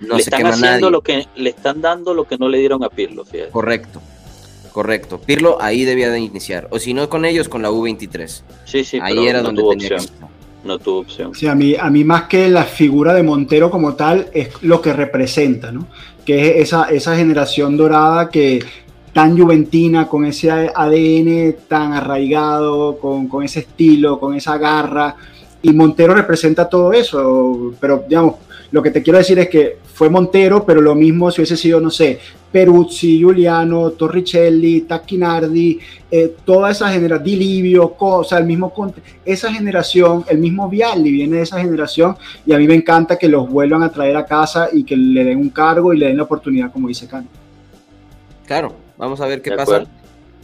No 0.00 0.14
le 0.14 0.22
están 0.22 0.46
haciendo 0.46 0.88
lo 0.88 1.02
que 1.02 1.26
le 1.36 1.50
están 1.50 1.82
dando 1.82 2.14
lo 2.14 2.24
que 2.24 2.38
no 2.38 2.48
le 2.48 2.60
dieron 2.60 2.82
a 2.82 2.88
Pirlo, 2.88 3.26
fíjate. 3.26 3.50
Correcto. 3.50 4.00
Correcto. 4.72 5.20
Pirlo 5.20 5.58
ahí 5.60 5.84
debía 5.84 6.10
de 6.10 6.18
iniciar. 6.18 6.68
O 6.70 6.78
si 6.78 6.94
no 6.94 7.10
con 7.10 7.26
ellos, 7.26 7.46
con 7.46 7.60
la 7.60 7.70
U23. 7.70 8.42
Sí, 8.64 8.84
sí, 8.84 8.98
ahí 9.02 9.26
era 9.26 9.42
donde 9.42 9.62
tenía 9.62 9.96
opción. 9.96 10.35
No 10.66 10.78
tuvo 10.78 11.00
opción. 11.00 11.34
Sí, 11.34 11.46
a 11.46 11.54
mí, 11.54 11.74
a 11.78 11.88
mí 11.90 12.04
más 12.04 12.24
que 12.24 12.48
la 12.48 12.64
figura 12.64 13.14
de 13.14 13.22
Montero 13.22 13.70
como 13.70 13.94
tal, 13.94 14.28
es 14.32 14.62
lo 14.62 14.80
que 14.82 14.92
representa, 14.92 15.72
¿no? 15.72 15.86
que 16.26 16.48
es 16.48 16.68
esa, 16.68 16.90
esa 16.90 17.16
generación 17.16 17.76
dorada 17.76 18.28
que 18.28 18.62
tan 19.12 19.38
juventina, 19.38 20.08
con 20.08 20.26
ese 20.26 20.50
ADN 20.50 21.56
tan 21.68 21.94
arraigado, 21.94 22.98
con, 22.98 23.28
con, 23.28 23.44
ese 23.44 23.60
estilo, 23.60 24.20
con 24.20 24.34
esa 24.34 24.58
garra. 24.58 25.16
Y 25.66 25.72
Montero 25.72 26.14
representa 26.14 26.68
todo 26.68 26.92
eso, 26.92 27.74
pero 27.80 28.04
digamos, 28.08 28.36
lo 28.70 28.80
que 28.84 28.92
te 28.92 29.02
quiero 29.02 29.18
decir 29.18 29.36
es 29.40 29.48
que 29.48 29.78
fue 29.94 30.08
Montero, 30.08 30.64
pero 30.64 30.80
lo 30.80 30.94
mismo 30.94 31.28
si 31.32 31.40
hubiese 31.40 31.56
sido, 31.56 31.80
no 31.80 31.90
sé, 31.90 32.20
Peruzzi, 32.52 33.18
Giuliano, 33.18 33.90
Torricelli, 33.90 34.82
Tacchinardi, 34.82 35.80
eh, 36.08 36.36
toda 36.44 36.70
esa 36.70 36.88
generación, 36.90 37.24
Dilivio, 37.24 37.96
o 37.98 38.22
sea, 38.22 38.38
el 38.38 38.44
mismo 38.44 38.72
esa 39.24 39.52
generación, 39.52 40.24
el 40.28 40.38
mismo 40.38 40.68
Vialli 40.68 41.10
viene 41.10 41.38
de 41.38 41.42
esa 41.42 41.58
generación 41.58 42.16
y 42.46 42.52
a 42.52 42.58
mí 42.58 42.68
me 42.68 42.76
encanta 42.76 43.18
que 43.18 43.28
los 43.28 43.50
vuelvan 43.50 43.82
a 43.82 43.90
traer 43.90 44.16
a 44.16 44.24
casa 44.24 44.68
y 44.72 44.84
que 44.84 44.96
le 44.96 45.24
den 45.24 45.38
un 45.38 45.50
cargo 45.50 45.92
y 45.92 45.98
le 45.98 46.06
den 46.06 46.18
la 46.18 46.22
oportunidad, 46.22 46.70
como 46.70 46.86
dice 46.86 47.08
Cano. 47.08 47.26
Claro, 48.46 48.72
vamos 48.96 49.20
a 49.20 49.26
ver 49.26 49.42
qué 49.42 49.50
pasa. 49.50 49.82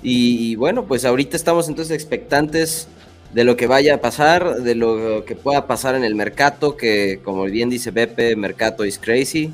y 0.03 0.57
bueno, 0.57 0.85
pues 0.85 1.05
ahorita 1.05 1.37
estamos 1.37 1.69
entonces 1.69 1.95
expectantes 1.95 2.89
de 3.33 3.45
lo 3.45 3.57
que 3.57 3.67
vaya 3.67 3.95
a 3.95 4.01
pasar, 4.01 4.57
de 4.57 4.75
lo 4.75 5.25
que 5.25 5.35
pueda 5.35 5.67
pasar 5.67 5.95
en 5.95 6.05
el 6.05 6.15
mercado, 6.15 6.77
que 6.77 7.21
como 7.25 7.45
bien 7.45 7.71
dice 7.71 7.93
Pepe, 7.93 8.37
mercado 8.37 8.85
is 8.85 8.99
crazy. 8.99 9.53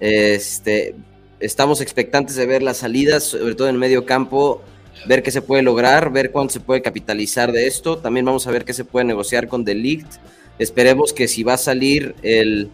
Este, 0.00 0.94
estamos 1.38 1.80
expectantes 1.80 2.36
de 2.36 2.46
ver 2.46 2.62
las 2.62 2.78
salidas, 2.78 3.24
sobre 3.24 3.54
todo 3.54 3.68
en 3.68 3.74
el 3.74 3.80
medio 3.80 4.06
campo, 4.06 4.62
ver 5.06 5.22
qué 5.22 5.30
se 5.30 5.42
puede 5.42 5.62
lograr, 5.62 6.10
ver 6.10 6.30
cuánto 6.30 6.54
se 6.54 6.60
puede 6.60 6.80
capitalizar 6.80 7.52
de 7.52 7.66
esto. 7.66 7.98
También 7.98 8.24
vamos 8.24 8.46
a 8.46 8.50
ver 8.50 8.64
qué 8.64 8.72
se 8.72 8.84
puede 8.84 9.04
negociar 9.04 9.48
con 9.48 9.64
Delict. 9.64 10.14
Esperemos 10.58 11.12
que 11.12 11.28
si 11.28 11.42
va 11.42 11.54
a 11.54 11.58
salir 11.58 12.14
el, 12.22 12.70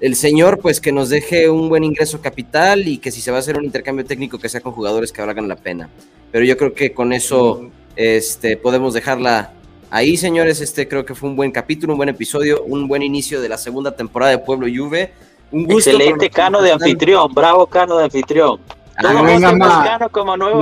el 0.00 0.16
señor, 0.16 0.58
pues 0.58 0.80
que 0.80 0.90
nos 0.90 1.10
deje 1.10 1.48
un 1.48 1.68
buen 1.68 1.84
ingreso 1.84 2.20
capital 2.20 2.88
y 2.88 2.98
que 2.98 3.12
si 3.12 3.20
se 3.20 3.30
va 3.30 3.36
a 3.36 3.40
hacer 3.40 3.56
un 3.56 3.64
intercambio 3.64 4.04
técnico 4.04 4.38
que 4.38 4.48
sea 4.48 4.60
con 4.60 4.72
jugadores 4.72 5.12
que 5.12 5.22
valgan 5.22 5.46
la 5.46 5.56
pena. 5.56 5.88
Pero 6.32 6.44
yo 6.44 6.56
creo 6.56 6.74
que 6.74 6.92
con 6.92 7.12
eso 7.12 7.70
este, 7.94 8.56
podemos 8.56 8.94
dejarla 8.94 9.52
Ahí, 9.90 10.16
señores, 10.16 10.60
este 10.60 10.86
creo 10.86 11.04
que 11.04 11.16
fue 11.16 11.28
un 11.28 11.34
buen 11.34 11.50
capítulo, 11.50 11.94
un 11.94 11.96
buen 11.96 12.08
episodio, 12.08 12.62
un 12.62 12.86
buen 12.86 13.02
inicio 13.02 13.40
de 13.40 13.48
la 13.48 13.58
segunda 13.58 13.90
temporada 13.90 14.30
de 14.30 14.38
Pueblo 14.38 14.68
Juve. 14.72 15.12
Un 15.50 15.64
gusto 15.64 15.90
Excelente 15.90 16.30
Cano 16.30 16.62
de 16.62 16.70
anfitrión, 16.70 17.34
bravo 17.34 17.66
Cano 17.66 17.98
de 17.98 18.04
anfitrión. 18.04 18.60
Ah, 18.96 19.12
no 19.12 19.24
vengas 19.24 19.56
más. 19.56 20.00
como 20.12 20.36
nuevo 20.36 20.60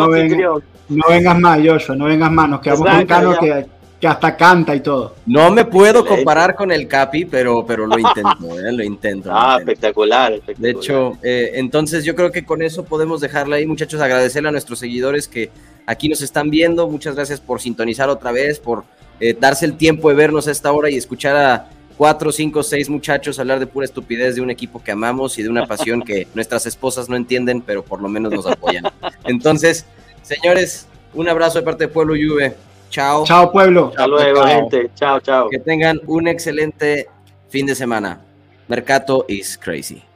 no, 0.89 1.07
vengas 1.07 1.39
más, 1.39 1.61
Joshua, 1.63 1.95
no 1.95 2.07
vengas 2.07 2.33
más. 2.33 2.49
Nos 2.49 2.61
quedamos 2.63 2.89
con 2.89 3.07
Cano 3.07 3.39
que, 3.39 3.67
que, 4.01 4.09
hasta 4.09 4.35
canta 4.35 4.75
y 4.75 4.81
todo. 4.81 5.17
No 5.27 5.51
me 5.51 5.67
puedo 5.67 6.07
comparar 6.07 6.55
con 6.55 6.73
el 6.73 6.89
Capi, 6.89 7.27
pero, 7.27 7.67
pero 7.67 7.87
lo 7.87 7.99
intento, 7.99 8.59
eh, 8.59 8.73
lo 8.73 8.83
intento. 8.83 9.31
Ah, 9.31 9.57
espectacular, 9.59 10.33
espectacular, 10.33 10.75
De 10.75 10.81
hecho, 10.81 11.19
eh, 11.23 11.51
entonces 11.57 12.03
yo 12.03 12.15
creo 12.15 12.33
que 12.33 12.47
con 12.47 12.63
eso 12.63 12.83
podemos 12.87 13.21
dejarla 13.21 13.57
ahí, 13.57 13.67
muchachos. 13.67 14.01
Agradecerle 14.01 14.49
a 14.49 14.53
nuestros 14.53 14.79
seguidores 14.79 15.29
que 15.29 15.51
aquí 15.85 16.09
nos 16.09 16.23
están 16.23 16.49
viendo. 16.49 16.89
Muchas 16.89 17.15
gracias 17.15 17.43
por 17.43 17.61
sintonizar 17.61 18.09
otra 18.09 18.33
vez, 18.33 18.59
por 18.59 18.85
eh, 19.21 19.37
darse 19.39 19.67
el 19.67 19.77
tiempo 19.77 20.09
de 20.09 20.15
vernos 20.15 20.49
a 20.49 20.51
esta 20.51 20.73
hora 20.73 20.91
y 20.91 20.97
escuchar 20.97 21.37
a 21.37 21.71
cuatro, 21.97 22.31
cinco, 22.31 22.63
seis 22.63 22.89
muchachos 22.89 23.39
hablar 23.39 23.59
de 23.59 23.67
pura 23.67 23.85
estupidez 23.85 24.37
de 24.37 24.41
un 24.41 24.51
equipo 24.51 24.83
que 24.83 24.93
amamos 24.93 25.39
y 25.39 25.43
de 25.43 25.49
una 25.49 25.67
pasión 25.67 26.03
que 26.03 26.29
nuestras 26.35 26.65
esposas 26.67 27.09
no 27.09 27.17
entienden, 27.17 27.61
pero 27.61 27.85
por 27.85 28.01
lo 28.01 28.09
menos 28.09 28.33
nos 28.33 28.47
apoyan. 28.47 28.85
Entonces, 29.25 29.85
señores, 30.23 30.87
un 31.13 31.29
abrazo 31.29 31.59
de 31.59 31.65
parte 31.65 31.85
de 31.85 31.89
Pueblo 31.89 32.15
Juve. 32.15 32.55
Chao. 32.91 33.25
Chao, 33.25 33.53
pueblo. 33.53 33.89
Hasta 33.89 34.07
luego, 34.07 34.43
gente. 34.45 34.91
Chao, 34.95 35.21
chao. 35.21 35.51
Que 35.51 35.59
tengan 35.59 36.01
un 36.07 36.27
excelente 36.27 37.09
fin 37.51 37.67
de 37.67 37.75
semana. 37.75 38.21
Mercato 38.69 39.25
is 39.29 39.59
crazy. 39.59 40.08